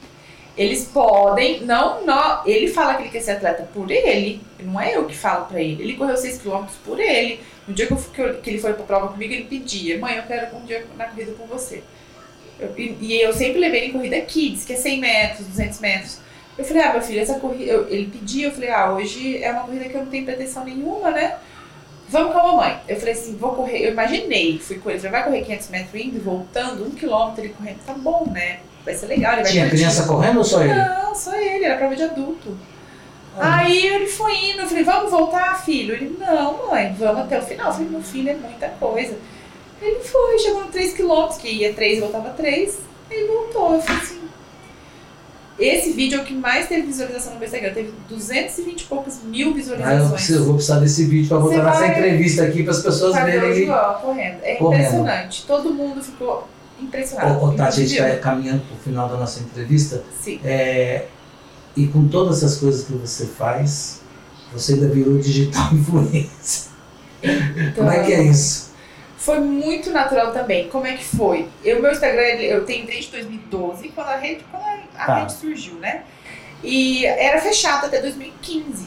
Eles 0.57 0.85
podem, 0.87 1.61
não, 1.62 2.05
não, 2.07 2.42
ele 2.47 2.69
fala 2.69 2.95
que 2.95 3.03
ele 3.03 3.11
quer 3.11 3.21
ser 3.21 3.33
atleta 3.33 3.69
por 3.75 3.90
ele, 3.90 4.40
não 4.61 4.81
é 4.81 4.97
eu 4.97 5.05
que 5.05 5.14
falo 5.14 5.45
pra 5.47 5.61
ele. 5.61 5.83
Ele 5.83 5.95
correu 5.95 6.16
6km 6.16 6.66
por 6.85 6.99
ele. 6.99 7.40
No 7.69 7.75
dia 7.75 7.87
que, 7.87 7.92
eu, 7.92 7.97
que, 7.99 8.21
eu- 8.23 8.35
que 8.40 8.51
ele 8.51 8.59
foi 8.59 8.73
pra 8.73 8.85
prova 8.85 9.09
comigo, 9.09 9.33
ele 9.35 9.45
pedia: 9.45 9.99
Mãe, 9.99 10.16
eu 10.16 10.23
quero 10.23 10.57
um 10.57 10.64
dia 10.64 10.87
na 10.97 11.05
corrida 11.07 11.33
com 11.33 11.47
você. 11.47 11.83
Eu- 12.59 12.73
e, 12.77 12.97
e 13.01 13.21
eu 13.21 13.33
sempre 13.35 13.59
levei 13.61 13.81
ele 13.81 13.88
em 13.88 13.92
corrida 13.92 14.21
kids, 14.23 14.64
que 14.64 14.73
é 14.73 14.77
100 14.77 14.99
metros, 15.01 15.47
200 15.47 15.79
metros. 15.81 16.19
Eu 16.57 16.64
falei: 16.64 16.83
Ah, 16.85 16.92
meu 16.95 17.03
filho, 17.03 17.21
essa 17.21 17.38
corrida. 17.38 17.71
eu- 17.73 17.88
ele 17.90 18.07
pedia, 18.07 18.47
eu 18.47 18.53
falei: 18.53 18.71
Ah, 18.71 18.92
hoje 18.95 19.42
é 19.42 19.51
uma 19.53 19.64
corrida 19.64 19.88
que 19.88 19.95
eu 19.95 20.05
não 20.05 20.11
tenho 20.11 20.25
pretensão 20.25 20.64
nenhuma, 20.64 21.11
né? 21.11 21.37
Vamos 22.09 22.33
com 22.33 22.38
a 22.38 22.45
mamãe. 22.45 22.79
Eu 22.88 22.97
falei 22.97 23.14
assim, 23.14 23.37
vou 23.37 23.51
correr. 23.53 23.81
Eu 23.85 23.90
imaginei, 23.90 24.59
fui 24.61 24.79
com 24.79 24.88
ele. 24.88 25.01
Falei, 25.01 25.11
vai 25.12 25.25
correr 25.25 25.42
500 25.42 25.69
metros 25.71 26.01
indo 26.01 26.16
e 26.16 26.21
voltando, 26.21 26.87
um 26.87 26.90
quilômetro 26.92 27.45
ele 27.45 27.53
correndo. 27.53 27.79
Tá 27.85 27.95
bom, 27.95 28.31
né? 28.33 28.61
Vai 28.87 28.94
ser 28.94 29.07
legal. 29.07 29.35
Ele 29.35 29.42
vai 29.42 29.51
Tinha 29.53 29.64
curtir. 29.64 29.77
criança 29.77 30.05
correndo 30.07 30.38
ou 30.38 30.44
só 30.44 30.62
ele? 30.62 30.72
Não, 30.75 31.14
só 31.14 31.35
ele, 31.35 31.64
era 31.64 31.77
prova 31.77 31.94
de 31.94 32.03
adulto. 32.05 32.57
Ah. 33.38 33.57
Aí 33.59 33.87
ele 33.87 34.07
foi 34.07 34.35
indo, 34.35 34.61
eu 34.62 34.66
falei, 34.66 34.83
vamos 34.85 35.11
voltar, 35.11 35.62
filho? 35.62 35.92
Ele, 35.94 36.16
não, 36.18 36.68
mãe, 36.68 36.96
vamos 36.99 37.22
até 37.22 37.38
o 37.38 37.42
final. 37.42 37.66
Eu 37.66 37.72
falei, 37.75 37.88
meu 37.90 38.03
filho, 38.03 38.31
é 38.31 38.35
muita 38.35 38.68
coisa. 38.68 39.14
Ele 39.83 40.01
foi, 40.01 40.38
chegou 40.38 40.62
no 40.64 40.68
3 40.70 40.94
km, 40.94 41.37
que 41.38 41.49
ia 41.49 41.75
3 41.75 41.99
e 41.99 42.01
voltava 42.01 42.31
3. 42.31 42.79
Ele 43.11 43.27
voltou. 43.29 43.75
Eu 43.75 43.83
falei 43.83 44.01
assim. 44.03 44.20
Esse 45.59 45.92
vídeo 45.92 46.18
é 46.18 46.22
o 46.22 46.25
que 46.25 46.35
mais 46.35 46.66
teve 46.68 46.83
visualização 46.87 47.33
no 47.33 47.38
meu 47.38 47.46
Instagram. 47.46 47.72
Teve 47.72 47.92
220 48.11 48.81
e 48.83 48.85
poucas 48.85 49.22
mil 49.22 49.49
Ah, 49.49 49.51
eu, 49.51 49.55
visualizações. 49.55 50.11
preciso, 50.12 50.38
eu 50.40 50.44
vou 50.44 50.55
precisar 50.55 50.81
desse 50.81 51.05
vídeo 51.05 51.29
para 51.29 51.38
botar 51.38 51.55
Você 51.57 51.62
nessa 51.62 51.79
vai- 51.81 51.90
entrevista 51.90 52.42
aqui 52.44 52.62
para 52.62 52.72
as 52.72 52.83
pessoas 52.83 53.14
verem. 53.16 53.66
Correndo. 54.03 54.38
É 54.42 54.55
Correndo. 54.57 54.81
impressionante. 54.81 55.44
Todo 55.46 55.72
mundo 55.72 56.03
ficou 56.03 56.46
ô, 57.42 57.52
Tati, 57.52 57.62
a 57.62 57.70
gente 57.70 57.94
Inclusive 57.94 58.08
está 58.16 58.30
caminhando 58.30 58.62
para 58.66 58.76
o 58.76 58.78
final 58.80 59.08
da 59.08 59.16
nossa 59.16 59.40
entrevista. 59.40 60.02
Sim. 60.20 60.40
É, 60.44 61.06
e 61.76 61.86
com 61.88 62.08
todas 62.08 62.38
essas 62.42 62.58
coisas 62.58 62.84
que 62.86 62.92
você 62.94 63.26
faz, 63.26 64.00
você 64.52 64.74
ainda 64.74 64.88
virou 64.88 65.18
digital 65.18 65.68
influencer. 65.74 66.70
Como 67.74 67.90
é 67.90 68.04
que 68.04 68.12
é 68.12 68.22
isso? 68.22 68.66
Foi 69.16 69.40
muito 69.40 69.90
natural 69.90 70.32
também. 70.32 70.68
Como 70.68 70.86
é 70.86 70.92
que 70.96 71.04
foi? 71.04 71.48
Eu, 71.64 71.82
meu 71.82 71.90
Instagram, 71.90 72.22
eu 72.22 72.64
tenho 72.64 72.86
desde 72.86 73.10
2012, 73.10 73.88
quando 73.88 74.08
a 74.08 74.16
rede, 74.16 74.44
quando 74.50 74.62
a, 74.62 75.02
a 75.02 75.06
Tá. 75.06 75.18
rede 75.20 75.32
surgiu, 75.32 75.74
né? 75.76 76.02
E 76.62 77.04
era 77.04 77.40
fechado 77.40 77.86
até 77.86 78.00
2015. 78.00 78.86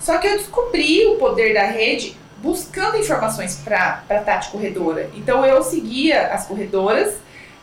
Só 0.00 0.18
que 0.18 0.26
eu 0.26 0.36
descobri 0.38 1.06
o 1.06 1.16
poder 1.16 1.54
da 1.54 1.64
rede 1.66 2.16
buscando 2.42 2.96
informações 2.96 3.60
para 3.64 4.02
a 4.08 4.14
Tati 4.18 4.50
Corredora. 4.50 5.10
Então 5.14 5.44
eu 5.44 5.62
seguia 5.62 6.28
as 6.28 6.46
corredoras, 6.46 7.14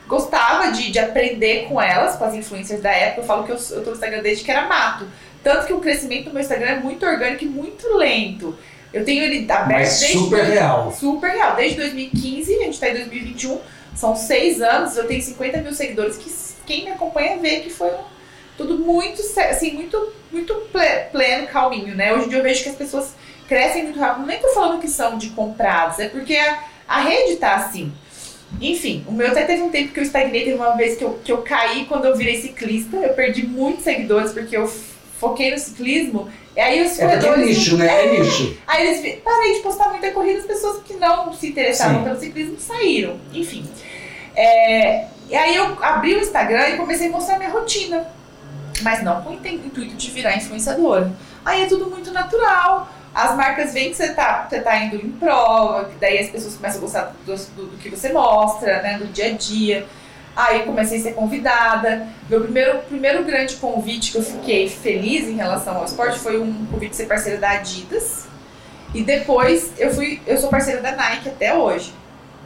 gostava 0.08 0.72
de, 0.72 0.92
de 0.92 1.00
aprender 1.00 1.66
com 1.68 1.82
elas, 1.82 2.16
com 2.16 2.26
as 2.26 2.34
influencers 2.34 2.82
da 2.82 2.92
época. 2.92 3.22
Eu 3.22 3.26
falo 3.26 3.44
que 3.44 3.52
eu, 3.52 3.58
eu 3.72 3.84
tô 3.84 3.90
no 3.92 3.96
Instagram 3.96 4.22
desde 4.22 4.44
que 4.44 4.52
era 4.52 4.68
mato. 4.68 5.08
Tanto 5.44 5.66
que 5.68 5.74
o 5.74 5.80
crescimento 5.80 6.26
do 6.26 6.32
meu 6.34 6.42
Instagram 6.42 6.68
é 6.68 6.80
muito 6.80 7.06
orgânico 7.06 7.44
e 7.44 7.48
muito 7.48 7.88
lento. 7.96 8.58
Eu 8.94 9.04
tenho 9.04 9.24
ele 9.24 9.50
aberto 9.52 9.72
Mas 9.72 10.00
desde 10.00 10.18
super 10.20 10.44
real. 10.44 10.92
super 10.92 11.32
real. 11.32 11.56
Desde 11.56 11.78
2015, 11.78 12.56
a 12.56 12.64
gente 12.64 12.80
tá 12.80 12.90
em 12.90 12.94
2021, 12.94 13.60
são 13.96 14.16
seis 14.16 14.62
anos, 14.62 14.96
eu 14.96 15.06
tenho 15.08 15.22
50 15.22 15.58
mil 15.60 15.74
seguidores, 15.74 16.16
que 16.18 16.32
quem 16.66 16.86
me 16.86 16.92
acompanha 16.92 17.38
vê 17.38 17.60
que 17.62 17.70
foi 17.70 17.92
tudo 18.58 18.78
muito, 18.78 19.20
assim, 19.50 19.72
muito, 19.74 20.14
muito 20.32 20.54
ple- 20.72 21.06
pleno, 21.12 21.48
calminho, 21.48 21.96
né? 21.96 22.14
Hoje 22.14 22.26
em 22.28 22.30
dia 22.30 22.38
eu 22.38 22.44
vejo 22.44 22.64
que 22.64 22.70
as 22.70 22.76
pessoas 22.76 23.14
crescem 23.48 23.84
muito 23.84 24.00
rápido. 24.00 24.28
Nem 24.28 24.40
tô 24.40 24.50
falando 24.50 24.80
que 24.80 24.88
são 24.88 25.18
de 25.18 25.32
comprados, 25.32 26.00
é 26.00 26.08
porque 26.08 26.36
a, 26.38 26.60
A 26.88 27.02
rede 27.02 27.38
tá 27.38 27.56
assim. 27.56 27.92
Enfim, 28.62 29.04
o 29.08 29.12
meu 29.12 29.28
até 29.28 29.44
teve 29.44 29.62
um 29.62 29.70
tempo 29.70 29.92
que 29.94 30.00
eu 30.00 30.04
estagnei, 30.04 30.46
teve 30.46 30.56
uma 30.56 30.76
vez 30.76 30.98
que 30.98 31.04
eu, 31.04 31.20
que 31.24 31.32
eu 31.32 31.40
caí 31.42 31.86
quando 31.86 32.06
eu 32.06 32.16
virei 32.16 32.42
ciclista. 32.42 32.96
Eu 32.98 33.14
perdi 33.14 33.46
muitos 33.46 33.84
seguidores 33.84 34.32
porque 34.32 34.56
eu 34.56 34.68
foquei 35.20 35.52
no 35.52 35.58
ciclismo. 35.58 36.30
E 36.56 36.60
aí 36.60 36.82
os 36.84 36.98
É 37.00 37.04
é 37.04 37.08
corredores. 37.08 37.46
nicho, 37.58 37.78
né? 37.78 37.88
É 38.06 38.20
nicho. 38.20 38.58
Aí 38.68 38.88
eles 38.88 39.20
parei 39.24 39.56
de 39.56 39.60
postar 39.62 39.90
muita 39.90 40.12
corrida, 40.12 40.40
as 40.40 40.46
pessoas 40.46 40.84
que 40.84 40.94
não 40.94 41.34
se 41.34 41.48
interessavam 41.48 42.00
Sim. 42.00 42.04
pelo 42.04 42.20
ciclismo 42.20 42.60
saíram. 42.60 43.20
Enfim. 43.34 43.66
É, 44.36 45.06
e 45.30 45.36
aí 45.36 45.56
eu 45.56 45.78
abri 45.84 46.16
o 46.16 46.20
Instagram 46.20 46.70
e 46.70 46.78
comecei 46.78 47.08
a 47.08 47.12
mostrar 47.12 47.38
minha 47.38 47.50
rotina. 47.50 48.08
Mas 48.82 49.04
não 49.04 49.22
com 49.22 49.30
o 49.32 49.34
intuito 49.34 49.96
de 49.96 50.12
virar 50.12 50.36
influenciadora. 50.36 51.12
Aí 51.46 51.64
é 51.64 51.66
tudo 51.66 51.90
muito 51.90 52.12
natural. 52.12 52.90
As 53.14 53.36
marcas 53.36 53.74
veem 53.74 53.92
que 53.92 53.96
você 53.96 54.14
tá, 54.14 54.48
você 54.50 54.60
tá 54.62 54.76
indo 54.78 54.96
em 54.96 55.12
prova, 55.12 55.86
que 55.86 55.96
daí 56.00 56.18
as 56.20 56.30
pessoas 56.30 56.56
começam 56.56 56.80
a 56.80 56.82
gostar 56.82 57.14
do, 57.26 57.36
do- 57.36 57.66
do 57.72 57.78
que 57.78 57.90
você 57.90 58.12
mostra, 58.12 58.82
né? 58.82 58.98
Do 58.98 59.06
dia 59.08 59.28
a 59.28 59.32
dia. 59.34 59.86
Aí 60.36 60.64
comecei 60.64 61.00
a 61.00 61.02
ser 61.04 61.14
convidada. 61.14 62.08
Meu 62.28 62.42
primeiro, 62.42 62.80
primeiro 62.90 63.24
grande 63.24 63.56
convite 63.58 64.12
que 64.12 64.18
eu 64.18 64.24
fiquei 64.24 64.68
feliz 64.68 65.28
em 65.28 65.36
relação 65.36 65.78
ao 65.78 65.86
esporte 65.86 66.18
foi 66.18 66.40
um 66.42 66.66
convite 66.66 66.90
de 66.92 66.96
ser 66.96 67.06
parceira 67.06 67.38
da 67.38 67.52
Adidas. 67.52 68.26
E 68.96 69.04
depois 69.04 69.72
eu 69.78 69.94
fui, 69.94 70.20
eu 70.26 70.38
sou 70.40 70.50
parceira 70.50 70.82
da 70.82 70.96
Nike 70.96 71.30
até 71.30 71.54
hoje. 71.56 71.94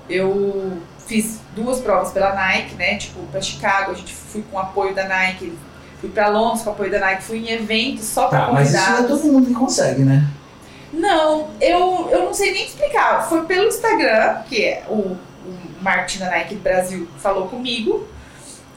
Eu 0.09 0.77
fiz 1.05 1.39
duas 1.55 1.79
provas 1.79 2.11
pela 2.11 2.33
Nike, 2.33 2.75
né? 2.75 2.95
Tipo, 2.97 3.21
para 3.27 3.41
Chicago, 3.41 3.91
a 3.91 3.93
gente 3.93 4.13
fui 4.13 4.43
com 4.51 4.59
apoio 4.59 4.93
da 4.93 5.05
Nike, 5.07 5.53
fui 6.01 6.09
para 6.09 6.27
Londres 6.27 6.63
com 6.63 6.71
apoio 6.71 6.91
da 6.91 6.99
Nike, 6.99 7.23
fui 7.23 7.37
em 7.39 7.51
eventos 7.51 8.05
só 8.05 8.27
para 8.27 8.47
Tá, 8.47 8.51
mas 8.51 8.67
isso 8.69 8.77
não 8.77 8.83
é 8.83 8.87
convidados. 8.97 9.21
todo 9.21 9.31
mundo 9.31 9.47
que 9.47 9.53
consegue, 9.53 10.03
né? 10.03 10.25
Não, 10.91 11.49
eu, 11.59 12.09
eu 12.11 12.25
não 12.25 12.33
sei 12.33 12.53
nem 12.53 12.65
explicar. 12.65 13.27
Foi 13.27 13.45
pelo 13.45 13.67
Instagram, 13.67 14.41
que 14.47 14.63
é 14.63 14.83
o, 14.87 14.93
o 14.93 15.17
marketing 15.81 16.19
da 16.19 16.29
Nike 16.29 16.55
Brasil 16.55 17.07
falou 17.17 17.47
comigo. 17.47 18.07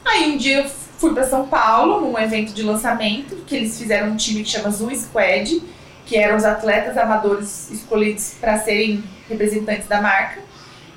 Aí 0.04 0.32
um 0.32 0.36
dia 0.36 0.62
eu 0.62 0.70
fui 0.98 1.14
para 1.14 1.26
São 1.26 1.48
Paulo, 1.48 2.00
num 2.00 2.18
evento 2.18 2.52
de 2.52 2.62
lançamento, 2.62 3.36
que 3.46 3.56
eles 3.56 3.78
fizeram 3.78 4.10
um 4.10 4.16
time 4.16 4.42
que 4.42 4.50
chama 4.50 4.70
Zoom 4.70 4.94
Squad, 4.94 5.62
que 6.04 6.16
eram 6.16 6.36
os 6.36 6.44
atletas 6.44 6.98
amadores 6.98 7.70
escolhidos 7.70 8.34
para 8.40 8.58
serem 8.58 9.02
representantes 9.28 9.86
da 9.86 10.00
marca. 10.00 10.40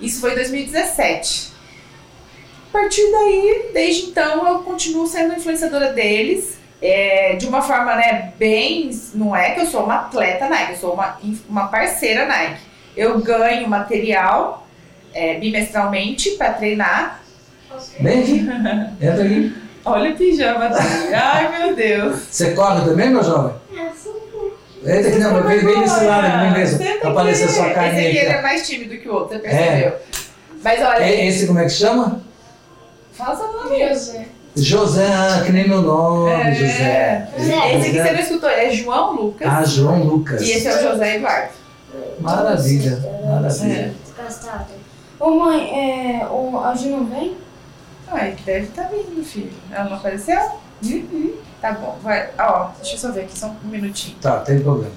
Isso 0.02 0.20
foi 0.20 0.32
em 0.32 0.36
2017. 0.36 1.54
A 2.70 2.72
partir 2.74 3.12
daí, 3.12 3.70
desde 3.74 4.08
então, 4.08 4.48
eu 4.48 4.60
continuo 4.60 5.06
sendo 5.06 5.36
influenciadora 5.36 5.94
deles. 5.94 6.58
É, 6.86 7.36
de 7.38 7.46
uma 7.48 7.62
forma, 7.62 7.96
né, 7.96 8.34
bem. 8.38 8.90
Não 9.16 9.34
é 9.34 9.52
que 9.52 9.62
eu 9.62 9.66
sou 9.66 9.86
uma 9.86 9.96
atleta 10.02 10.50
Nike, 10.50 10.72
eu 10.74 10.78
sou 10.78 10.94
uma, 10.94 11.18
uma 11.48 11.68
parceira 11.70 12.26
Nike. 12.26 12.60
Eu 12.96 13.20
ganho 13.20 13.70
material 13.70 14.68
é, 15.14 15.36
bimestralmente 15.36 16.32
para 16.32 16.52
treinar. 16.52 17.22
Vem 18.02 18.20
aqui. 18.22 18.40
Entra 19.02 19.24
aqui. 19.24 19.56
Olha 19.86 20.12
o 20.12 20.16
pijama 20.18 20.68
dele. 20.70 21.16
Ai, 21.16 21.58
meu 21.60 21.76
Deus. 21.76 22.20
Você 22.30 22.52
corre 22.54 22.86
também, 22.86 23.10
meu 23.10 23.24
jovem? 23.24 23.56
É, 23.78 23.90
um. 24.10 24.90
Entra 24.90 25.10
aqui, 25.10 25.20
não, 25.20 25.44
vem, 25.44 25.60
vem 25.60 25.80
desse 25.80 26.04
lado 26.04 26.28
aqui, 26.28 26.60
mesmo. 26.60 27.00
Pra 27.00 27.12
aparecer 27.12 27.48
sua 27.50 27.66
Esse 27.68 27.74
carinha 27.76 28.10
aqui 28.10 28.18
ele 28.18 28.30
é 28.30 28.42
mais 28.42 28.68
tímido 28.68 28.98
que 28.98 29.08
o 29.08 29.14
outro, 29.14 29.38
você 29.38 29.40
percebeu? 29.40 29.94
Mas 30.62 30.82
ó. 30.82 30.90
olha, 30.90 31.04
É, 31.04 31.26
Esse 31.28 31.48
como 31.48 31.60
é 31.60 31.64
que 31.64 31.70
chama? 31.70 32.22
fala 33.14 33.36
seu 33.38 33.52
nome. 33.54 33.88
José. 33.90 34.26
José, 34.56 35.08
que 35.46 35.52
nem 35.52 35.68
meu 35.68 35.82
nome, 35.82 36.30
É. 36.32 36.54
José. 36.54 37.30
José. 37.38 37.74
Esse 37.76 37.88
aqui 37.90 37.98
você 38.04 38.12
não 38.12 38.20
escutou, 38.20 38.50
é 38.50 38.70
João 38.72 39.14
Lucas. 39.14 39.48
Ah, 39.50 39.64
João 39.66 40.04
Lucas. 40.04 40.42
E 40.42 40.52
esse 40.52 40.68
é 40.68 40.76
o 40.78 40.92
José 40.92 41.16
Eduardo. 41.18 41.50
Maravilha, 42.20 43.00
maravilha. 43.26 43.74
É. 43.74 43.92
Desgastado. 44.06 44.66
Ô 45.20 45.30
mãe, 45.32 46.20
é, 46.22 46.26
o, 46.28 46.60
a 46.60 46.76
Ju 46.76 46.90
não 46.90 47.06
vem? 47.06 47.36
Ai, 48.12 48.34
que 48.38 48.44
deve 48.44 48.66
estar 48.66 48.84
vindo, 48.90 49.24
filho. 49.24 49.52
Ela 49.72 49.86
não 49.90 49.98
apareceu? 49.98 50.40
Uhum. 50.84 51.34
Tá 51.62 51.72
bom, 51.74 51.98
vai. 52.04 52.30
Ó, 52.40 52.68
deixa 52.82 52.96
eu 52.96 53.00
só 53.00 53.12
ver 53.12 53.22
aqui, 53.22 53.38
só 53.40 53.48
um 53.48 53.68
minutinho. 53.68 54.18
Tá, 54.22 54.38
tem 54.40 54.60
problema. 54.60 54.92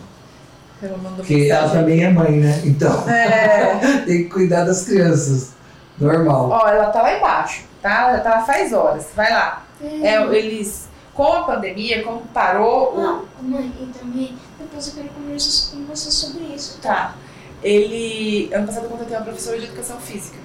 Porque 1.16 1.48
ela 1.50 1.70
também 1.70 2.04
é 2.04 2.10
mãe, 2.10 2.32
né? 2.32 2.60
Então 2.64 3.08
É. 3.08 3.76
tem 4.04 4.24
que 4.24 4.28
cuidar 4.30 4.64
das 4.64 4.84
crianças. 4.84 5.52
Normal. 5.98 6.50
Ó, 6.50 6.68
ela 6.68 6.86
tá 6.90 7.00
lá 7.02 7.16
embaixo, 7.16 7.62
tá? 7.82 8.08
Ela 8.10 8.20
tá 8.20 8.30
lá 8.30 8.42
faz 8.44 8.72
horas. 8.72 9.08
Vai 9.14 9.30
lá. 9.32 9.64
É, 9.80 10.22
eles, 10.36 10.88
com 11.14 11.32
a 11.32 11.42
pandemia, 11.44 12.02
como 12.02 12.20
parou 12.28 12.96
o. 12.96 13.00
Ah, 13.00 13.22
mãe, 13.42 13.72
e 13.80 13.86
também 13.98 14.36
depois 14.58 14.88
eu 14.88 14.94
quero 14.94 15.08
conversar 15.10 15.72
com 15.76 15.84
você 15.84 16.10
sobre 16.10 16.44
isso. 16.54 16.78
Tá. 16.80 17.14
Ele. 17.62 18.50
Ano 18.54 18.66
passado 18.66 18.84
eu 18.84 18.90
contratei 18.90 19.16
uma 19.16 19.24
professora 19.24 19.58
de 19.58 19.64
educação 19.66 19.98
física. 19.98 20.38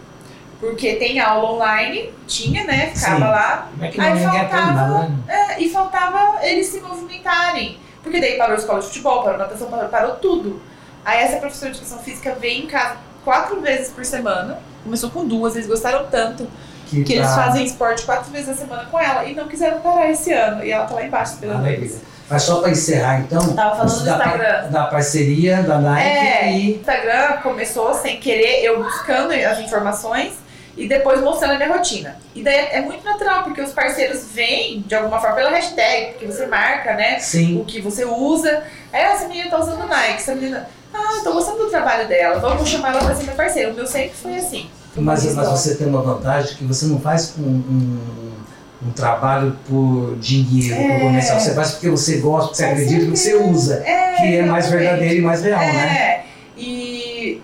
Porque 0.60 0.96
tem 0.98 1.20
aula 1.20 1.54
online, 1.54 2.14
tinha, 2.28 2.64
né? 2.66 2.92
Ficava 2.94 3.16
Sim. 3.16 3.22
lá. 3.24 3.68
Como 3.72 3.84
é 3.86 3.88
que 3.90 4.00
Aí 4.02 4.20
não 4.24 4.30
aprende 4.30 4.52
faltava- 4.52 5.00
né? 5.00 5.18
É, 5.28 5.62
e 5.62 5.70
faltava 5.70 6.46
eles 6.46 6.68
se 6.68 6.80
movimentarem. 6.82 7.80
Porque 8.04 8.20
daí 8.20 8.38
parou 8.38 8.56
a 8.56 8.60
escola 8.60 8.80
de 8.80 8.88
futebol, 8.88 9.24
parou 9.24 9.36
a 9.36 9.38
natação, 9.40 9.70
parou, 9.70 9.90
parou 9.90 10.16
tudo. 10.18 10.62
Aí 11.04 11.20
essa 11.20 11.38
professora 11.38 11.72
de 11.72 11.78
educação 11.78 12.00
física 12.04 12.36
veio 12.40 12.64
em 12.64 12.68
casa 12.68 12.98
quatro 13.24 13.60
vezes 13.60 13.90
por 13.92 14.06
semana. 14.06 14.60
Começou 14.84 15.10
com 15.10 15.26
duas, 15.26 15.56
eles 15.56 15.68
gostaram 15.68 16.08
tanto 16.12 16.48
Que, 16.92 17.04
que 17.06 17.14
eles 17.14 17.34
fazem 17.34 17.64
esporte 17.66 18.04
quatro 18.04 18.30
vezes 18.32 18.48
na 18.50 18.54
semana 18.54 18.86
com 18.92 19.00
ela 19.00 19.24
e 19.26 19.34
não 19.34 19.48
quiseram 19.48 19.80
parar 19.80 20.10
esse 20.12 20.32
ano. 20.34 20.64
E 20.64 20.72
ela 20.72 20.86
tá 20.86 20.94
lá 20.96 21.04
embaixo 21.06 21.34
esperando 21.34 21.66
eles. 21.66 22.02
Mas 22.30 22.44
só 22.44 22.60
para 22.62 22.70
encerrar, 22.72 23.20
então, 23.22 23.54
Tava 23.56 23.76
falando 23.78 24.00
do 24.00 24.06
da, 24.06 24.18
par- 24.18 24.28
Instagram. 24.36 24.70
da 24.70 24.84
parceria 24.88 25.64
da 25.64 25.78
Nike 25.80 26.08
É, 26.08 26.44
o 26.44 26.50
e 26.50 26.76
Instagram 26.76 27.38
começou 27.44 27.94
sem 27.94 28.20
querer, 28.20 28.64
eu 28.64 28.84
buscando 28.84 29.32
as 29.34 29.60
informações 29.60 30.34
e 30.78 30.88
depois 30.88 31.20
mostrando 31.22 31.54
a 31.54 31.58
minha 31.58 31.70
rotina. 31.74 32.18
E 32.36 32.42
daí 32.44 32.56
é 32.72 32.82
muito 32.82 33.04
natural, 33.04 33.44
porque 33.44 33.62
os 33.62 33.72
parceiros 33.74 34.26
vêm 34.32 34.82
de 34.88 34.96
alguma 34.96 35.20
forma 35.20 35.36
pela 35.36 35.50
hashtag, 35.50 36.12
porque 36.12 36.26
você 36.26 36.46
marca, 36.48 36.94
né? 36.94 37.20
sim. 37.20 37.60
o 37.60 37.66
que 37.66 37.82
você 37.82 38.06
usa. 38.06 38.64
Aí, 38.94 39.02
ah, 39.02 39.14
essa 39.14 39.28
menina 39.28 39.50
tá 39.50 39.60
usando 39.60 39.86
Nike, 39.88 40.14
essa 40.16 40.34
menina. 40.36 40.70
Ah, 40.94 41.22
tô 41.24 41.34
gostando 41.34 41.58
do 41.58 41.70
trabalho 41.70 42.08
dela, 42.08 42.40
vamos 42.40 42.68
chamar 42.70 42.90
ela 42.92 43.04
pra 43.06 43.16
ser 43.16 43.24
minha 43.24 43.36
parceira. 43.36 43.72
O 43.72 43.74
meu 43.74 43.86
sempre 43.88 44.16
foi 44.16 44.36
assim. 44.38 44.70
Mas, 44.96 45.04
mas 45.06 45.24
história. 45.26 45.50
você 45.50 45.76
tem 45.76 45.88
uma 45.88 46.02
vantagem 46.02 46.56
que 46.58 46.64
você 46.66 46.86
não 46.86 47.00
faz 47.00 47.34
um, 47.40 47.44
um, 47.44 48.00
um 48.88 48.92
trabalho 48.92 49.56
por 49.68 50.16
dinheiro, 50.20 50.76
por 50.76 50.92
É. 50.92 51.00
comercial. 51.00 51.40
Você 51.40 51.54
faz 51.54 51.72
porque 51.72 51.90
você 51.90 52.18
gosta, 52.18 52.48
porque 52.50 52.58
você 52.58 52.66
Com 52.66 52.72
acredita, 52.74 53.02
porque 53.06 53.18
você 53.18 53.36
usa. 53.36 53.76
É, 53.86 54.14
Que 54.18 54.36
é 54.38 54.46
mais 54.46 54.70
verdadeiro 54.70 55.16
e 55.16 55.22
mais 55.22 55.42
real, 55.42 55.60
né? 55.60 55.98
É, 55.98 56.26
e. 56.58 57.42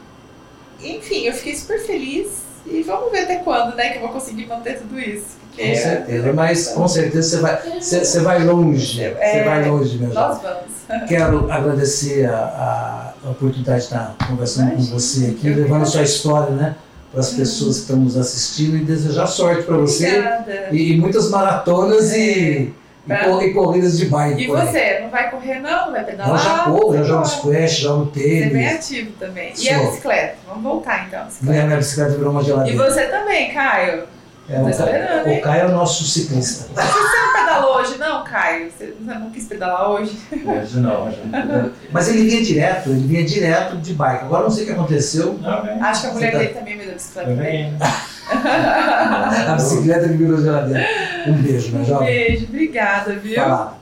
Enfim, 0.84 1.24
eu 1.26 1.34
fiquei 1.34 1.56
super 1.56 1.80
feliz. 1.80 2.28
E 2.70 2.84
vamos 2.84 3.12
ver 3.12 3.20
até 3.20 3.38
quando, 3.38 3.76
né, 3.76 3.90
que 3.92 3.98
eu 3.98 4.02
vou 4.02 4.10
conseguir 4.12 4.46
manter 4.46 4.78
tudo 4.80 5.00
isso. 5.00 5.38
Com 5.56 5.76
certeza. 5.76 6.34
Mas 6.34 6.68
com 6.68 6.88
certeza 6.88 7.30
você 7.30 7.42
vai, 7.42 7.62
você, 7.80 8.00
você 8.06 8.20
vai 8.20 8.44
longe. 8.44 8.98
Você 8.98 9.02
É. 9.22 9.44
vai 9.46 9.66
longe, 9.70 9.98
meu 9.98 10.12
jovem. 10.14 10.30
nós 10.30 10.42
vamos. 10.42 10.78
Quero 11.10 11.52
agradecer 11.52 12.30
a, 12.30 13.14
a 13.26 13.30
oportunidade 13.30 13.80
de 13.80 13.84
estar 13.86 14.16
conversando 14.28 14.72
Imagina, 14.74 14.92
com 14.92 15.00
você 15.00 15.26
aqui, 15.28 15.50
levando 15.50 15.82
a 15.84 15.86
sua 15.86 16.04
história, 16.04 16.52
né? 16.54 16.76
Para 17.12 17.22
as 17.22 17.30
pessoas 17.32 17.76
que 17.78 17.82
estão 17.84 17.98
nos 17.98 18.18
assistindo 18.18 18.76
e 18.78 18.84
desejar 18.84 19.28
sorte 19.28 19.64
para 19.64 19.78
você 19.78 20.08
Obrigada. 20.08 20.68
e, 20.72 20.92
e 20.94 20.98
muitas 21.00 21.30
maratonas 21.30 22.12
e, 22.14 22.74
e, 23.08 23.16
cor- 23.24 23.44
e 23.44 23.54
corridas 23.54 23.98
de 23.98 24.06
bike. 24.08 24.44
E 24.44 24.48
por 24.48 24.58
aí. 24.58 24.68
você, 24.68 25.00
não 25.00 25.10
vai 25.10 25.32
correr 25.32 25.60
não? 25.62 25.86
Não 25.86 25.92
vai 25.94 26.04
pedalar? 26.04 26.32
Eu 26.34 26.38
já 26.38 26.58
corro, 26.66 26.98
já 26.98 27.04
jogo 27.04 27.26
squash, 27.26 27.78
jogo 27.78 28.12
Você 28.14 28.20
é 28.20 28.50
bem 28.50 28.52
tênis. 28.52 28.74
ativo 28.76 29.12
também. 29.20 29.54
E 29.58 29.70
a 29.70 29.80
bicicleta? 29.80 30.36
Vamos 30.48 30.64
voltar 30.64 31.06
então. 31.08 31.22
a 31.22 31.24
bicicleta. 31.24 31.54
Minha, 31.54 31.66
minha 31.66 31.78
bicicleta 31.78 32.12
virou 32.12 32.32
uma 32.32 32.42
E 32.42 32.46
geladeira. 32.46 32.84
você 32.92 33.06
também, 33.06 33.54
Caio. 33.54 34.04
É, 34.50 34.62
o, 34.62 34.72
Caio, 34.78 35.38
o 35.38 35.42
Caio 35.42 35.62
é 35.62 35.66
o 35.66 35.72
nosso 35.72 36.06
ciclista. 36.06 36.68
Você 36.74 36.82
não 37.18 37.34
pedalou 37.34 37.78
hoje, 37.80 37.98
não, 37.98 38.24
Caio? 38.24 38.72
Você 38.72 38.94
não 39.02 39.30
quis 39.30 39.46
pedalar 39.46 39.90
hoje? 39.90 40.18
Hoje 40.32 40.80
não, 40.80 41.08
hoje 41.08 41.20
não. 41.26 41.72
Mas 41.92 42.08
ele 42.08 42.30
vinha 42.30 42.42
direto, 42.42 42.90
ele 42.90 43.06
vinha 43.08 43.26
direto 43.26 43.76
de 43.78 43.94
bike. 43.94 44.24
Agora 44.24 44.44
eu 44.44 44.50
não 44.50 44.56
sei 44.56 44.64
o 44.64 44.68
que 44.68 44.74
aconteceu. 44.74 45.38
Não, 45.42 45.64
vem. 45.64 45.82
Acho 45.82 46.02
que 46.02 46.08
a 46.08 46.14
mulher 46.14 46.32
tá- 46.32 46.38
dele 46.38 46.50
também 46.54 46.78
me 46.78 46.86
deu 46.86 46.94
bicicleta. 46.94 47.34
Vem. 47.34 47.74
A 48.30 49.54
bicicleta 49.56 50.08
que 50.10 50.16
virou 50.16 50.42
geladeira. 50.42 50.86
Um 51.28 51.34
beijo, 51.34 51.72
meu 51.72 51.82
Um 51.82 51.86
jovem. 51.86 52.08
beijo, 52.08 52.46
obrigada, 52.46 53.14
viu? 53.14 53.36
Vai 53.36 53.50
lá. 53.50 53.74